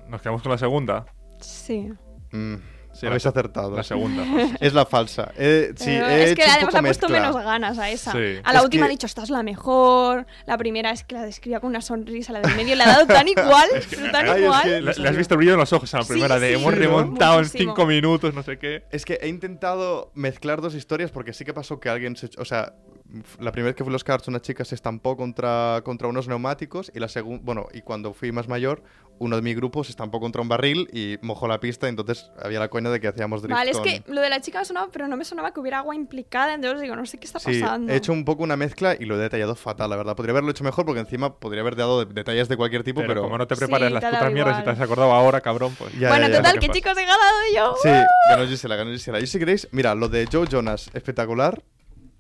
Nos 0.07 0.21
quedamos 0.21 0.41
con 0.41 0.51
la 0.51 0.57
segunda. 0.57 1.05
Sí. 1.39 1.89
Mm, 2.31 2.55
Sí, 2.93 3.05
habéis 3.07 3.23
la- 3.25 3.31
acertado. 3.31 3.75
La 3.75 3.83
segunda. 3.83 4.23
Es 4.59 4.73
la 4.73 4.85
falsa. 4.85 5.31
Eh, 5.35 5.73
sí, 5.75 5.85
Pero 5.87 6.07
he 6.07 6.23
es 6.23 6.35
que 6.35 6.43
además 6.43 6.65
poco 6.65 6.77
ha 6.77 6.81
puesto 6.81 7.09
mezcla. 7.09 7.27
menos 7.31 7.43
ganas 7.43 7.77
a 7.79 7.89
esa. 7.89 8.11
Sí. 8.11 8.39
A 8.43 8.53
la 8.53 8.59
Es 8.59 8.65
última 8.65 8.85
que- 8.85 8.87
ha 8.87 8.91
dicho, 8.91 9.05
esta 9.07 9.23
es 9.23 9.29
la 9.29 9.43
mejor. 9.43 10.25
La 10.45 10.57
primera 10.57 10.91
es 10.91 11.03
que 11.03 11.15
la 11.15 11.23
describía 11.23 11.59
con 11.59 11.69
una 11.71 11.81
sonrisa. 11.81 12.31
La 12.33 12.41
del 12.41 12.55
medio 12.55 12.75
le 12.75 12.83
ha 12.83 12.87
dado 12.87 13.07
tan 13.07 13.27
igual. 13.27 13.67
tan 14.11 14.25
ay, 14.29 14.31
es 14.31 14.41
igual. 14.43 14.63
que 14.63 14.81
Le, 14.81 14.93
le 14.93 15.09
has 15.09 15.17
visto 15.17 15.33
el 15.33 15.37
brillo 15.39 15.53
en 15.53 15.59
los 15.59 15.73
ojos 15.73 15.93
a 15.93 15.97
la 15.97 16.03
Sí, 16.03 16.09
primera 16.13 16.39
de 16.39 16.49
sí, 16.49 16.53
hemos 16.61 16.73
remontado 16.73 17.39
en 17.39 17.45
cinco 17.49 17.85
minutos, 17.85 18.33
no 18.33 18.43
sé 18.43 18.57
qué. 18.59 18.83
Es 18.91 19.05
que 19.05 19.15
he 19.21 19.27
intentado 19.27 20.11
mezclar 20.13 20.61
dos 20.61 20.75
historias 20.75 21.09
porque 21.11 21.33
sí 21.33 21.43
que 21.45 21.53
pasó 21.53 21.79
que 21.79 21.89
alguien 21.89 22.15
se... 22.15 22.29
O 22.37 22.45
sea, 22.45 22.73
la 23.39 23.51
primera 23.51 23.69
vez 23.69 23.75
que 23.75 23.83
fui 23.83 23.91
a 23.91 23.93
los 23.93 24.03
karts 24.03 24.27
una 24.27 24.41
chica 24.41 24.65
se 24.65 24.75
estampó 24.75 25.15
contra, 25.15 25.81
contra 25.85 26.07
unos 26.07 26.27
neumáticos 26.27 26.91
y 26.95 26.99
la 26.99 27.07
segunda... 27.07 27.41
Bueno, 27.43 27.67
y 27.73 27.81
cuando 27.81 28.13
fui 28.13 28.31
más 28.31 28.47
mayor, 28.47 28.81
uno 29.19 29.35
de 29.35 29.43
mi 29.43 29.53
grupo 29.53 29.83
se 29.83 29.91
estampó 29.91 30.19
contra 30.19 30.41
un 30.41 30.49
barril 30.49 30.89
y 30.91 31.17
mojó 31.21 31.47
la 31.47 31.59
pista 31.59 31.85
y 31.85 31.89
entonces 31.89 32.31
había 32.41 32.59
la 32.59 32.69
coña 32.69 32.89
de 32.89 32.99
que 32.99 33.07
hacíamos 33.07 33.43
drift 33.43 33.55
Vale, 33.55 33.69
es 33.71 33.79
que 33.79 34.03
lo 34.07 34.19
de 34.21 34.29
la 34.31 34.41
chica 34.41 34.59
me 34.59 34.65
sonaba, 34.65 34.89
pero 34.91 35.07
no 35.07 35.15
me 35.15 35.23
sonaba 35.25 35.53
que 35.53 35.59
hubiera 35.59 35.77
agua 35.77 35.93
implicada. 35.95 36.55
Entonces 36.55 36.81
digo, 36.81 36.95
no 36.95 37.05
sé 37.05 37.19
qué 37.19 37.25
está 37.27 37.37
Sí, 37.39 37.61
pasando. 37.61 37.93
he 37.93 37.95
hecho 37.95 38.11
un 38.11 38.25
poco 38.25 38.41
una 38.43 38.57
mezcla 38.57 38.95
y 38.99 39.05
lo 39.05 39.15
he 39.15 39.19
detallado 39.19 39.53
fatal, 39.55 39.91
la 39.91 39.95
verdad. 39.95 40.15
Podría 40.15 40.31
haberlo 40.31 40.49
hecho 40.49 40.63
mejor 40.63 40.85
porque 40.85 40.99
encima 41.01 41.35
podría 41.39 41.61
haber 41.61 41.75
dado 41.75 42.03
de- 42.05 42.13
detalles 42.13 42.49
de 42.49 42.57
cualquier 42.57 42.83
tipo, 42.83 43.01
Pero, 43.01 43.09
pero... 43.09 43.21
como 43.21 43.37
no 43.37 43.45
te 43.47 43.55
preparas 43.55 43.91
las 43.91 44.03
putas 44.03 44.33
mierdas 44.33 44.59
y 44.59 44.63
te 44.63 44.69
has 44.71 44.79
acordado 44.81 45.11
ahora, 45.13 45.39
cabrón, 45.41 45.75
pues... 45.77 45.93
Ya, 45.99 46.09
bueno, 46.09 46.25
ya, 46.27 46.31
ya. 46.33 46.37
total, 46.39 46.59
¿Qué 46.59 46.67
que 46.67 46.73
chicos 46.73 46.97
he 46.97 47.01
ganado 47.05 47.39
yo. 47.55 47.75
Sí, 47.83 47.89
ganó 48.29 48.47
Gisela, 48.47 48.75
ganó 48.75 48.89
Gisela. 48.91 49.19
Yo 49.19 49.27
si 49.27 49.37
queréis, 49.37 49.67
mira, 49.71 49.93
lo 49.93 50.09
de 50.09 50.27
Joe 50.31 50.47
Jonas, 50.49 50.89
espectacular. 50.93 51.61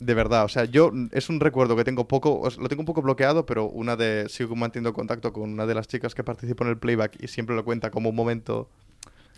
De 0.03 0.13
verdad, 0.13 0.43
o 0.43 0.49
sea, 0.49 0.65
yo 0.65 0.91
es 1.11 1.29
un 1.29 1.39
recuerdo 1.39 1.77
que 1.77 1.83
tengo 1.85 2.07
poco, 2.07 2.49
lo 2.59 2.67
tengo 2.67 2.81
un 2.81 2.85
poco 2.85 3.01
bloqueado, 3.01 3.45
pero 3.45 3.65
una 3.65 3.95
de 3.95 4.27
sigo 4.27 4.55
manteniendo 4.55 4.91
contacto 4.93 5.31
con 5.31 5.51
una 5.53 5.65
de 5.65 5.75
las 5.75 5.87
chicas 5.87 6.13
que 6.13 6.23
participó 6.23 6.65
en 6.65 6.71
el 6.71 6.77
playback 6.77 7.23
y 7.23 7.27
siempre 7.29 7.55
lo 7.55 7.63
cuenta 7.63 7.89
como 7.89 8.09
un 8.09 8.15
momento 8.15 8.69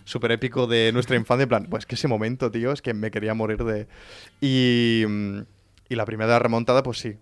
súper 0.06 0.32
épico 0.32 0.66
de 0.66 0.92
nuestra 0.92 1.16
infancia, 1.18 1.44
en 1.44 1.50
plan, 1.50 1.68
pues 1.70 1.86
que 1.86 1.96
ese 1.96 2.08
momento, 2.08 2.50
tío, 2.50 2.72
es 2.72 2.82
que 2.82 2.94
me 2.94 3.12
quería 3.12 3.34
morir 3.34 3.64
de... 3.64 3.88
Y, 4.42 5.04
mm, 5.08 5.40
y 5.90 5.96
la 5.96 6.06
primera 6.06 6.40
remontada, 6.40 6.82
pues 6.82 7.00
sí, 7.00 7.18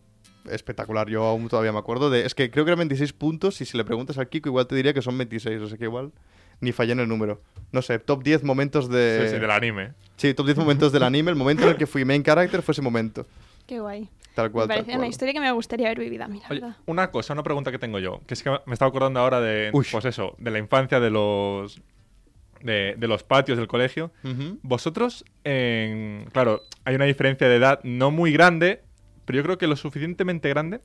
espectacular, 0.49 1.10
yo 1.10 1.23
aún 1.25 1.47
todavía 1.49 1.71
me 1.71 1.79
acuerdo 1.79 2.10
de... 2.10 2.25
Es 2.25 2.36
que 2.36 2.49
creo 2.49 2.63
que 2.65 2.71
eran 2.71 2.79
26 2.79 3.12
puntos 3.13 3.60
y 3.62 3.65
si 3.65 3.77
le 3.77 3.84
preguntas 3.84 4.17
al 4.17 4.29
Kiko 4.29 4.49
igual 4.49 4.67
te 4.67 4.75
diría 4.75 4.93
que 4.93 5.01
son 5.01 5.17
26, 5.17 5.62
o 5.62 5.67
sea 5.67 5.77
que 5.77 5.86
igual 5.86 6.12
ni 6.60 6.71
fallé 6.71 6.93
en 6.93 6.99
el 6.99 7.08
número. 7.08 7.41
No 7.71 7.82
sé, 7.82 7.99
top 7.99 8.23
10 8.23 8.43
momentos 8.43 8.89
de... 8.89 9.23
Sí, 9.23 9.36
sí, 9.36 9.39
del 9.39 9.51
anime. 9.51 9.93
Sí, 10.23 10.33
top 10.33 10.45
10 10.45 10.57
momentos 10.57 10.93
del 10.93 11.03
anime. 11.03 11.31
El 11.31 11.36
momento 11.36 11.63
en 11.63 11.69
el 11.71 11.75
que 11.75 11.86
fui 11.86 12.05
main 12.05 12.23
character 12.23 12.62
fue 12.62 12.71
ese 12.71 12.81
momento. 12.81 13.25
Qué 13.67 13.81
guay. 13.81 14.07
Tal 14.36 14.45
Me 14.47 14.51
cual, 14.53 14.67
tal 14.69 14.77
parece 14.79 14.97
una 14.97 15.07
historia 15.07 15.33
que 15.33 15.41
me 15.41 15.51
gustaría 15.51 15.88
haber 15.88 15.99
vivido 15.99 16.23
a 16.23 16.27
mí, 16.29 16.39
la 16.39 16.47
Oye, 16.49 16.62
verdad. 16.62 16.77
una 16.86 17.12
cosa, 17.12 17.33
una 17.33 17.43
pregunta 17.43 17.71
que 17.71 17.77
tengo 17.77 17.99
yo, 17.99 18.21
que 18.25 18.33
es 18.36 18.41
que 18.41 18.49
me 18.65 18.71
estaba 18.73 18.88
acordando 18.88 19.19
ahora 19.19 19.41
de, 19.41 19.69
Uy. 19.73 19.86
pues 19.91 20.05
eso, 20.05 20.36
de 20.39 20.49
la 20.49 20.59
infancia, 20.59 21.01
de 21.01 21.09
los, 21.09 21.81
de, 22.62 22.95
de 22.97 23.07
los 23.09 23.23
patios 23.23 23.57
del 23.57 23.67
colegio. 23.67 24.12
Vosotros, 24.62 25.25
en, 25.43 26.25
claro, 26.31 26.62
hay 26.86 26.95
una 26.95 27.03
diferencia 27.05 27.49
de 27.49 27.57
edad 27.57 27.81
no 27.83 28.09
muy 28.09 28.31
grande, 28.31 28.81
pero 29.25 29.36
yo 29.38 29.43
creo 29.43 29.57
que 29.57 29.67
lo 29.67 29.75
suficientemente 29.75 30.47
grande 30.47 30.79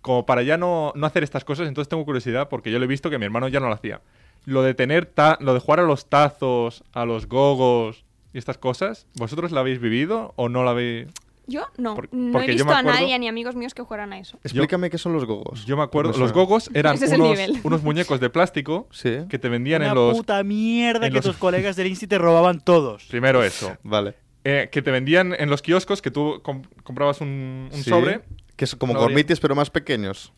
como 0.00 0.24
para 0.24 0.42
ya 0.42 0.56
no, 0.56 0.92
no 0.94 1.06
hacer 1.06 1.24
estas 1.24 1.44
cosas. 1.44 1.66
Entonces 1.66 1.88
tengo 1.88 2.04
curiosidad 2.04 2.48
porque 2.48 2.70
yo 2.70 2.78
lo 2.78 2.84
he 2.84 2.88
visto 2.88 3.10
que 3.10 3.18
mi 3.18 3.24
hermano 3.24 3.48
ya 3.48 3.58
no 3.58 3.66
lo 3.66 3.74
hacía. 3.74 4.00
Lo 4.46 4.62
de 4.62 4.74
tener, 4.74 5.06
ta- 5.06 5.36
lo 5.40 5.54
de 5.54 5.60
jugar 5.60 5.80
a 5.80 5.82
los 5.82 6.08
tazos, 6.08 6.84
a 6.92 7.04
los 7.04 7.26
gogos 7.26 8.04
y 8.32 8.38
estas 8.38 8.58
cosas, 8.58 9.06
¿vosotros 9.16 9.52
lo 9.52 9.60
habéis 9.60 9.80
vivido 9.80 10.32
o 10.36 10.48
no 10.48 10.62
lo 10.62 10.70
habéis...? 10.70 11.08
Yo 11.46 11.66
no. 11.78 11.96
Por- 11.96 12.08
no 12.14 12.40
he 12.40 12.46
visto 12.46 12.70
a 12.70 12.82
nadie 12.82 13.18
ni 13.18 13.26
amigos 13.26 13.56
míos 13.56 13.74
que 13.74 13.82
jugaran 13.82 14.12
a 14.12 14.20
eso. 14.20 14.38
Explícame 14.44 14.88
qué 14.88 14.98
son 14.98 15.12
los 15.12 15.24
gogos. 15.24 15.66
Yo 15.66 15.76
me 15.76 15.82
acuerdo, 15.82 16.16
los 16.16 16.32
gogos 16.32 16.70
eran 16.74 16.94
es 16.94 17.10
unos, 17.12 17.38
unos 17.64 17.82
muñecos 17.82 18.20
de 18.20 18.30
plástico 18.30 18.86
Sí. 18.92 19.18
que 19.28 19.38
te 19.40 19.48
vendían 19.48 19.82
Una 19.82 19.88
en 19.90 19.94
los... 19.96 20.16
puta 20.16 20.42
mierda 20.44 21.08
que 21.08 21.16
los- 21.16 21.24
tus 21.24 21.36
colegas 21.38 21.74
del 21.74 21.88
Insti 21.88 22.06
te 22.06 22.18
robaban 22.18 22.60
todos. 22.60 23.04
Primero 23.06 23.42
eso. 23.42 23.76
Vale. 23.82 24.14
Eh, 24.44 24.68
que 24.70 24.80
te 24.80 24.90
vendían 24.92 25.34
en 25.36 25.50
los 25.50 25.60
kioscos, 25.60 26.00
que 26.00 26.10
tú 26.12 26.40
com- 26.42 26.62
comprabas 26.84 27.20
un, 27.20 27.68
un 27.72 27.82
Sí. 27.82 27.90
sobre. 27.90 28.20
Que 28.54 28.64
es 28.66 28.76
como 28.76 28.94
gormitis, 28.94 29.40
pero 29.40 29.54
más 29.56 29.70
pequeños. 29.70 30.32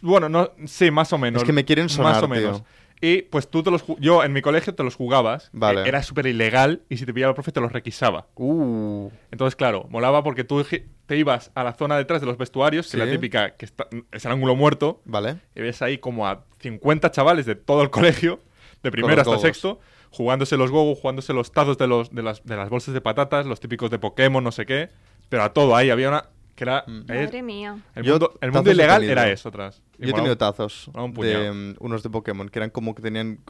Bueno, 0.00 0.28
no, 0.28 0.50
sí, 0.66 0.90
más 0.90 1.12
o 1.12 1.18
menos. 1.18 1.42
Es 1.42 1.46
que 1.46 1.52
me 1.52 1.64
quieren 1.64 1.88
sonar, 1.88 2.14
Más 2.14 2.22
o 2.22 2.28
tío. 2.28 2.64
Y 3.00 3.22
pues 3.22 3.48
tú 3.48 3.62
te 3.62 3.70
los... 3.70 3.84
Yo 4.00 4.24
en 4.24 4.32
mi 4.32 4.42
colegio 4.42 4.74
te 4.74 4.82
los 4.82 4.96
jugabas. 4.96 5.50
Vale. 5.52 5.82
Eh, 5.82 5.88
Era 5.88 6.02
súper 6.02 6.26
ilegal 6.26 6.82
y 6.88 6.96
si 6.96 7.06
te 7.06 7.14
pillaba 7.14 7.30
el 7.30 7.34
profe 7.34 7.52
te 7.52 7.60
los 7.60 7.70
requisaba. 7.72 8.26
Uh. 8.34 9.08
Entonces, 9.30 9.54
claro, 9.56 9.86
molaba 9.90 10.22
porque 10.24 10.42
tú 10.44 10.64
te 11.06 11.16
ibas 11.16 11.50
a 11.54 11.62
la 11.64 11.74
zona 11.74 11.96
detrás 11.96 12.20
de 12.20 12.26
los 12.26 12.36
vestuarios, 12.38 12.86
que 12.86 12.92
Sí. 12.92 13.00
es 13.00 13.06
la 13.06 13.12
típica, 13.12 13.50
que 13.56 13.64
está, 13.66 13.86
es 14.12 14.24
el 14.24 14.32
ángulo 14.32 14.56
muerto, 14.56 15.00
Vale. 15.04 15.36
y 15.54 15.60
ves 15.60 15.80
ahí 15.82 15.98
como 15.98 16.26
a 16.26 16.44
50 16.60 17.10
chavales 17.10 17.46
de 17.46 17.54
todo 17.54 17.82
el 17.82 17.90
colegio, 17.90 18.40
de 18.82 18.90
primero 18.90 19.14
hasta 19.20 19.24
gogos. 19.30 19.42
sexto, 19.42 19.80
jugándose 20.10 20.56
los 20.56 20.70
gogos, 20.70 20.98
jugándose 20.98 21.32
los 21.32 21.52
tazos 21.52 21.78
de, 21.78 21.86
los, 21.86 22.14
de, 22.14 22.22
las, 22.22 22.44
de 22.44 22.56
las 22.56 22.68
bolsas 22.68 22.94
de 22.94 23.00
patatas, 23.00 23.46
los 23.46 23.60
típicos 23.60 23.90
de 23.90 23.98
Pokémon, 23.98 24.42
no 24.42 24.52
sé 24.52 24.66
qué, 24.66 24.90
pero 25.28 25.44
a 25.44 25.52
todo 25.52 25.76
ahí 25.76 25.90
había 25.90 26.08
una 26.08 26.24
que 26.56 26.64
era... 26.64 26.82
Mm. 26.88 27.04
Madre 27.06 27.42
mía. 27.42 27.78
el 27.94 28.04
mundo, 28.04 28.34
el 28.40 28.50
mundo 28.50 28.70
ilegal 28.72 29.04
era 29.04 29.30
eso 29.30 29.48
atrás. 29.50 29.80
Y 29.98 30.04
Yo 30.06 30.10
he 30.10 30.12
tenido 30.14 30.38
tazos 30.38 30.88
un 30.94 31.12
de 31.14 31.50
mm, 31.52 31.76
unos 31.80 32.02
de 32.02 32.10
Pokémon 32.10 32.48
que 32.48 32.58
eran 32.60 32.70
como 32.70 32.94
que 32.94 33.02
tenían. 33.02 33.40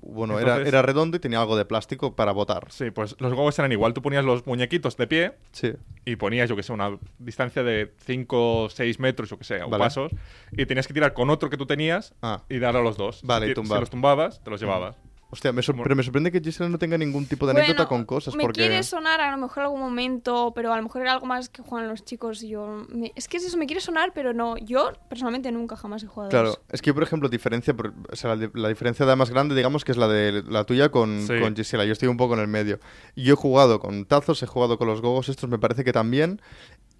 Bueno, 0.00 0.38
era, 0.40 0.52
Entonces- 0.52 0.68
era 0.68 0.82
redondo 0.82 1.16
y 1.16 1.20
tenía 1.20 1.40
algo 1.40 1.56
de 1.56 1.64
plástico 1.64 2.16
para 2.16 2.32
botar. 2.32 2.66
Sí, 2.70 2.90
pues 2.90 3.14
los 3.20 3.34
gogos 3.34 3.58
eran 3.58 3.70
igual. 3.72 3.92
Tú 3.92 4.02
ponías 4.02 4.24
los 4.24 4.46
muñequitos 4.46 4.96
de 4.96 5.06
pie 5.06 5.32
Sí. 5.52 5.74
y 6.04 6.16
ponías, 6.16 6.48
yo 6.48 6.56
que 6.56 6.62
sé, 6.62 6.72
una 6.72 6.98
distancia 7.18 7.62
de 7.62 7.92
5 8.04 8.62
o 8.64 8.70
6 8.70 8.98
metros, 8.98 9.28
yo 9.30 9.38
que 9.38 9.44
sé, 9.44 9.62
o 9.62 9.68
Vale. 9.68 9.84
pasos, 9.84 10.12
y 10.52 10.64
tenías 10.66 10.86
que 10.88 10.94
tirar 10.94 11.12
con 11.12 11.28
otro 11.30 11.50
que 11.50 11.56
tú 11.56 11.66
tenías 11.66 12.14
Ah. 12.22 12.42
y 12.48 12.58
darle 12.58 12.80
a 12.80 12.82
los 12.82 12.96
dos. 12.96 13.20
Vale, 13.22 13.46
y 13.46 13.48
si, 13.50 13.54
tumbar. 13.54 13.78
si 13.78 13.80
los 13.82 13.90
tumbabas, 13.90 14.42
te 14.42 14.50
los 14.50 14.60
llevabas. 14.60 14.96
Hostia, 15.28 15.52
me 15.52 15.60
pero 15.60 15.96
me 15.96 16.04
sorprende 16.04 16.30
que 16.30 16.40
Gisela 16.40 16.68
no 16.68 16.78
tenga 16.78 16.96
ningún 16.96 17.26
tipo 17.26 17.46
de 17.48 17.52
Bueno, 17.52 17.64
anécdota 17.64 17.88
con 17.88 18.04
cosas. 18.04 18.36
Me 18.36 18.44
porque... 18.44 18.60
quiere 18.60 18.80
sonar 18.84 19.20
a 19.20 19.28
lo 19.32 19.36
mejor 19.36 19.64
algún 19.64 19.80
momento, 19.80 20.52
pero 20.54 20.72
a 20.72 20.76
lo 20.76 20.82
mejor 20.84 21.02
era 21.02 21.12
algo 21.12 21.26
más 21.26 21.48
que 21.48 21.62
juegan 21.62 21.88
los 21.88 22.04
chicos 22.04 22.44
y 22.44 22.50
yo... 22.50 22.86
me- 22.88 23.12
Es 23.16 23.26
que 23.26 23.38
es 23.38 23.44
eso, 23.44 23.56
me 23.58 23.66
quiere 23.66 23.80
sonar, 23.80 24.12
pero 24.14 24.32
no. 24.32 24.56
Yo 24.56 24.92
personalmente 25.08 25.50
nunca 25.50 25.76
jamás 25.76 26.04
he 26.04 26.06
jugado 26.06 26.30
Claro, 26.30 26.50
eso. 26.50 26.62
es 26.70 26.80
que 26.80 26.88
yo, 26.88 26.94
por 26.94 27.02
ejemplo, 27.02 27.28
diferencia, 27.28 27.74
por- 27.74 27.92
o 28.10 28.14
sea, 28.14 28.36
la, 28.36 28.48
la 28.54 28.68
diferencia 28.68 29.04
de 29.04 29.16
más 29.16 29.30
grande, 29.30 29.56
digamos, 29.56 29.84
que 29.84 29.90
es 29.92 29.98
la 29.98 30.06
de 30.06 30.44
la 30.44 30.62
tuya 30.62 30.90
con, 30.90 31.26
Sí. 31.26 31.40
con 31.40 31.56
Gisela. 31.56 31.84
Yo 31.84 31.92
estoy 31.92 32.06
un 32.08 32.16
poco 32.16 32.34
en 32.34 32.40
el 32.40 32.48
medio. 32.48 32.78
Yo 33.16 33.32
he 33.32 33.36
jugado 33.36 33.80
con 33.80 34.04
Tazos, 34.04 34.40
he 34.44 34.46
jugado 34.46 34.78
con 34.78 34.86
los 34.86 35.00
Gogos, 35.02 35.28
estos 35.28 35.50
me 35.50 35.58
parece 35.58 35.82
que 35.82 35.92
también. 35.92 36.40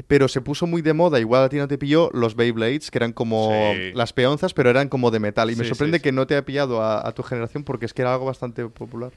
Pero 0.06 0.28
se 0.28 0.40
puso 0.42 0.66
muy 0.66 0.82
de 0.82 0.92
moda, 0.92 1.18
igual 1.20 1.42
a 1.44 1.48
ti 1.48 1.56
no 1.56 1.68
te 1.68 1.78
pilló, 1.78 2.10
los 2.12 2.36
Beyblades, 2.36 2.90
que 2.90 2.98
eran 2.98 3.12
como 3.12 3.50
Sí. 3.74 3.92
las 3.94 4.12
peonzas, 4.12 4.52
pero 4.52 4.68
eran 4.70 4.88
como 4.88 5.10
de 5.10 5.20
metal. 5.20 5.50
Y 5.50 5.56
me 5.56 5.64
sorprende 5.64 5.96
sí, 5.98 6.00
sí. 6.00 6.02
que 6.04 6.12
no 6.12 6.26
te 6.26 6.34
haya 6.34 6.44
pillado 6.44 6.82
a, 6.82 7.06
a 7.06 7.12
tu 7.12 7.22
generación 7.22 7.64
porque 7.64 7.86
es 7.86 7.94
que 7.94 8.02
era 8.02 8.12
algo 8.12 8.26
bastante 8.26 8.66
popular. 8.68 9.10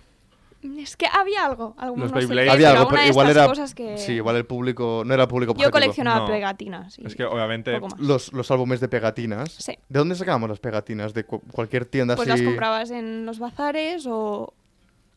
Es 0.78 0.98
que 0.98 1.06
había 1.08 1.46
algo, 1.46 1.74
Los 1.96 2.12
no 2.12 2.22
sé 2.22 2.50
Había 2.50 2.72
algo, 2.72 2.90
pero 2.90 3.04
igual 3.08 3.30
era. 3.30 3.48
cosas 3.48 3.74
que... 3.74 3.98
Sí, 3.98 4.14
igual 4.14 4.36
el 4.36 4.46
público. 4.46 5.04
No 5.06 5.14
era 5.14 5.26
público 5.26 5.52
Yo 5.54 5.68
objetivo. 5.68 5.72
coleccionaba 5.72 6.20
No. 6.22 6.26
pegatinas. 6.28 7.00
y 7.00 7.08
Es 7.08 7.16
que 7.16 7.24
obviamente. 7.24 7.80
Los, 7.98 8.34
los 8.34 8.52
álbumes 8.52 8.82
de 8.82 8.90
pegatinas. 8.90 9.52
Sí. 9.54 9.78
¿De 9.88 10.00
dónde 10.00 10.16
sacábamos 10.16 10.50
las 10.50 10.60
pegatinas? 10.60 11.14
¿De 11.14 11.24
cu- 11.24 11.40
cualquier 11.54 11.86
tienda 11.86 12.18
Pues 12.18 12.28
así? 12.30 12.42
las 12.44 12.50
comprabas 12.50 12.92
en 12.92 13.26
los 13.26 13.40
bazares 13.40 14.06
o... 14.06 14.54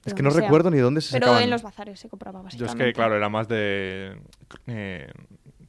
Es 0.05 0.15
que 0.15 0.23
no 0.23 0.31
sea. 0.31 0.43
recuerdo 0.43 0.71
ni 0.71 0.79
dónde 0.79 1.01
se 1.01 1.13
Pero 1.13 1.27
sacaban. 1.27 1.43
en 1.45 1.51
los 1.51 1.63
bazares 1.63 1.99
se 1.99 2.09
compraba 2.09 2.39
yo 2.41 2.45
básicamente. 2.45 2.83
es 2.85 2.89
que, 2.89 2.93
claro, 2.93 3.17
era 3.17 3.29
más 3.29 3.47
de 3.49 4.17
eh, 4.69 5.09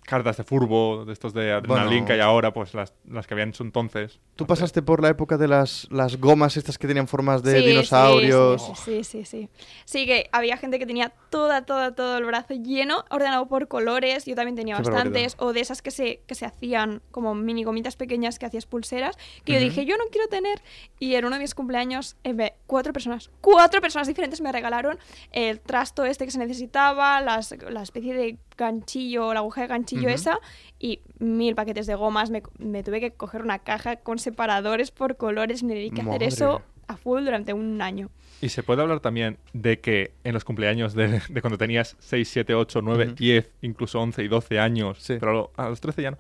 cartas 0.06 0.38
de 0.38 0.44
furbo, 0.44 1.06
de 1.06 1.14
estos 1.14 1.34
de 1.34 1.60
Bueno. 1.60 1.76
Adrenalin 1.76 2.06
que 2.06 2.14
hay 2.14 2.20
ahora, 2.20 2.54
pues 2.54 2.74
las, 2.74 2.94
las 3.08 3.28
que 3.28 3.34
había 3.34 3.44
en 3.44 3.54
su 3.54 3.64
entonces. 3.64 4.20
¿Tú 4.36 4.46
pasaste 4.46 4.82
por 4.82 5.02
la 5.02 5.10
época 5.10 5.38
de 5.38 5.48
las, 5.48 5.88
las 5.92 6.18
gomas 6.20 6.58
estas 6.58 6.78
que 6.78 6.88
tenían 6.88 7.08
formas 7.08 7.44
de 7.44 7.54
Sí, 7.54 7.60
sí, 7.60 7.68
dinosaurios? 7.68 8.72
Sí, 8.84 9.04
sí, 9.04 9.04
sí, 9.04 9.26
sí. 9.26 9.50
Sí, 9.86 10.06
que 10.06 10.30
había 10.32 10.58
gente 10.58 10.80
que 10.80 10.86
tenía 10.86 11.14
toda, 11.30 11.66
toda, 11.66 11.94
todo 11.94 12.18
el 12.18 12.26
brazo 12.26 12.54
lleno, 12.54 13.06
ordenado 13.10 13.48
por 13.48 13.68
colores. 13.68 14.26
Yo 14.26 14.36
también 14.36 14.56
tenía 14.56 14.76
Qué 14.78 14.84
bastantes. 14.84 15.36
O 15.40 15.54
de 15.54 15.62
esas 15.62 15.82
que 15.82 15.92
se, 15.92 16.22
que 16.28 16.36
se 16.36 16.46
hacían 16.46 17.02
como 17.12 17.36
mini 17.36 17.64
gomitas 17.64 17.96
pequeñas 17.96 18.40
que 18.40 18.46
hacías 18.46 18.66
pulseras. 18.66 19.18
Que 19.46 19.54
yo 19.54 19.60
dije, 19.60 19.86
yo 19.86 19.98
no 19.98 20.06
quiero 20.12 20.28
tener. 20.28 20.62
Y 21.00 21.16
en 21.16 21.26
uno 21.26 21.36
de 21.36 21.42
mis 21.42 21.56
cumpleaños, 21.56 22.16
eh, 22.24 22.54
cuatro 22.66 22.94
personas, 22.94 23.30
cuatro 23.42 23.82
personas 23.82 24.08
diferentes 24.08 24.42
me 24.42 24.52
regalaron 24.52 24.98
el 25.32 25.60
trasto 25.60 26.06
este 26.06 26.26
que 26.26 26.32
se 26.32 26.40
necesitaba, 26.40 27.22
las, 27.22 27.56
la 27.70 27.84
especie 27.84 28.14
de 28.14 28.38
ganchillo, 28.58 29.34
la 29.34 29.40
aguja 29.40 29.62
de 29.62 29.68
ganchillo 29.68 30.10
esa, 30.10 30.40
y 30.80 31.00
mil 31.20 31.56
paquetes 31.56 31.88
de 31.88 31.96
gomas. 31.96 32.30
Me, 32.30 32.44
me 32.60 32.84
tuve 32.84 33.00
que 33.00 33.12
coger 33.12 33.42
una 33.42 33.60
caja 33.60 33.98
con 33.98 34.20
separadores 34.20 34.92
por 34.92 35.18
colores. 35.18 35.64
Me 35.64 35.74
dediqué 35.76 36.02
a 36.02 36.06
hacer 36.06 36.24
eso 36.24 36.62
a 36.88 36.98
full 36.98 37.24
durante 37.24 37.54
un 37.54 37.82
año. 37.82 38.10
Y 38.42 38.50
se 38.50 38.62
puede 38.62 38.82
hablar 38.82 39.00
también 39.00 39.38
de 39.54 39.80
que 39.80 40.14
en 40.26 40.34
los 40.34 40.44
cumpleaños 40.44 40.94
de, 40.94 41.22
de 41.30 41.42
cuando 41.42 41.58
tenías 41.58 41.96
6, 42.00 42.28
7, 42.28 42.56
8, 42.56 42.82
9, 42.82 43.06
Ujú. 43.06 43.16
10, 43.16 43.52
incluso 43.62 44.02
11 44.02 44.22
y 44.24 44.28
12 44.28 44.60
años, 44.60 44.98
Sí. 45.02 45.16
pero 45.20 45.52
a 45.56 45.70
los 45.70 45.80
13 45.80 46.02
ya 46.02 46.12
no. 46.12 46.18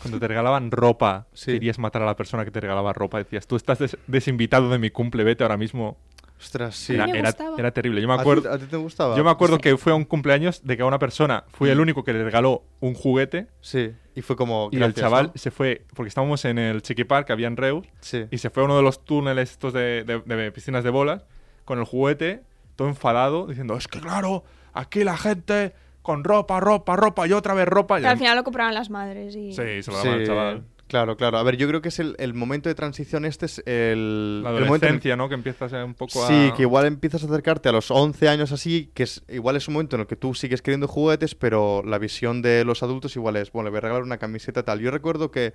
Cuando 0.00 0.18
te 0.18 0.28
regalaban 0.28 0.70
ropa, 0.70 1.26
Sí. 1.34 1.52
querías 1.52 1.78
matar 1.78 2.00
a 2.00 2.06
la 2.06 2.16
persona 2.16 2.46
que 2.46 2.50
te 2.50 2.60
regalaba 2.60 2.94
ropa. 2.94 3.18
Decías, 3.18 3.46
tú 3.46 3.56
estás 3.56 3.78
des- 3.78 3.98
desinvitado 4.06 4.70
de 4.70 4.78
mi 4.78 4.88
cumple, 4.88 5.22
vete 5.24 5.44
ahora 5.44 5.58
mismo. 5.58 5.98
Ostras, 6.40 6.74
sí. 6.74 6.94
Era, 6.94 7.04
era- 7.04 7.34
era 7.58 7.70
terrible. 7.70 8.00
Yo 8.00 8.08
me 8.08 8.14
¿A 8.14 8.16
ti- 8.16 8.20
acuerdo, 8.22 8.50
¿A 8.52 8.58
ti, 8.58 8.64
te 8.66 8.76
gustaba? 8.78 9.14
yo 9.16 9.22
me 9.22 9.30
acuerdo 9.30 9.58
que 9.58 9.76
fue 9.76 9.92
a 9.92 9.94
un 9.94 10.04
cumpleaños 10.04 10.64
de 10.64 10.76
que 10.76 10.82
a 10.82 10.86
una 10.86 10.98
persona 10.98 11.44
fui 11.48 11.68
el 11.68 11.78
único 11.80 12.02
que 12.02 12.12
le 12.14 12.24
regaló 12.24 12.62
un 12.80 12.94
juguete 12.94 13.48
Sí, 13.60 13.92
y 14.14 14.22
fue 14.22 14.36
como... 14.36 14.70
y 14.72 14.82
el 14.82 14.94
chaval 14.94 15.26
¿no? 15.26 15.32
se 15.34 15.50
fue, 15.50 15.84
porque 15.94 16.08
estábamos 16.08 16.44
en 16.46 16.58
el 16.58 16.80
Chiqui 16.82 17.04
Park 17.04 17.26
que 17.26 17.32
había 17.34 17.46
en 17.46 17.56
Reus, 17.58 17.86
Sí. 18.00 18.24
y 18.30 18.38
se 18.38 18.48
fue 18.50 18.62
a 18.62 18.66
uno 18.66 18.76
de 18.76 18.82
los 18.82 19.04
túneles 19.04 19.50
estos 19.50 19.72
de, 19.74 20.02
de- 20.04 20.20
de 20.20 20.52
piscinas 20.52 20.82
de 20.82 20.90
bolas 20.90 21.24
con 21.66 21.78
el 21.78 21.84
juguete, 21.84 22.42
todo 22.74 22.88
enfadado, 22.88 23.46
diciendo, 23.46 23.76
es 23.76 23.86
que 23.86 24.00
claro, 24.00 24.42
aquí 24.72 25.04
la 25.04 25.18
gente 25.18 25.74
con 26.00 26.24
ropa, 26.24 26.58
ropa, 26.60 26.96
ropa 26.96 27.26
y 27.28 27.32
otra 27.34 27.52
vez 27.52 27.68
ropa. 27.68 27.98
Y 27.98 28.02
Que 28.02 28.08
al 28.08 28.16
final 28.18 28.34
lo 28.36 28.44
compraban 28.44 28.72
las 28.74 28.88
madres 28.88 29.36
y... 29.36 29.52
Sí, 29.52 29.82
se 29.82 29.90
lo 29.90 29.98
Sí, 30.00 30.06
daban 30.08 30.20
al 30.20 30.26
chaval. 30.26 30.64
Claro, 30.90 31.16
claro. 31.16 31.38
A 31.38 31.44
ver, 31.44 31.56
yo 31.56 31.68
creo 31.68 31.80
que 31.80 31.90
es 31.90 32.00
el, 32.00 32.16
el 32.18 32.34
momento 32.34 32.68
de 32.68 32.74
transición 32.74 33.24
este 33.24 33.46
es 33.46 33.62
el... 33.64 34.42
La 34.42 34.50
el 34.50 34.64
adolescencia, 34.64 35.14
¿no? 35.14 35.28
Que 35.28 35.36
empiezas 35.36 35.72
un 35.72 35.94
poco 35.94 36.24
a... 36.24 36.26
Sí, 36.26 36.50
que 36.56 36.62
igual 36.62 36.84
empiezas 36.84 37.22
a 37.22 37.26
acercarte 37.26 37.68
a 37.68 37.72
los 37.72 37.92
11 37.92 38.28
años 38.28 38.50
así, 38.50 38.90
que 38.92 39.04
es 39.04 39.22
igual 39.28 39.54
es 39.54 39.68
un 39.68 39.74
momento 39.74 39.94
en 39.94 40.00
el 40.00 40.08
que 40.08 40.16
tú 40.16 40.34
sigues 40.34 40.62
queriendo 40.62 40.88
juguetes, 40.88 41.36
pero 41.36 41.84
la 41.84 41.98
visión 41.98 42.42
de 42.42 42.64
los 42.64 42.82
adultos 42.82 43.14
igual 43.14 43.36
es, 43.36 43.52
bueno, 43.52 43.68
le 43.68 43.70
voy 43.70 43.78
a 43.78 43.80
regalar 43.82 44.02
una 44.02 44.18
camiseta 44.18 44.64
tal. 44.64 44.80
Yo 44.80 44.90
recuerdo 44.90 45.30
que 45.30 45.54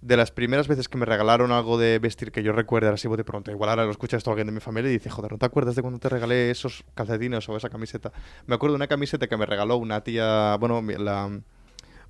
de 0.00 0.16
las 0.16 0.30
primeras 0.30 0.66
veces 0.66 0.88
que 0.88 0.96
me 0.96 1.04
regalaron 1.04 1.52
algo 1.52 1.76
de 1.76 1.98
vestir 1.98 2.32
que 2.32 2.42
yo 2.42 2.52
recuerde, 2.52 2.86
ahora 2.86 2.96
sí 2.96 3.06
de 3.06 3.22
pronto, 3.22 3.50
igual 3.50 3.68
ahora 3.68 3.84
lo 3.84 3.90
escucha 3.90 4.16
esto 4.16 4.30
alguien 4.30 4.46
de 4.46 4.54
mi 4.54 4.60
familia 4.60 4.88
y 4.88 4.94
dice, 4.94 5.10
joder, 5.10 5.32
¿no 5.32 5.36
te 5.36 5.44
acuerdas 5.44 5.74
de 5.74 5.82
cuando 5.82 6.00
te 6.00 6.08
regalé 6.08 6.50
esos 6.50 6.84
calcetines 6.94 7.46
o 7.50 7.56
esa 7.58 7.68
camiseta? 7.68 8.12
Me 8.46 8.54
acuerdo 8.54 8.72
de 8.72 8.76
una 8.76 8.86
camiseta 8.86 9.26
que 9.26 9.36
me 9.36 9.44
regaló 9.44 9.76
una 9.76 10.02
tía, 10.02 10.56
bueno, 10.58 10.80
la... 10.80 11.38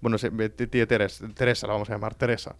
Bueno, 0.00 0.16
tía 0.18 0.86
Teresa, 0.86 1.28
Teresa, 1.34 1.66
la 1.66 1.74
vamos 1.74 1.88
a 1.90 1.92
llamar, 1.94 2.14
Teresa. 2.14 2.56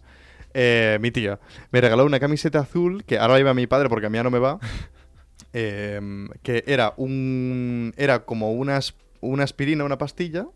Eh, 0.53 0.97
mi 1.01 1.11
tía. 1.11 1.39
Me 1.71 1.79
regaló 1.81 2.05
una 2.05 2.19
camiseta 2.19 2.59
azul 2.59 3.03
que 3.05 3.17
ahora 3.17 3.39
iba 3.39 3.53
mi 3.53 3.67
padre 3.67 3.89
porque 3.89 4.07
a 4.07 4.09
mí 4.09 4.17
ya 4.17 4.23
no 4.23 4.31
me 4.31 4.39
va. 4.39 4.59
em, 5.53 6.27
que 6.43 6.63
era 6.67 6.93
un. 6.97 7.93
Era 7.97 8.25
como 8.25 8.51
una, 8.51 8.77
as- 8.77 8.95
una 9.21 9.43
aspirina, 9.43 9.83
una 9.83 9.97
pastilla, 9.97 10.47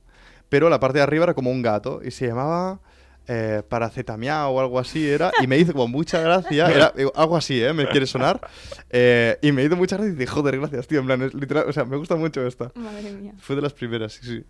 pero 0.49 0.69
la 0.69 0.79
parte 0.79 0.99
de 0.99 1.03
arriba 1.03 1.23
era 1.25 1.33
como 1.33 1.51
un 1.51 1.61
gato 1.61 2.01
y 2.03 2.11
se 2.11 2.27
llamaba. 2.27 2.79
Eh, 3.27 3.63
paracetamia 3.67 4.45
o 4.49 4.59
algo 4.59 4.77
así 4.77 5.09
era 5.09 5.31
y 5.41 5.47
me 5.47 5.57
hizo 5.57 5.73
como 5.73 5.87
mucha 5.87 6.19
gracia 6.21 6.67
era 6.71 6.93
eh, 6.95 7.07
algo 7.15 7.35
así 7.35 7.59
eh 7.59 7.73
me 7.73 7.87
quiere 7.87 8.05
sonar 8.05 8.39
Eh, 8.91 9.39
y 9.41 9.51
me 9.51 9.63
hizo 9.63 9.75
mucha 9.75 9.95
gracia 9.97 10.13
y 10.13 10.15
dije 10.15 10.31
joder 10.31 10.59
gracias 10.59 10.85
tío 10.85 10.99
en 10.99 11.07
plan 11.07 11.23
es 11.23 11.33
literal 11.33 11.65
o 11.67 11.73
sea 11.73 11.85
me 11.85 11.97
gusta 11.97 12.15
mucho 12.17 12.45
esta 12.45 12.71
Madre 12.75 13.11
mía. 13.13 13.33
fue 13.39 13.55
de 13.55 13.63
las 13.63 13.73
primeras 13.73 14.13
sí 14.13 14.19
sí 14.27 14.43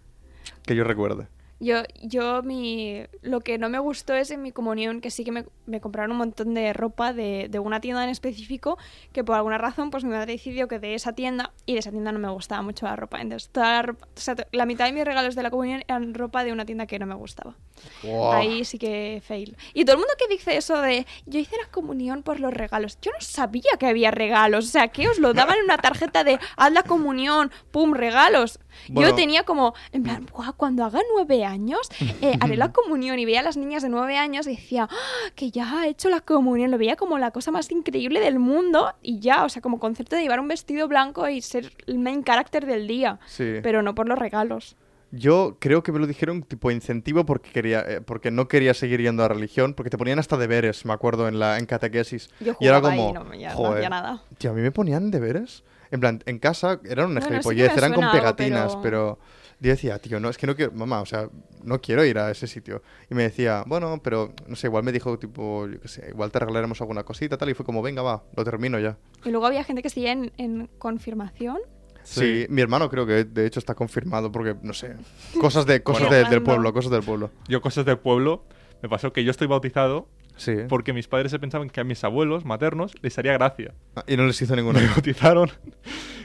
que 0.65 0.75
yo 0.75 0.83
recuerde 0.83 1.25
Yo, 1.59 1.83
yo 2.03 2.43
mi, 2.43 3.03
lo 3.21 3.39
que 3.39 3.57
no 3.57 3.69
me 3.69 3.79
gustó 3.79 4.13
es 4.13 4.29
en 4.29 4.41
mi 4.41 4.51
comunión 4.51 4.99
que 4.99 5.09
sí 5.09 5.23
que 5.23 5.31
me, 5.31 5.45
me 5.65 5.79
compraron 5.79 6.11
un 6.11 6.17
montón 6.17 6.53
de 6.53 6.73
ropa 6.73 7.13
de, 7.13 7.47
de 7.49 7.59
una 7.59 7.79
tienda 7.79 8.03
en 8.03 8.09
específico 8.09 8.77
que 9.13 9.23
por 9.23 9.35
alguna 9.37 9.57
razón 9.57 9.89
pues 9.89 10.03
mi 10.03 10.09
madre 10.11 10.33
decidió 10.33 10.67
que 10.67 10.79
de 10.79 10.95
esa 10.95 11.13
tienda 11.13 11.53
y 11.65 11.73
de 11.73 11.79
esa 11.79 11.91
tienda 11.91 12.11
no 12.11 12.19
me 12.19 12.29
gustaba 12.29 12.61
mucho 12.61 12.85
la 12.85 12.97
ropa. 12.97 13.21
Entonces 13.21 13.49
toda 13.49 13.71
la, 13.71 13.81
ropa- 13.83 14.05
o 14.05 14.19
sea, 14.19 14.35
la 14.51 14.65
mitad 14.65 14.85
de 14.85 14.91
mis 14.91 15.05
regalos 15.05 15.33
de 15.35 15.43
la 15.43 15.49
comunión 15.49 15.81
eran 15.87 16.13
ropa 16.13 16.43
de 16.43 16.51
una 16.51 16.65
tienda 16.65 16.87
que 16.87 16.99
no 16.99 17.05
me 17.05 17.15
gustaba. 17.15 17.55
Wow. 18.03 18.33
Ahí 18.33 18.65
sí 18.65 18.77
que 18.77 19.21
fail. 19.25 19.55
Y 19.73 19.85
todo 19.85 19.93
el 19.93 19.99
mundo 19.99 20.13
que 20.19 20.27
dice 20.27 20.57
eso 20.57 20.81
de 20.81 21.05
yo 21.25 21.39
hice 21.39 21.55
la 21.63 21.69
comunión 21.71 22.21
por 22.21 22.41
los 22.41 22.53
regalos. 22.53 22.97
Yo 23.01 23.11
no 23.11 23.21
sabía 23.21 23.71
que 23.79 23.87
había 23.87 24.11
regalos. 24.11 24.65
O 24.65 24.69
sea, 24.69 24.89
que 24.89 25.07
os 25.07 25.19
lo 25.19 25.33
daban 25.33 25.57
en 25.57 25.63
una 25.63 25.77
tarjeta 25.77 26.25
de 26.25 26.37
haz 26.57 26.71
la 26.73 26.83
comunión, 26.83 27.49
pum, 27.71 27.93
regalos. 27.93 28.59
Bueno. 28.89 29.09
Yo 29.09 29.15
tenía 29.15 29.43
como, 29.43 29.73
en 29.93 30.03
plan, 30.03 30.25
"Buah, 30.25 30.51
cuando 30.51 30.83
haga 30.83 30.99
nueve 31.13 31.44
años, 31.45 31.79
eh, 32.21 32.37
haré 32.39 32.57
la 32.57 32.71
comunión. 32.71 33.17
Y 33.19 33.25
veía 33.25 33.39
a 33.39 33.43
las 33.43 33.57
niñas 33.57 33.83
de 33.83 33.89
nueve 33.89 34.17
años 34.17 34.47
y 34.47 34.51
decía, 34.51 34.87
"Ah, 34.91 35.29
que 35.35 35.51
ya 35.51 35.79
ha 35.81 35.87
hecho 35.87 36.09
la 36.09 36.21
comunión. 36.21 36.71
Lo 36.71 36.77
veía 36.77 36.95
como 36.95 37.17
la 37.17 37.31
cosa 37.31 37.51
más 37.51 37.71
increíble 37.71 38.19
del 38.19 38.39
mundo. 38.39 38.93
Y 39.01 39.19
ya, 39.19 39.43
o 39.45 39.49
sea, 39.49 39.61
como 39.61 39.79
concepto 39.79 40.15
de 40.15 40.21
llevar 40.23 40.39
un 40.39 40.47
vestido 40.47 40.87
blanco 40.87 41.27
y 41.29 41.41
ser 41.41 41.71
el 41.87 41.99
main 41.99 42.23
character 42.23 42.65
del 42.65 42.87
día. 42.87 43.19
Sí. 43.27 43.55
Pero 43.63 43.81
no 43.81 43.95
por 43.95 44.07
los 44.07 44.17
regalos. 44.19 44.75
Yo 45.11 45.55
creo 45.59 45.81
que 45.81 45.91
me 45.93 45.99
lo 45.99 46.07
dijeron 46.07 46.43
tipo 46.43 46.71
incentivo 46.71 47.25
porque 47.25 47.49
quería 47.51 47.79
eh, 47.87 48.01
porque 48.01 48.31
no 48.31 48.47
quería 48.49 48.73
seguir 48.73 48.99
yendo 49.01 49.23
a 49.23 49.29
religión, 49.29 49.73
porque 49.73 49.89
te 49.89 49.97
ponían 49.97 50.19
hasta 50.19 50.35
deberes, 50.35 50.83
me 50.83 50.91
acuerdo, 50.91 51.27
en 51.29 51.39
la 51.39 51.57
en 51.57 51.65
catequesis. 51.67 52.29
Yo 52.41 52.57
y 52.59 52.67
era 52.67 52.81
como, 52.81 53.09
y 53.11 53.13
no, 53.13 53.33
ya 53.33 53.51
no 53.51 53.55
joder, 53.55 53.75
hacía 53.77 53.89
nada. 53.89 54.23
tío, 54.37 54.49
a 54.51 54.53
mí 54.53 54.61
me 54.61 54.71
ponían 54.71 55.11
deberes. 55.11 55.63
En 55.91 55.99
plan, 56.01 56.21
en 56.25 56.39
casa 56.39 56.81
eran 56.83 57.11
una 57.11 57.21
me 57.21 57.27
eran 57.27 57.93
con 57.93 58.03
algo, 58.03 58.17
pegatinas, 58.17 58.75
pero- 58.77 58.81
pero... 58.81 59.19
yo 59.65 59.71
decía, 59.71 59.99
tío, 59.99 60.19
no, 60.19 60.29
es 60.29 60.37
que 60.37 60.47
no 60.47 60.55
quiero, 60.55 60.71
mamá, 60.73 61.01
o 61.01 61.05
sea, 61.05 61.29
no 61.63 61.81
quiero 61.81 62.05
ir 62.05 62.17
a 62.17 62.31
ese 62.31 62.47
sitio. 62.47 62.81
Y 63.09 63.15
me 63.15 63.23
decía, 63.23 63.63
bueno, 63.67 63.99
pero, 64.03 64.33
no 64.47 64.55
sé, 64.55 64.67
igual 64.67 64.83
me 64.83 64.91
dijo, 64.91 65.17
tipo, 65.19 65.67
yo 65.67 65.79
qué 65.81 65.87
sé, 65.87 66.07
igual 66.09 66.31
te 66.31 66.39
regalaremos 66.39 66.79
alguna 66.81 67.03
cosita, 67.03 67.37
tal, 67.37 67.49
y 67.49 67.53
fue 67.53 67.65
como, 67.65 67.81
venga, 67.81 68.01
va, 68.01 68.23
lo 68.35 68.43
termino 68.43 68.79
ya. 68.79 68.97
Y 69.23 69.29
luego 69.31 69.45
había 69.45 69.63
gente 69.63 69.81
que 69.81 69.89
seguía 69.89 70.11
en, 70.11 70.31
en 70.37 70.67
confirmación. 70.77 71.57
Sí. 72.03 72.45
mi 72.49 72.61
hermano 72.61 72.87
creo 72.87 73.07
que 73.07 73.23
de 73.23 73.47
hecho 73.47 73.57
está 73.59 73.73
confirmado 73.73 74.31
porque, 74.31 74.55
no 74.61 74.73
sé, 74.73 74.95
cosas, 75.41 75.65
de, 75.65 75.81
cosas 75.81 76.07
Bueno. 76.07 76.23
de- 76.25 76.29
del 76.29 76.43
pueblo, 76.43 76.71
cosas 76.71 76.91
del 76.91 77.01
pueblo. 77.01 77.31
Yo 77.47 77.61
cosas 77.61 77.83
del 77.85 77.97
pueblo, 77.97 78.45
me 78.83 78.89
pasó 78.89 79.11
que 79.11 79.23
yo 79.23 79.31
estoy 79.31 79.47
bautizado 79.47 80.07
Sí. 80.37 80.53
porque 80.67 80.91
mis 80.91 81.07
padres 81.07 81.31
se 81.31 81.39
pensaban 81.39 81.69
que 81.69 81.79
a 81.79 81.85
mis 81.85 82.03
abuelos 82.03 82.43
maternos 82.43 82.91
les 83.01 83.17
haría 83.17 83.31
gracia. 83.33 83.73
Ah, 83.95 84.03
Y 84.05 84.17
no 84.17 84.25
les 84.27 84.39
hizo 84.41 84.53
ninguno. 84.55 84.79
Me 84.81 84.87
bautizaron 84.95 85.49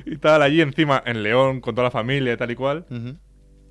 y 0.05 0.17
tal, 0.17 0.43
allí 0.43 0.61
encima 0.61 1.01
en 1.07 1.23
León, 1.23 1.61
con 1.61 1.77
toda 1.77 1.85
la 1.85 1.91
familia 1.93 2.33
y 2.33 2.37
tal 2.37 2.51
y 2.51 2.57
cual. 2.57 2.85
Ujú. 2.91 3.17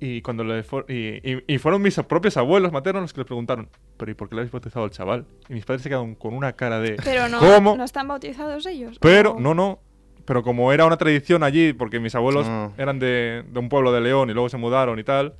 Y 0.02 0.22
cuando 0.22 0.44
le 0.44 0.64
y, 0.88 1.32
y- 1.32 1.44
y 1.46 1.58
fueron 1.58 1.82
mis 1.82 1.94
propios 2.08 2.36
abuelos 2.38 2.72
maternos 2.72 3.02
los 3.02 3.12
que 3.12 3.20
le 3.20 3.26
preguntaron, 3.26 3.68
¿pero 3.98 4.10
y 4.10 4.14
por 4.14 4.28
qué 4.30 4.34
le 4.34 4.40
habéis 4.40 4.52
bautizado 4.52 4.84
al 4.84 4.90
chaval? 4.90 5.26
Y 5.50 5.52
mis 5.52 5.66
padres 5.66 5.82
se 5.82 5.90
quedaron 5.90 6.14
con 6.14 6.32
una 6.34 6.54
cara 6.54 6.80
de. 6.80 6.96
Pero 7.04 7.28
no, 7.28 7.38
¿Cómo? 7.38 7.76
no 7.76 7.84
están 7.84 8.08
bautizados 8.08 8.64
ellos. 8.66 8.96
Pero, 9.00 9.32
¿O- 9.32 9.40
no, 9.40 9.54
no. 9.54 9.80
Pero 10.24 10.42
como 10.42 10.72
era 10.72 10.86
una 10.86 10.96
tradición 10.96 11.42
allí, 11.42 11.72
porque 11.74 12.00
mis 12.00 12.14
abuelos 12.14 12.46
Ah. 12.48 12.70
eran 12.78 12.98
de, 12.98 13.44
de 13.50 13.58
un 13.58 13.68
pueblo 13.68 13.92
de 13.92 14.00
León 14.00 14.30
y 14.30 14.32
luego 14.32 14.48
se 14.48 14.56
mudaron 14.56 14.98
y 14.98 15.04
tal. 15.04 15.34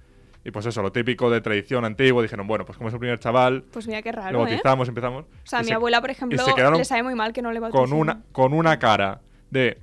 Y 0.45 0.51
pues 0.51 0.65
eso, 0.67 0.83
lo 0.83 0.91
típico 0.91 1.31
de 1.31 1.41
tradición 1.43 1.85
antigua, 1.85 2.23
dijeron, 2.23 2.47
bueno, 2.47 2.65
pues 2.65 2.77
como 2.79 2.89
es 2.89 2.95
el 2.95 2.99
primer 3.01 3.19
chaval, 3.19 3.63
Pues 3.73 3.87
mira 3.87 4.01
qué 4.03 4.11
lo 4.11 4.21
raro, 4.21 4.39
¿eh? 4.41 4.51
bautizamos, 4.51 4.89
empezamos. 4.89 5.25
O 5.25 5.27
sea, 5.45 5.61
mi 5.61 5.67
se- 5.67 5.75
abuela, 5.75 6.01
por 6.01 6.11
ejemplo, 6.11 6.39
se 6.43 6.55
quedaron 6.55 6.79
le 6.79 6.85
sabe 6.85 7.03
muy 7.03 7.15
mal 7.15 7.33
que 7.33 7.41
no 7.43 7.53
le 7.53 7.61
bauticen. 7.61 7.89
con 7.91 7.99
una, 7.99 8.23
con 8.33 8.53
una 8.55 8.79
cara 8.79 9.21
de 9.51 9.79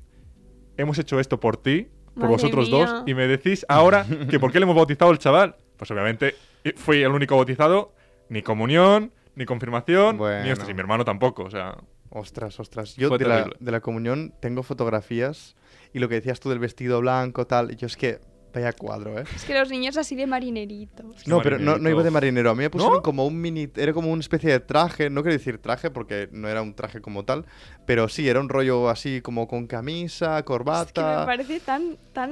hemos 0.77 0.97
hecho 0.99 1.19
esto 1.19 1.39
por 1.39 1.57
ti, 1.57 1.87
por 2.19 2.29
vosotros 2.29 2.69
mía. 2.69 2.85
dos, 2.85 3.03
y 3.05 3.13
me 3.13 3.27
decís 3.27 3.65
ahora 3.69 4.05
que 4.29 4.39
por 4.39 4.51
qué 4.51 4.59
le 4.59 4.63
hemos 4.63 4.75
bautizado 4.75 5.11
al 5.11 5.19
chaval. 5.19 5.55
Pues 5.77 5.91
obviamente 5.91 6.35
eh, 6.63 6.73
fui 6.75 7.01
el 7.03 7.11
único 7.11 7.35
bautizado, 7.35 7.93
ni 8.29 8.41
comunión, 8.41 9.11
ni 9.35 9.45
confirmación, 9.45 10.15
ni 10.15 10.19
Bueno. 10.19 10.51
esto, 10.51 10.69
y 10.69 10.73
mi 10.73 10.79
hermano 10.79 11.05
tampoco, 11.05 11.43
o 11.43 11.51
sea... 11.51 11.77
Ostras, 12.09 12.59
ostras. 12.59 12.95
Yo 12.95 13.17
de 13.17 13.25
la, 13.25 13.49
de 13.59 13.71
la 13.71 13.81
comunión 13.81 14.33
tengo 14.39 14.63
fotografías 14.63 15.55
y 15.93 15.99
lo 15.99 16.09
que 16.09 16.15
decías 16.15 16.39
tú 16.39 16.49
del 16.49 16.59
vestido 16.59 16.99
blanco, 17.01 17.45
tal, 17.45 17.75
yo 17.75 17.85
es 17.85 17.97
que 17.97 18.19
vaya 18.57 18.73
cuadro, 18.73 19.19
¿eh? 19.19 19.23
Es 19.35 19.43
que 19.45 19.53
los 19.57 19.69
niños 19.69 19.97
así 19.97 20.15
de 20.15 20.27
marineritos. 20.27 21.27
No, 21.27 21.41
pero 21.41 21.59
no, 21.59 21.89
iba 21.89 22.03
de 22.03 22.11
marinero. 22.11 22.49
A 22.51 22.55
mí 22.55 22.63
me 22.63 22.69
pusieron 22.69 22.97
¿No? 22.97 23.01
como 23.03 23.25
un 23.25 23.39
mini. 23.39 23.69
Era 23.75 23.93
como 23.93 24.11
una 24.11 24.19
especie 24.19 24.51
de 24.51 24.59
traje. 24.59 25.09
No 25.09 25.21
quiero 25.21 25.37
decir 25.37 25.57
traje 25.59 25.89
porque 25.89 26.29
no 26.31 26.47
era 26.47 26.61
un 26.61 26.73
traje 26.73 27.01
como 27.01 27.25
tal. 27.25 27.45
Pero 27.85 28.09
sí, 28.09 28.27
era 28.27 28.39
un 28.39 28.49
rollo 28.49 28.89
así 28.89 29.21
como 29.21 29.47
con 29.47 29.67
camisa, 29.67 30.25
Es 30.25 30.31
que 30.33 30.41
me 30.41 30.43
corbata. 30.45 31.25
parece 31.25 31.59
tan, 31.59 31.97
tan... 32.13 32.31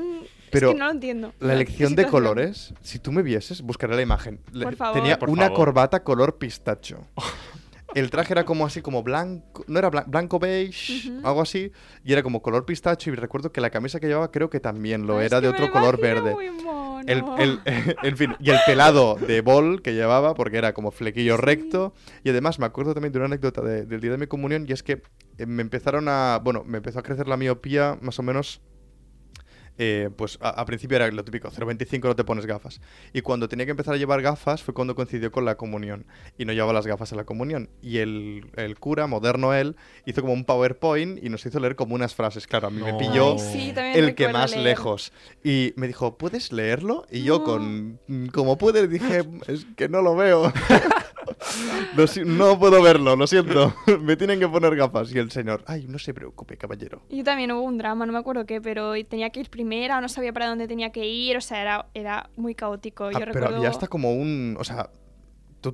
Pero 0.51 0.69
es 0.69 0.73
que 0.73 0.79
no 0.79 0.85
lo 0.85 0.91
entiendo. 0.91 1.33
La 1.39 1.49
¿Qué 1.49 1.53
elección 1.55 1.95
de 1.95 2.05
colores, 2.07 2.73
si 2.81 2.99
tú 2.99 3.11
me 3.11 3.21
vieses, 3.21 3.61
buscaré 3.61 3.95
la 3.95 4.01
imagen. 4.01 4.39
Por 4.61 4.75
favor. 4.75 4.99
Tenía 5.01 5.19
Por 5.19 5.29
una 5.29 5.43
favor. 5.43 5.57
corbata 5.57 6.03
color 6.03 6.37
pistacho. 6.37 6.99
El 7.95 8.11
traje 8.11 8.33
era 8.33 8.45
como 8.45 8.65
así, 8.65 8.81
como 8.81 9.01
blanco, 9.03 9.63
no 9.67 9.79
era 9.79 9.89
blan- 9.89 10.05
blanco 10.07 10.37
beige, 10.37 11.11
algo 11.23 11.41
así, 11.41 11.71
y 12.03 12.13
era 12.13 12.21
como 12.21 12.41
color 12.41 12.65
pistacho. 12.65 13.09
Y 13.09 13.15
recuerdo 13.15 13.51
que 13.51 13.61
la 13.61 13.69
camisa 13.69 13.99
que 13.99 14.07
llevaba 14.07 14.29
creo 14.31 14.49
que 14.49 14.59
también 14.59 15.07
lo 15.07 15.17
Ay, 15.19 15.25
era 15.27 15.41
de 15.41 15.47
otro 15.47 15.65
lo 15.67 15.71
color 15.71 15.99
verde. 15.99 16.33
muy 16.33 16.51
mono. 16.51 17.01
El, 17.07 17.23
el- 17.37 17.59
en 18.03 18.17
fin, 18.17 18.35
y 18.39 18.49
el 18.49 18.57
pelado 18.65 19.15
de 19.15 19.41
bol 19.41 19.81
que 19.81 19.93
llevaba, 19.93 20.33
porque 20.35 20.57
era 20.57 20.73
como 20.73 20.91
flequillo 20.91 21.37
recto. 21.37 21.93
Y 22.23 22.29
además 22.31 22.59
me 22.59 22.65
acuerdo 22.65 22.93
también 22.93 23.13
de 23.13 23.19
una 23.19 23.25
anécdota 23.27 23.61
de- 23.61 23.85
del 23.85 24.01
día 24.01 24.11
de 24.11 24.17
mi 24.17 24.27
comunión, 24.27 24.65
y 24.67 24.73
es 24.73 24.83
que 24.83 25.01
eh, 25.37 25.45
me 25.45 25.61
empezaron 25.61 26.07
a. 26.09 26.39
Bueno, 26.43 26.63
me 26.65 26.77
empezó 26.77 26.99
a 26.99 27.03
crecer 27.03 27.27
la 27.27 27.37
miopía 27.37 27.97
más 28.01 28.19
o 28.19 28.23
menos. 28.23 28.61
Eh, 29.77 30.09
pues 30.15 30.37
a, 30.41 30.49
a 30.49 30.65
principio 30.65 30.95
era 30.97 31.09
lo 31.11 31.23
típico, 31.23 31.49
0,25 31.49 32.03
no 32.03 32.15
te 32.15 32.23
pones 32.23 32.45
gafas. 32.45 32.81
Y 33.13 33.21
cuando 33.21 33.47
tenía 33.49 33.65
que 33.65 33.71
empezar 33.71 33.93
a 33.93 33.97
llevar 33.97 34.21
gafas 34.21 34.63
fue 34.63 34.73
cuando 34.73 34.95
coincidió 34.95 35.31
con 35.31 35.45
la 35.45 35.55
comunión. 35.55 36.05
Y 36.37 36.45
no 36.45 36.53
llevaba 36.53 36.73
las 36.73 36.87
gafas 36.87 37.11
en 37.11 37.17
la 37.17 37.25
comunión. 37.25 37.69
Y 37.81 37.97
el, 37.97 38.49
el 38.55 38.79
cura, 38.79 39.07
moderno 39.07 39.53
él, 39.53 39.75
hizo 40.05 40.21
como 40.21 40.33
un 40.33 40.45
PowerPoint 40.45 41.23
y 41.23 41.29
nos 41.29 41.45
hizo 41.45 41.59
leer 41.59 41.75
como 41.75 41.95
unas 41.95 42.15
frases. 42.15 42.47
Claro, 42.47 42.67
a 42.67 42.69
mí 42.71 42.81
me 42.81 42.93
pilló 42.93 43.33
Ay, 43.33 43.39
sí, 43.39 43.73
el 43.75 44.15
que 44.15 44.29
más 44.29 44.51
leer. 44.51 44.63
lejos. 44.63 45.11
Y 45.43 45.73
me 45.75 45.87
dijo, 45.87 46.17
¿puedes 46.17 46.51
leerlo? 46.51 47.05
Y 47.11 47.23
yo 47.23 47.43
con 47.43 47.99
como 48.31 48.57
puedes 48.57 48.89
dije, 48.89 49.23
es 49.47 49.65
que 49.75 49.89
no 49.89 50.01
lo 50.01 50.15
veo. 50.15 50.51
Si- 52.07 52.21
no 52.25 52.57
puedo 52.59 52.81
verlo, 52.81 53.15
lo 53.15 53.27
siento. 53.27 53.73
me 54.01 54.15
tienen 54.15 54.39
que 54.39 54.47
poner 54.47 54.75
gafas. 54.75 55.13
Y 55.13 55.19
el 55.19 55.31
señor, 55.31 55.63
ay, 55.67 55.85
no 55.87 55.99
se 55.99 56.13
preocupe, 56.13 56.57
caballero. 56.57 57.01
Yo 57.09 57.23
también 57.23 57.51
hubo 57.51 57.61
un 57.61 57.77
drama, 57.77 58.05
no 58.05 58.13
me 58.13 58.19
acuerdo 58.19 58.45
qué, 58.45 58.61
pero 58.61 58.93
tenía 59.05 59.29
que 59.29 59.39
ir 59.41 59.49
primera, 59.49 59.99
no 60.01 60.09
sabía 60.09 60.33
para 60.33 60.47
dónde 60.47 60.67
tenía 60.67 60.91
que 60.91 61.05
ir, 61.07 61.37
o 61.37 61.41
sea, 61.41 61.61
era, 61.61 61.85
era 61.93 62.29
muy 62.35 62.55
caótico. 62.55 63.11
Yo 63.11 63.17
Ah, 63.17 63.19
pero 63.19 63.33
recuerdo... 63.33 63.57
había 63.57 63.69
hasta 63.69 63.87
como 63.87 64.13
un, 64.13 64.55
o 64.59 64.63
sea, 64.63 64.89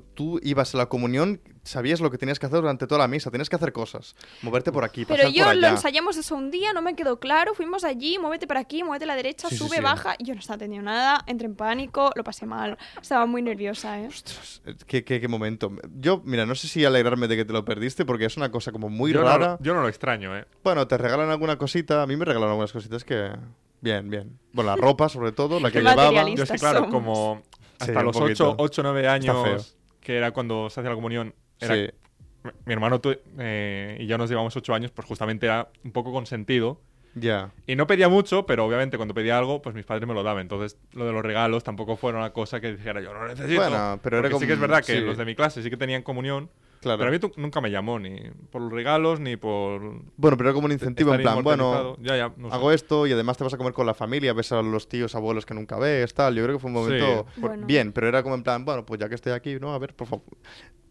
tú 0.14 0.40
ibas 0.42 0.74
a 0.74 0.78
la 0.78 0.86
comunión, 0.86 1.40
sabías 1.62 2.00
lo 2.00 2.10
que 2.10 2.18
tenías 2.18 2.38
que 2.38 2.46
hacer 2.46 2.60
durante 2.60 2.86
toda 2.86 2.98
la 3.00 3.08
misa, 3.08 3.30
tenías 3.30 3.48
que 3.48 3.56
hacer 3.56 3.72
cosas, 3.72 4.16
moverte 4.42 4.72
por 4.72 4.84
aquí, 4.84 5.04
Pero 5.04 5.18
pasar 5.24 5.32
yo 5.32 5.44
por 5.44 5.56
lo 5.56 5.66
ensayamos 5.68 6.16
eso 6.16 6.34
un 6.34 6.50
día, 6.50 6.72
no 6.72 6.82
me 6.82 6.94
quedó 6.96 7.18
claro, 7.20 7.54
fuimos 7.54 7.84
allí, 7.84 8.18
muévete 8.18 8.46
para 8.46 8.60
aquí, 8.60 8.82
muévete 8.82 9.04
a 9.04 9.08
la 9.08 9.16
derecha, 9.16 9.48
Sí, 9.48 9.56
sí, 9.56 9.64
sube, 9.64 9.76
sí. 9.76 9.82
baja, 9.82 10.14
y 10.18 10.24
yo 10.24 10.34
no 10.34 10.40
estaba 10.40 10.54
entendiendo 10.56 10.90
nada, 10.90 11.22
entré 11.26 11.46
en 11.46 11.54
pánico, 11.54 12.10
lo 12.16 12.24
pasé 12.24 12.46
mal, 12.46 12.76
estaba 13.00 13.26
muy 13.26 13.42
nerviosa, 13.42 14.00
¿eh? 14.00 14.06
Ostras, 14.08 14.62
eh, 14.66 14.74
qué, 14.86 15.04
qué- 15.04 15.20
qué 15.20 15.28
momento. 15.28 15.70
Yo, 16.00 16.20
mira, 16.24 16.46
no 16.46 16.54
sé 16.54 16.66
si 16.68 16.84
alegrarme 16.84 17.28
de 17.28 17.36
que 17.36 17.44
te 17.44 17.52
lo 17.52 17.64
perdiste 17.64 18.04
porque 18.04 18.24
es 18.24 18.36
una 18.36 18.50
cosa 18.50 18.72
como 18.72 18.88
muy 18.88 19.12
yo, 19.12 19.22
rara. 19.22 19.56
yo 19.60 19.74
no 19.74 19.82
lo 19.82 19.88
extraño, 19.88 20.36
¿eh? 20.36 20.46
Bueno, 20.64 20.86
te 20.88 20.96
regalan 20.98 21.30
alguna 21.30 21.56
cosita. 21.58 22.02
A 22.02 22.06
mí 22.06 22.16
me 22.16 22.24
regalan 22.24 22.48
algunas 22.48 22.72
cositas 22.72 23.04
que. 23.04 23.30
Bien, 23.80 24.08
bien. 24.08 24.38
Bueno, 24.52 24.70
la 24.70 24.76
ropa, 24.76 25.08
sobre 25.08 25.32
todo, 25.32 25.58
la 25.60 25.70
que 25.70 25.80
llevaba. 25.80 26.28
Yo 26.30 26.44
es 26.44 26.50
que, 26.52 26.58
claro, 26.58 26.80
somos. 26.80 26.92
como 26.92 27.42
hasta 27.78 28.02
los 28.02 28.16
poquito. 28.16 28.50
8, 28.50 28.56
8 28.58 28.82
9 28.82 29.00
Está 29.00 29.12
años, 29.12 29.42
feo. 29.44 29.81
Que 30.02 30.16
era 30.16 30.32
cuando 30.32 30.68
se 30.70 30.80
hacía 30.80 30.90
la 30.90 30.96
comunión, 30.96 31.34
era 31.60 31.74
Sí. 31.74 31.88
mi- 32.66 32.72
hermano 32.72 33.00
tu- 33.00 33.16
eh, 33.38 33.96
y 34.00 34.06
yo 34.06 34.18
nos 34.18 34.28
llevamos 34.28 34.56
8 34.56 34.74
años, 34.74 34.90
pues 34.90 35.06
justamente 35.06 35.46
era 35.46 35.68
un 35.84 35.92
poco 35.92 36.12
consentido. 36.12 36.80
Ya. 37.14 37.52
Y 37.66 37.76
no 37.76 37.86
pedía 37.86 38.08
mucho, 38.08 38.46
pero 38.46 38.64
obviamente 38.64 38.96
cuando 38.96 39.12
pedía 39.14 39.36
algo, 39.36 39.60
pues 39.60 39.74
mis 39.74 39.84
padres 39.84 40.08
me 40.08 40.14
lo 40.14 40.22
daban. 40.22 40.40
Entonces, 40.42 40.78
lo 40.92 41.04
de 41.04 41.12
los 41.12 41.22
regalos 41.22 41.62
tampoco 41.62 41.96
fue 41.96 42.12
una 42.12 42.32
cosa 42.32 42.58
que 42.60 42.72
dijera 42.72 43.02
yo 43.02 43.12
no 43.12 43.26
necesito. 43.28 43.60
Bueno, 43.60 44.00
pero 44.02 44.18
era 44.18 44.30
Porque 44.30 44.40
sí 44.44 44.46
que 44.46 44.52
es 44.54 44.58
como- 44.58 44.68
verdad 44.68 44.84
que 44.84 44.94
sí. 44.94 45.00
los 45.00 45.18
de 45.18 45.24
mi 45.26 45.34
clase 45.34 45.62
sí 45.62 45.68
que 45.68 45.76
tenían 45.76 46.02
comunión, 46.02 46.48
Claro. 46.82 46.98
pero 46.98 47.08
a 47.08 47.12
mí 47.12 47.18
nunca 47.36 47.60
me 47.60 47.70
llamó 47.70 47.98
ni 47.98 48.16
por 48.50 48.60
los 48.60 48.72
regalos 48.72 49.20
ni 49.20 49.36
por 49.36 49.80
Bueno, 50.16 50.36
pero 50.36 50.50
era 50.50 50.52
como 50.52 50.66
un 50.66 50.72
incentivo 50.72 51.14
en 51.14 51.22
plan, 51.22 51.42
bueno, 51.42 51.96
ya, 52.02 52.16
ya, 52.16 52.32
no 52.36 52.48
sé. 52.50 52.54
hago 52.56 52.72
esto 52.72 53.06
y 53.06 53.12
además 53.12 53.38
te 53.38 53.44
vas 53.44 53.54
a 53.54 53.56
comer 53.56 53.72
con 53.72 53.86
la 53.86 53.94
familia, 53.94 54.32
ves 54.32 54.50
a 54.52 54.60
los 54.62 54.88
tíos, 54.88 55.14
abuelos 55.14 55.46
que 55.46 55.54
nunca 55.54 55.78
ves, 55.78 56.12
tal. 56.12 56.34
Yo 56.34 56.42
creo 56.42 56.56
que 56.56 56.60
fue 56.60 56.68
un 56.68 56.74
momento 56.74 57.26
Sí. 57.34 57.40
Bueno. 57.40 57.66
bien, 57.66 57.92
pero 57.92 58.08
era 58.08 58.22
como 58.22 58.34
en 58.34 58.42
plan, 58.42 58.64
bueno, 58.64 58.84
pues 58.84 59.00
ya 59.00 59.08
que 59.08 59.14
estoy 59.14 59.32
aquí, 59.32 59.58
¿no? 59.60 59.72
A 59.72 59.78
ver, 59.78 59.94
por 59.94 60.08
favor. 60.08 60.24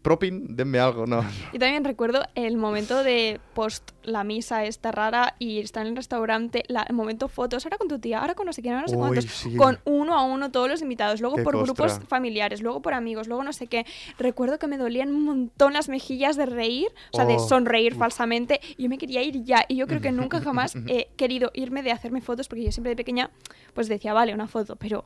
Propin, 0.02 0.56
denme 0.56 0.80
algo, 0.80 1.06
¿no? 1.06 1.24
Y 1.52 1.58
también 1.58 1.84
recuerdo 1.84 2.22
el 2.34 2.56
momento 2.56 3.04
de 3.04 3.40
post 3.54 3.92
la 4.02 4.24
misa 4.24 4.64
esta 4.64 4.90
rara 4.90 5.36
y 5.38 5.60
estar 5.60 5.82
en 5.86 5.90
el 5.92 5.96
restaurante, 5.96 6.64
la- 6.66 6.82
el 6.82 6.94
momento 6.96 7.28
fotos, 7.28 7.64
ahora 7.64 7.78
con 7.78 7.86
tu 7.86 8.00
tía, 8.00 8.20
ahora 8.20 8.34
con 8.34 8.46
no 8.46 8.52
sé 8.52 8.62
quién, 8.62 8.74
ahora 8.74 8.86
no 8.86 8.88
sé 8.88 8.96
Uy, 8.96 9.00
cuántos, 9.00 9.24
sí. 9.26 9.56
con 9.56 9.78
uno 9.84 10.14
a 10.18 10.24
uno 10.24 10.50
todos 10.50 10.68
los 10.68 10.82
invitados, 10.82 11.20
luego 11.20 11.36
Qué 11.36 11.42
por 11.44 11.56
grupos 11.56 11.92
costra. 11.92 12.06
familiares, 12.08 12.62
luego 12.62 12.82
por 12.82 12.94
amigos, 12.94 13.28
luego 13.28 13.44
no 13.44 13.52
sé 13.52 13.68
qué. 13.68 13.86
Recuerdo 14.18 14.58
que 14.58 14.66
me 14.66 14.76
dolían 14.76 15.10
un 15.14 15.22
montón 15.24 15.72
las 15.72 15.88
mejillas 15.88 16.36
de 16.36 16.46
reír, 16.46 16.88
o 17.12 17.16
sea, 17.16 17.24
de 17.24 17.36
Oh, 17.36 17.38
sonreír 17.38 17.92
uf. 17.92 17.98
falsamente, 18.00 18.60
y 18.76 18.82
yo 18.82 18.88
me 18.88 18.98
quería 18.98 19.22
ir 19.22 19.44
ya, 19.44 19.64
y 19.68 19.76
yo 19.76 19.86
creo 19.86 20.00
que 20.00 20.10
nunca 20.12 20.40
jamás 20.40 20.74
he 20.88 21.10
querido 21.16 21.52
irme 21.54 21.82
de 21.84 21.92
hacerme 21.92 22.20
fotos, 22.20 22.48
porque 22.48 22.64
yo 22.64 22.72
siempre 22.72 22.90
de 22.90 22.96
pequeña 22.96 23.30
pues 23.72 23.88
decía, 23.88 24.12
vale, 24.12 24.34
una 24.34 24.48
foto, 24.48 24.74
pero... 24.76 25.04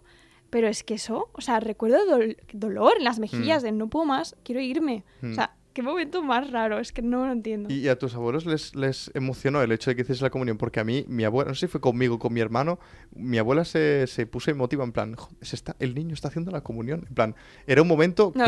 Pero 0.50 0.68
es 0.68 0.84
que 0.84 0.94
eso, 0.94 1.28
o 1.32 1.40
sea, 1.40 1.60
recuerdo 1.60 1.98
dol- 2.08 2.36
dolor 2.52 2.94
en 2.98 3.04
las 3.04 3.18
mejillas 3.18 3.62
de 3.62 3.72
no 3.72 3.88
puedo 3.88 4.04
más, 4.06 4.36
quiero 4.44 4.60
irme. 4.60 5.02
Mm. 5.20 5.32
O 5.32 5.34
sea, 5.34 5.54
qué 5.74 5.82
momento 5.82 6.22
más 6.22 6.50
raro, 6.52 6.78
es 6.78 6.90
que 6.92 7.02
no 7.02 7.26
lo 7.26 7.32
entiendo. 7.32 7.70
Y 7.70 7.88
a 7.88 7.98
tus 7.98 8.14
abuelos 8.14 8.46
les, 8.46 8.74
les 8.74 9.10
emocionó 9.12 9.60
el 9.60 9.72
hecho 9.72 9.90
de 9.90 9.96
que 9.96 10.02
hicieses 10.02 10.22
la 10.22 10.30
comunión, 10.30 10.56
porque 10.56 10.80
a 10.80 10.84
mí, 10.84 11.04
mi 11.08 11.24
abuela, 11.24 11.48
no 11.50 11.54
sé 11.54 11.66
si 11.66 11.70
fue 11.70 11.82
conmigo 11.82 12.18
con 12.18 12.32
mi 12.32 12.40
hermano, 12.40 12.78
mi 13.14 13.36
abuela 13.36 13.64
se, 13.66 14.06
se 14.06 14.24
puso 14.26 14.50
emotiva 14.50 14.84
en 14.84 14.92
plan, 14.92 15.14
"Jo, 15.16 15.28
se 15.42 15.54
está, 15.56 15.76
el 15.80 15.94
niño 15.94 16.14
está 16.14 16.28
haciendo 16.28 16.50
la 16.50 16.62
comunión. 16.62 17.04
En 17.08 17.14
plan, 17.14 17.34
era 17.66 17.82
un 17.82 17.88
momento, 17.88 18.32
No 18.34 18.44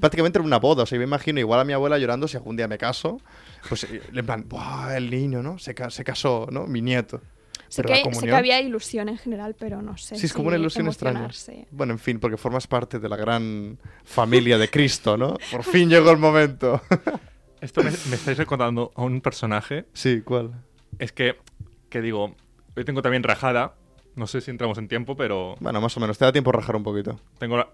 prácticamente 0.00 0.38
era 0.38 0.46
una 0.46 0.58
boda, 0.58 0.82
o 0.82 0.86
sea, 0.86 0.96
yo 0.96 1.00
me 1.00 1.04
imagino 1.06 1.38
igual 1.38 1.60
a 1.60 1.64
mi 1.64 1.74
abuela 1.74 1.96
llorando 1.98 2.26
si 2.26 2.36
algún 2.38 2.56
día 2.56 2.66
me 2.66 2.78
caso, 2.78 3.20
pues 3.68 3.84
eh, 3.84 4.00
en 4.12 4.26
plan, 4.26 4.46
¡buah, 4.48 4.96
el 4.96 5.10
niño, 5.10 5.42
¿no? 5.44 5.58
Se 5.58 5.74
casó, 5.76 6.48
¿no? 6.50 6.66
Mi 6.66 6.80
nieto. 6.80 7.20
Sé 7.74 7.82
Pero 7.82 7.94
que, 7.94 8.08
la 8.08 8.14
sé 8.14 8.26
que 8.26 8.34
había 8.36 8.60
ilusión 8.60 9.08
en 9.08 9.18
general, 9.18 9.56
pero 9.58 9.82
no 9.82 9.96
sé. 9.96 10.14
Sí, 10.14 10.26
es 10.26 10.30
si 10.30 10.36
como 10.36 10.46
una 10.46 10.56
ilusión 10.56 10.86
extraña. 10.86 11.28
Bueno, 11.72 11.92
en 11.92 11.98
fin, 11.98 12.20
porque 12.20 12.36
formas 12.36 12.68
parte 12.68 13.00
de 13.00 13.08
la 13.08 13.16
gran 13.16 13.78
familia 14.04 14.58
de 14.58 14.70
Cristo, 14.70 15.16
¿no? 15.16 15.36
Por 15.50 15.64
fin 15.64 15.90
llegó 15.90 16.12
el 16.12 16.18
momento. 16.18 16.80
Esto 17.60 17.82
me, 17.82 17.90
me 17.90 18.14
estáis 18.14 18.38
recordando 18.38 18.92
a 18.94 19.02
un 19.02 19.20
personaje. 19.20 19.86
sí, 19.92 20.20
¿cuál? 20.22 20.52
Es 21.00 21.10
que, 21.10 21.36
que 21.88 22.00
digo, 22.00 22.36
hoy 22.76 22.84
tengo 22.84 23.02
también 23.02 23.24
rajada. 23.24 23.74
No 24.14 24.28
sé 24.28 24.40
si 24.40 24.52
entramos 24.52 24.78
en 24.78 24.86
tiempo, 24.86 25.16
pero 25.16 25.56
Bueno, 25.58 25.80
más 25.80 25.96
o 25.96 26.00
menos, 26.00 26.16
te 26.16 26.24
da 26.24 26.30
tiempo 26.30 26.50
a 26.50 26.52
rajar 26.52 26.76
un 26.76 26.84
poquito. 26.84 27.18
tengo 27.38 27.56
la, 27.56 27.68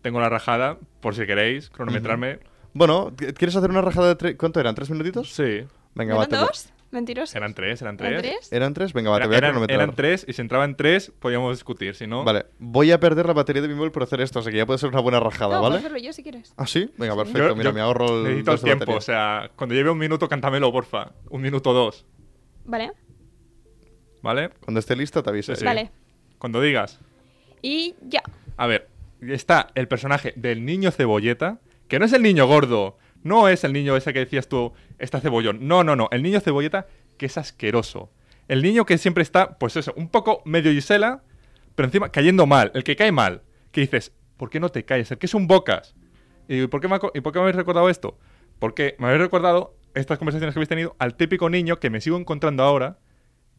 tengo 0.00 0.20
la 0.20 0.28
rajada, 0.28 0.78
por 1.00 1.16
si 1.16 1.26
queréis, 1.26 1.70
cronometrarme. 1.70 2.38
Bueno, 2.72 3.12
¿quieres 3.16 3.56
hacer 3.56 3.70
una 3.70 3.80
rajada 3.80 4.06
de 4.08 4.14
tres? 4.14 4.36
¿Cuánto 4.36 4.60
eran? 4.60 4.76
¿Tres 4.76 4.90
minutitos? 4.90 5.32
Sí. 5.34 5.64
Venga, 5.96 6.14
va, 6.14 6.24
¿Eran 6.24 6.46
te? 6.46 6.73
¿Mentirosos? 6.94 7.34
Eran 7.34 7.54
tres, 7.54 7.82
eran 7.82 7.96
¿Eran 8.00 8.20
tres. 8.22 8.22
tres? 8.38 8.52
¿Eran 8.52 8.72
tres? 8.72 8.92
Venga, 8.92 9.10
va, 9.10 9.18
te 9.20 9.26
voy 9.26 9.34
a 9.34 9.38
eran, 9.38 9.50
cronometrar. 9.50 9.80
eran 9.80 9.94
tres 9.96 10.24
y 10.28 10.32
si 10.32 10.40
entraba 10.40 10.64
en 10.64 10.76
tres 10.76 11.12
podíamos 11.18 11.54
discutir, 11.56 11.94
si 11.96 12.06
no... 12.06 12.24
Vale, 12.24 12.46
voy 12.58 12.92
a 12.92 13.00
perder 13.00 13.26
la 13.26 13.32
batería 13.32 13.60
de 13.62 13.68
mi 13.68 13.74
móvil 13.74 13.90
por 13.90 14.04
hacer 14.04 14.20
esto, 14.20 14.38
así 14.38 14.50
que 14.50 14.56
ya 14.58 14.64
puede 14.66 14.78
ser 14.78 14.88
una 14.90 15.00
buena 15.00 15.20
rajada, 15.20 15.54
No, 15.56 15.60
puedo 15.60 15.62
¿vale? 15.64 15.78
hacerlo 15.80 15.98
yo 15.98 16.12
si 16.12 16.22
quieres. 16.22 16.54
¿Ah, 16.56 16.66
sí? 16.66 16.90
Venga, 16.96 17.12
Sí. 17.14 17.18
perfecto. 17.18 17.48
Yo- 17.48 17.56
Mira, 17.56 17.70
yo 17.70 17.74
me 17.74 17.80
ahorro 17.80 18.06
el 18.18 18.22
Necesito 18.24 18.52
el 18.52 18.60
tiempo, 18.60 18.80
batería. 18.80 18.98
o 18.98 19.00
sea, 19.02 19.50
cuando 19.56 19.74
lleve 19.74 19.90
un 19.90 19.98
minuto, 19.98 20.28
cántamelo, 20.28 20.70
porfa. 20.72 21.12
Un 21.30 21.42
minuto 21.42 21.70
o 21.70 21.74
dos, 21.74 22.06
¿Vale? 22.64 22.92
¿vale? 24.22 24.50
Cuando 24.60 24.80
esté 24.80 24.96
lista 24.96 25.22
te 25.22 25.30
aviso. 25.30 25.52
Sí, 25.54 25.60
sí. 25.60 25.64
Vale. 25.64 25.90
Cuando 26.38 26.60
digas. 26.60 27.00
Y 27.62 27.94
ya. 28.02 28.22
A 28.56 28.66
ver, 28.66 28.88
está 29.20 29.68
el 29.74 29.88
personaje 29.88 30.32
del 30.36 30.64
niño 30.64 30.90
cebolleta, 30.90 31.58
que 31.88 31.98
no 31.98 32.04
es 32.04 32.12
el 32.12 32.22
niño 32.22 32.46
gordo, 32.46 32.98
no 33.22 33.48
es 33.48 33.64
el 33.64 33.72
niño 33.72 33.96
ese 33.96 34.12
que 34.12 34.20
decías 34.20 34.48
tú, 34.48 34.72
está 34.98 35.20
cebollón. 35.20 35.66
No, 35.66 35.84
no, 35.84 35.96
no, 35.96 36.08
el 36.12 36.22
niño 36.22 36.40
cebolleta 36.40 36.86
que 37.18 37.26
es 37.26 37.38
asqueroso. 37.38 38.10
El 38.48 38.62
niño 38.62 38.84
que 38.84 38.98
siempre 38.98 39.22
está, 39.22 39.58
pues 39.58 39.76
eso, 39.76 39.92
un 39.96 40.08
poco 40.08 40.42
medio 40.44 40.72
Gisela, 40.72 41.22
pero 41.74 41.86
encima 41.86 42.10
cayendo 42.10 42.46
mal, 42.46 42.70
el 42.74 42.84
que 42.84 42.96
cae 42.96 43.12
mal. 43.12 43.42
Que 43.72 43.80
dices, 43.82 44.12
¿por 44.36 44.50
qué 44.50 44.60
no 44.60 44.68
te 44.68 44.84
caes? 44.84 45.10
El 45.10 45.18
que 45.18 45.26
es 45.26 45.34
un 45.34 45.46
bocas. 45.46 45.94
¿Y 46.48 46.66
por 46.66 46.80
qué 46.80 46.88
me, 46.88 46.96
¿y 47.14 47.20
por 47.20 47.32
qué 47.32 47.38
me 47.38 47.42
habéis 47.44 47.56
recordado 47.56 47.88
esto? 47.88 48.18
Porque 48.58 48.96
me 48.98 49.06
habéis 49.06 49.22
recordado 49.22 49.76
estas 49.94 50.18
conversaciones 50.18 50.54
que 50.54 50.58
habéis 50.58 50.68
tenido 50.68 50.94
al 50.98 51.14
típico 51.14 51.48
niño 51.48 51.80
que 51.80 51.88
me 51.90 52.00
sigo 52.00 52.16
encontrando 52.18 52.62
ahora, 52.62 52.98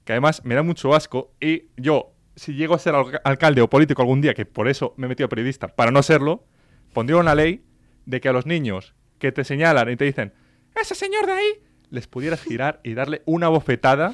que 0.04 0.14
además 0.14 0.44
me 0.46 0.54
da 0.54 0.62
mucho 0.64 0.94
asco, 0.94 1.34
y 1.42 1.70
yo, 1.78 2.14
si 2.36 2.54
llego 2.54 2.76
a 2.76 2.80
ser 2.80 2.94
alca- 2.94 3.22
alcalde 3.24 3.62
o 3.62 3.70
político 3.70 4.02
algún 4.02 4.22
día, 4.22 4.34
que 4.34 4.46
por 4.46 4.68
eso 4.68 4.94
me 4.98 5.06
he 5.08 5.10
metido 5.10 5.26
a 5.26 5.30
periodista, 5.30 5.68
para 5.70 5.92
no 5.92 6.04
serlo, 6.04 6.46
pondría 6.94 7.18
una 7.18 7.34
ley 7.36 7.66
de 8.06 8.22
que 8.22 8.30
a 8.30 8.34
los 8.34 8.46
niños 8.46 8.94
que 9.18 9.32
te 9.32 9.44
señalan 9.44 9.90
y 9.90 9.96
te 9.96 10.06
dicen, 10.06 10.34
ese 10.82 10.96
señor 10.96 11.26
de 11.26 11.34
ahí, 11.34 11.62
les 11.90 12.08
pudieras 12.08 12.42
girar 12.42 12.80
y 12.84 12.94
darle 12.94 13.22
una 13.26 13.48
bofetada 13.48 14.14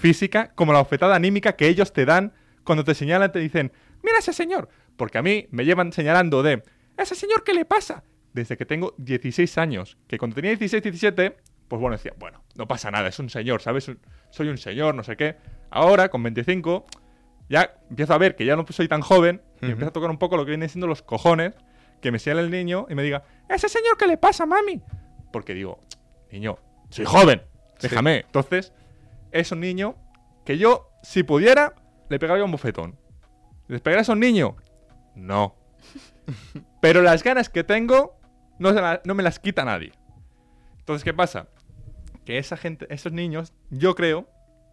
física 0.00 0.52
como 0.54 0.72
la 0.72 0.78
bofetada 0.80 1.14
anímica 1.16 1.54
que 1.56 1.68
ellos 1.68 1.92
te 1.92 2.04
dan 2.04 2.32
cuando 2.64 2.84
te 2.84 2.94
señalan, 2.94 3.32
te 3.32 3.38
dicen, 3.38 3.72
mira 4.02 4.18
ese 4.18 4.32
señor. 4.32 4.68
Porque 4.96 5.18
a 5.18 5.22
mí 5.22 5.46
me 5.50 5.64
llevan 5.64 5.92
señalando 5.92 6.42
de, 6.42 6.62
ese 6.96 7.14
señor, 7.14 7.44
¿qué 7.44 7.54
le 7.54 7.64
pasa? 7.64 8.02
Desde 8.32 8.56
que 8.56 8.66
tengo 8.66 8.94
16 8.98 9.58
años. 9.58 9.96
Que 10.06 10.18
cuando 10.18 10.34
tenía 10.34 10.50
16, 10.50 10.82
17, 10.82 11.36
pues 11.68 11.80
bueno, 11.80 11.96
decía, 11.96 12.12
bueno, 12.18 12.42
no 12.56 12.66
pasa 12.66 12.90
nada, 12.90 13.08
es 13.08 13.18
un 13.18 13.30
señor, 13.30 13.62
¿sabes? 13.62 13.90
Soy 14.30 14.48
un 14.48 14.58
señor, 14.58 14.94
no 14.94 15.04
sé 15.04 15.16
qué. 15.16 15.36
Ahora, 15.70 16.08
con 16.08 16.22
25, 16.22 16.86
ya 17.48 17.78
empiezo 17.88 18.14
a 18.14 18.18
ver 18.18 18.36
que 18.36 18.44
ya 18.44 18.56
no 18.56 18.66
soy 18.68 18.88
tan 18.88 19.00
joven 19.00 19.42
y 19.56 19.66
Ujú. 19.66 19.72
empiezo 19.72 19.90
a 19.90 19.92
tocar 19.92 20.10
un 20.10 20.18
poco 20.18 20.36
lo 20.36 20.44
que 20.44 20.50
vienen 20.50 20.68
siendo 20.68 20.86
los 20.86 21.02
cojones, 21.02 21.54
que 22.00 22.10
me 22.12 22.18
señale 22.18 22.42
el 22.42 22.50
niño 22.50 22.86
y 22.88 22.94
me 22.94 23.02
diga, 23.02 23.24
ese 23.48 23.68
señor, 23.68 23.96
¿qué 23.96 24.06
le 24.06 24.16
pasa, 24.16 24.46
mami? 24.46 24.82
Porque 25.32 25.54
digo, 25.54 25.80
niño, 26.30 26.58
soy 26.90 27.04
joven, 27.04 27.42
Sí. 27.78 27.88
déjame. 27.88 28.20
Entonces, 28.20 28.72
es 29.32 29.52
un 29.52 29.60
niño 29.60 29.96
que 30.44 30.58
yo, 30.58 30.90
si 31.02 31.22
pudiera, 31.22 31.74
le 32.08 32.18
pegaría 32.18 32.44
un 32.44 32.50
bofetón. 32.52 32.98
¿Les 33.68 33.80
pegarías 33.80 34.08
a 34.08 34.12
un 34.12 34.20
niño? 34.20 34.56
No. 35.14 35.56
Pero 36.80 37.02
las 37.02 37.22
ganas 37.22 37.48
que 37.48 37.64
tengo 37.64 38.18
no, 38.58 38.72
se 38.72 38.80
la- 38.80 39.00
no 39.04 39.14
me 39.14 39.22
las 39.22 39.38
quita 39.38 39.64
nadie. 39.64 39.92
Entonces, 40.78 41.04
¿qué 41.04 41.12
pasa? 41.14 41.48
Que 42.24 42.38
esa 42.38 42.56
gente, 42.56 42.86
esos 42.90 43.12
niños, 43.12 43.52
yo 43.70 43.94
creo 43.94 44.28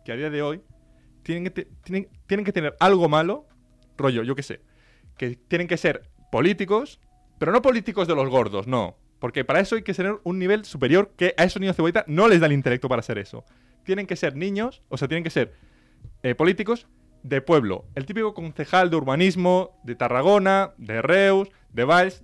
que 0.06 0.12
a 0.12 0.16
día 0.16 0.30
de 0.30 0.41
hoy 0.41 0.62
tienen 1.24 1.43
que, 1.45 1.49
te- 1.51 1.66
tienen, 1.84 2.10
tienen 2.28 2.45
que 2.45 2.53
tener 2.53 2.76
algo 2.80 3.10
malo, 3.10 3.47
rollo, 3.97 4.24
yo 4.24 4.36
qué 4.36 4.43
sé, 4.43 4.62
que 5.18 5.36
tienen 5.36 5.68
que 5.68 5.78
ser 5.78 6.10
políticos, 6.32 6.99
pero 7.38 7.51
no 7.51 7.62
políticos 7.62 8.08
de 8.08 8.16
los 8.16 8.30
gordos, 8.30 8.68
no. 8.68 8.97
Porque 9.20 9.45
para 9.45 9.59
eso 9.59 9.76
hay 9.76 9.84
que 9.84 9.93
tener 9.93 10.20
un 10.24 10.39
nivel 10.39 10.66
superior 10.66 11.13
que 11.18 11.34
a 11.38 11.43
esos 11.43 11.59
niños 11.59 11.76
cebolleta 11.76 12.03
no 12.07 12.28
les 12.28 12.39
da 12.39 12.47
el 12.47 12.53
intelecto 12.53 12.89
para 12.89 12.99
hacer 12.99 13.18
eso. 13.18 13.45
Tienen 13.84 14.07
que 14.07 14.16
ser 14.16 14.36
niños, 14.36 14.82
o 14.89 14.97
sea, 14.97 15.07
tienen 15.07 15.24
que 15.24 15.30
ser 15.30 15.53
eh, 16.24 16.36
políticos 16.36 16.88
de 17.24 17.41
pueblo. 17.41 17.86
El 17.95 18.05
típico 18.05 18.34
concejal 18.34 18.89
de 18.89 18.97
urbanismo 18.97 19.80
de 19.84 19.95
Tarragona, 19.95 20.74
de 20.78 21.01
Reus, 21.01 21.49
de 21.72 21.84
Valls. 21.84 22.24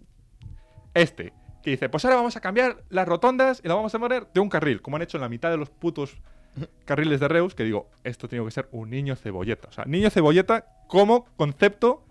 Este, 0.93 1.33
que 1.63 1.71
dice, 1.71 1.89
pues 1.89 2.03
ahora 2.05 2.17
vamos 2.17 2.35
a 2.35 2.41
cambiar 2.41 2.83
las 2.89 3.07
rotondas 3.07 3.61
y 3.63 3.67
la 3.67 3.75
vamos 3.75 3.93
a 3.95 3.99
poner 3.99 4.27
de 4.33 4.39
un 4.39 4.49
carril, 4.49 4.81
como 4.81 4.97
han 4.97 5.03
hecho 5.03 5.17
en 5.17 5.21
la 5.21 5.29
mitad 5.29 5.49
de 5.49 5.57
los 5.57 5.69
putos 5.69 6.17
carriles 6.85 7.19
de 7.19 7.27
Reus, 7.27 7.55
que 7.55 7.63
digo, 7.63 7.89
esto 8.03 8.27
tiene 8.27 8.43
que 8.45 8.51
ser 8.51 8.67
un 8.71 8.89
niño 8.89 9.15
cebolleta. 9.15 9.69
O 9.69 9.71
sea, 9.71 9.85
niño 9.85 10.09
cebolleta 10.09 10.65
como 10.87 11.25
concepto 11.35 12.05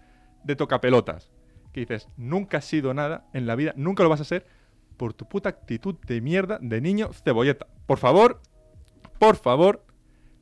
de 0.44 0.56
tocapelotas. 0.56 1.30
Que 1.72 1.80
dices, 1.80 2.08
nunca 2.16 2.58
has 2.58 2.64
sido 2.64 2.94
nada 2.94 3.28
en 3.32 3.46
la 3.46 3.54
vida, 3.54 3.72
nunca 3.76 4.02
lo 4.02 4.08
vas 4.08 4.20
a 4.20 4.24
ser 4.24 4.46
por 5.00 5.14
tu 5.14 5.26
puta 5.26 5.48
actitud 5.48 5.94
de 6.06 6.20
mierda 6.20 6.58
de 6.60 6.82
niño 6.82 7.10
cebolleta. 7.14 7.66
Por 7.86 7.96
favor, 7.96 8.42
por 9.18 9.36
favor, 9.36 9.82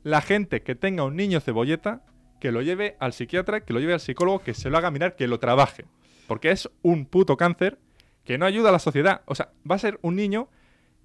la 0.03 0.19
gente 0.19 0.63
que 0.63 0.75
tenga 0.75 1.05
un 1.05 1.15
niño 1.15 1.39
cebolleta, 1.39 2.03
que 2.41 2.51
lo 2.51 2.61
lleve 2.61 2.97
al 2.99 3.13
psiquiatra, 3.13 3.61
que 3.61 3.71
lo 3.71 3.79
lleve 3.79 3.93
al 3.93 4.01
psicólogo, 4.01 4.39
que 4.39 4.53
se 4.53 4.69
lo 4.69 4.77
haga 4.77 4.91
mirar, 4.91 5.15
que 5.15 5.29
lo 5.29 5.39
trabaje. 5.39 5.85
Porque 6.27 6.51
es 6.51 6.69
un 6.81 7.05
puto 7.05 7.37
cáncer 7.37 7.79
que 8.25 8.37
no 8.37 8.45
ayuda 8.45 8.67
a 8.67 8.73
la 8.73 8.79
sociedad. 8.79 9.21
O 9.27 9.33
sea, 9.33 9.53
va 9.69 9.75
a 9.75 9.79
ser 9.79 9.97
un 10.01 10.17
niño 10.17 10.49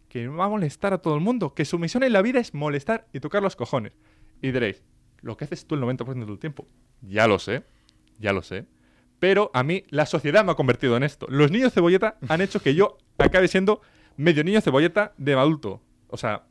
que 0.08 0.26
va 0.26 0.46
a 0.46 0.48
molestar 0.48 0.92
a 0.92 0.98
todo 0.98 1.14
el 1.14 1.20
mundo, 1.20 1.54
que 1.54 1.64
su 1.64 1.78
misión 1.78 2.02
en 2.02 2.12
la 2.12 2.22
vida 2.22 2.40
es 2.40 2.54
molestar 2.54 3.06
y 3.12 3.20
tocar 3.20 3.40
los 3.40 3.54
cojones. 3.54 3.92
Y 4.42 4.50
diréis, 4.50 4.82
lo 5.20 5.36
que 5.36 5.44
haces 5.44 5.64
tú 5.64 5.76
el 5.76 5.80
90% 5.82 6.26
del 6.26 6.40
tiempo. 6.40 6.66
Ya 7.02 7.28
lo 7.28 7.38
sé, 7.38 7.62
ya 8.18 8.32
lo 8.32 8.42
sé. 8.42 8.66
Pero 9.18 9.50
a 9.54 9.62
mí 9.62 9.84
la 9.90 10.06
sociedad 10.06 10.44
me 10.44 10.52
ha 10.52 10.54
convertido 10.54 10.96
en 10.96 11.02
esto. 11.02 11.26
Los 11.30 11.50
niños 11.50 11.72
cebolleta 11.72 12.16
han 12.28 12.40
hecho 12.40 12.60
que 12.60 12.74
yo 12.74 12.98
acabe 13.18 13.48
siendo 13.48 13.80
medio 14.16 14.44
niño 14.44 14.60
cebolleta 14.60 15.12
de 15.16 15.32
adulto. 15.34 15.80
O 16.08 16.16
sea, 16.16 16.44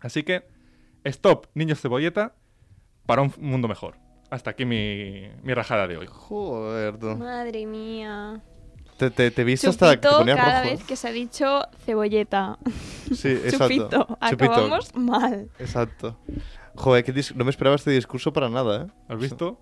así 0.00 0.22
que 0.22 0.44
stop, 1.04 1.46
niños 1.54 1.80
cebolleta, 1.80 2.34
para 3.06 3.22
un 3.22 3.32
mundo 3.38 3.68
mejor. 3.68 3.96
Hasta 4.30 4.50
aquí 4.50 4.64
mi, 4.64 5.28
mi 5.42 5.54
rajada 5.54 5.86
de 5.88 5.96
hoy. 5.96 6.06
Joder, 6.08 6.96
tú. 6.98 7.16
Madre 7.16 7.66
mía. 7.66 8.40
Te, 8.96 9.10
te, 9.10 9.30
te 9.30 9.44
viste 9.44 9.66
hasta 9.68 9.92
que 9.92 9.96
te 9.96 10.02
Chupito 10.08 10.18
ponías 10.18 10.36
cada 10.36 10.62
rojo. 10.62 10.74
vez 10.74 10.84
que 10.84 10.94
se 10.96 11.08
ha 11.08 11.12
dicho 11.12 11.62
cebolleta. 11.84 12.58
Sí, 13.14 13.28
exacto. 13.44 13.66
Chupito. 13.66 14.18
Acabamos 14.20 14.94
mal. 14.94 15.48
Exacto. 15.58 16.18
Joder, 16.76 17.02
qué 17.04 17.14
dis- 17.14 17.34
no 17.34 17.44
me 17.44 17.50
esperaba 17.50 17.76
este 17.76 17.90
discurso 17.92 18.32
para 18.32 18.48
nada, 18.48 18.84
¿eh? 18.84 18.86
¿Has 19.08 19.18
visto? 19.18 19.58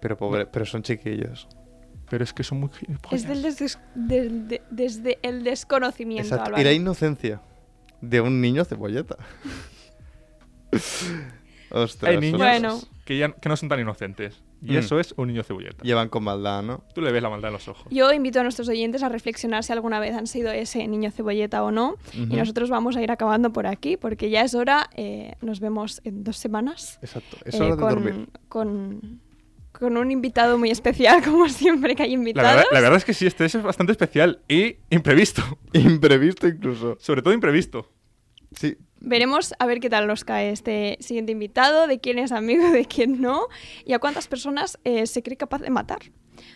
Pero 0.00 0.16
pobre, 0.16 0.46
pero 0.46 0.64
son 0.64 0.82
chiquillos. 0.82 1.48
Pero 2.08 2.22
es 2.24 2.32
que 2.32 2.44
son 2.44 2.60
muy 2.60 2.68
gilipollas. 2.70 3.22
Es 3.22 3.28
del 3.28 3.42
des- 3.42 3.78
del 3.94 4.48
de- 4.48 4.62
desde 4.70 5.18
el 5.22 5.42
desconocimiento, 5.44 6.22
Exacto. 6.24 6.44
Álvaro. 6.46 6.60
Y 6.60 6.64
la 6.64 6.72
inocencia 6.72 7.40
de 8.00 8.20
un 8.20 8.40
niño 8.40 8.64
cebolleta. 8.64 9.16
Ostras. 11.70 12.10
Hay 12.10 12.18
niños 12.18 12.38
Bueno. 12.38 12.78
que, 13.04 13.18
ya, 13.18 13.32
que 13.32 13.48
no 13.48 13.56
son 13.56 13.68
tan 13.68 13.80
inocentes. 13.80 14.42
Y 14.62 14.72
Mm. 14.72 14.76
eso 14.78 14.98
es 14.98 15.12
un 15.18 15.28
niño 15.28 15.42
cebolleta. 15.42 15.82
Llevan 15.82 16.08
con 16.08 16.24
maldad, 16.24 16.62
¿no? 16.62 16.82
Tú 16.94 17.02
le 17.02 17.12
ves 17.12 17.22
la 17.22 17.28
maldad 17.28 17.48
en 17.48 17.52
los 17.54 17.68
ojos. 17.68 17.86
Yo 17.90 18.10
invito 18.12 18.40
a 18.40 18.42
nuestros 18.42 18.68
oyentes 18.68 19.02
a 19.02 19.08
reflexionar 19.10 19.64
si 19.64 19.72
alguna 19.72 20.00
vez 20.00 20.14
han 20.14 20.26
sido 20.26 20.50
ese 20.50 20.86
niño 20.88 21.10
cebolleta 21.10 21.62
o 21.62 21.70
no. 21.70 21.96
Y 22.14 22.24
nosotros 22.36 22.70
vamos 22.70 22.96
a 22.96 23.02
ir 23.02 23.10
acabando 23.10 23.52
por 23.52 23.66
aquí 23.66 23.96
porque 23.98 24.30
ya 24.30 24.42
es 24.42 24.54
hora. 24.54 24.88
eh, 24.94 25.34
nos 25.42 25.60
vemos 25.60 26.00
en 26.04 26.24
dos 26.24 26.38
semanas. 26.38 26.98
Exacto. 27.02 27.36
Es 27.44 27.54
eh, 27.54 27.58
hora 27.62 27.66
de 27.76 27.80
con, 27.82 27.88
dormir. 27.90 28.28
con, 28.48 29.20
con 29.78 29.96
un 29.96 30.10
invitado 30.10 30.58
muy 30.58 30.70
especial, 30.70 31.22
como 31.24 31.48
siempre 31.48 31.94
que 31.94 32.02
hay 32.04 32.10
La 32.10 32.14
invitados. 32.14 32.56
verdad, 32.56 32.70
la 32.72 32.80
verdad 32.80 32.96
es 32.98 33.04
que 33.04 33.14
sí, 33.14 33.26
este 33.26 33.44
es 33.44 33.62
bastante 33.62 33.92
especial 33.92 34.40
y 34.48 34.76
imprevisto. 34.90 35.42
Imprevisto 35.72 36.48
incluso. 36.48 36.96
Sobre 37.00 37.22
todo 37.22 37.34
imprevisto. 37.34 37.90
Sí. 38.58 38.76
Veremos 39.00 39.54
a 39.58 39.66
ver 39.66 39.80
qué 39.80 39.90
tal 39.90 40.06
nos 40.06 40.24
cae 40.24 40.50
este 40.50 40.96
siguiente 41.00 41.32
invitado, 41.32 41.86
de 41.86 42.00
quién 42.00 42.18
es 42.18 42.32
amigo, 42.32 42.70
de 42.72 42.86
quién 42.86 43.20
no, 43.20 43.46
y 43.84 43.92
a 43.92 43.98
cuántas 43.98 44.28
personas 44.28 44.78
eh, 44.84 45.06
se 45.06 45.22
cree 45.22 45.36
capaz 45.36 45.60
de 45.60 45.70
matar. 45.70 46.00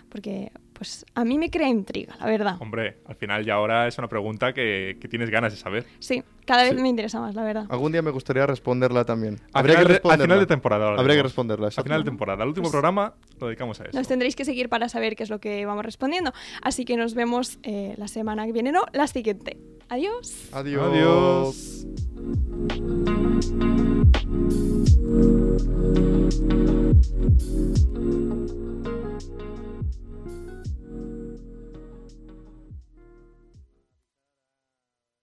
Porque, 0.09 0.53
pues, 0.81 1.05
a 1.15 1.27
mí 1.27 1.37
me 1.37 1.51
crea 1.51 1.69
intriga, 1.69 2.17
la 2.19 2.25
verdad. 2.25 2.57
Hombre, 2.59 2.97
al 3.07 3.15
final 3.15 3.45
ya 3.45 3.53
ahora 3.53 3.87
es 3.87 3.99
una 3.99 4.09
pregunta 4.09 4.55
que, 4.55 4.97
que 4.99 5.09
tienes 5.09 5.29
ganas 5.29 5.53
de 5.53 5.59
saber. 5.59 5.85
Sí, 5.99 6.23
cada 6.47 6.63
vez 6.63 6.75
Sí. 6.75 6.81
me 6.81 6.89
interesa 6.89 7.21
más, 7.21 7.35
la 7.35 7.43
verdad. 7.43 7.67
Algún 7.69 7.93
día 7.93 8.01
me 8.01 8.11
gustaría 8.11 8.47
responderla 8.47 9.05
también. 9.05 9.39
Habría 9.53 9.75
final, 9.75 9.77
que 9.77 9.77
de, 9.77 9.83
al 9.83 9.89
responderla. 9.97 10.25
final 10.25 10.39
de 10.41 10.47
temporada. 10.47 10.95
Habría 10.99 11.17
que 11.17 11.23
responderla. 11.23 11.67
Al 11.67 11.73
final 11.85 12.01
de 12.03 12.05
temporada. 12.11 12.43
El 12.45 12.49
último 12.49 12.63
Pues- 12.65 12.73
programa 12.73 13.13
lo 13.39 13.47
dedicamos 13.49 13.79
a 13.81 13.85
eso. 13.85 13.99
Nos 13.99 14.09
tendréis 14.09 14.35
que 14.37 14.47
seguir 14.47 14.71
para 14.71 14.89
saber 14.89 15.17
qué 15.17 15.23
es 15.25 15.29
lo 15.29 15.39
que 15.39 15.67
vamos 15.67 15.85
respondiendo. 15.85 16.33
Así 16.63 16.87
que 16.87 16.97
nos 16.97 17.13
vemos 17.15 17.59
eh, 17.63 17.95
la 17.99 18.09
semana 18.09 18.47
que 18.47 18.53
viene, 18.53 18.73
no, 18.73 18.87
la 18.95 19.07
siguiente. 19.07 19.59
Adiós. 19.91 20.49
Adiós. 20.53 20.83
Adiós. 20.91 21.87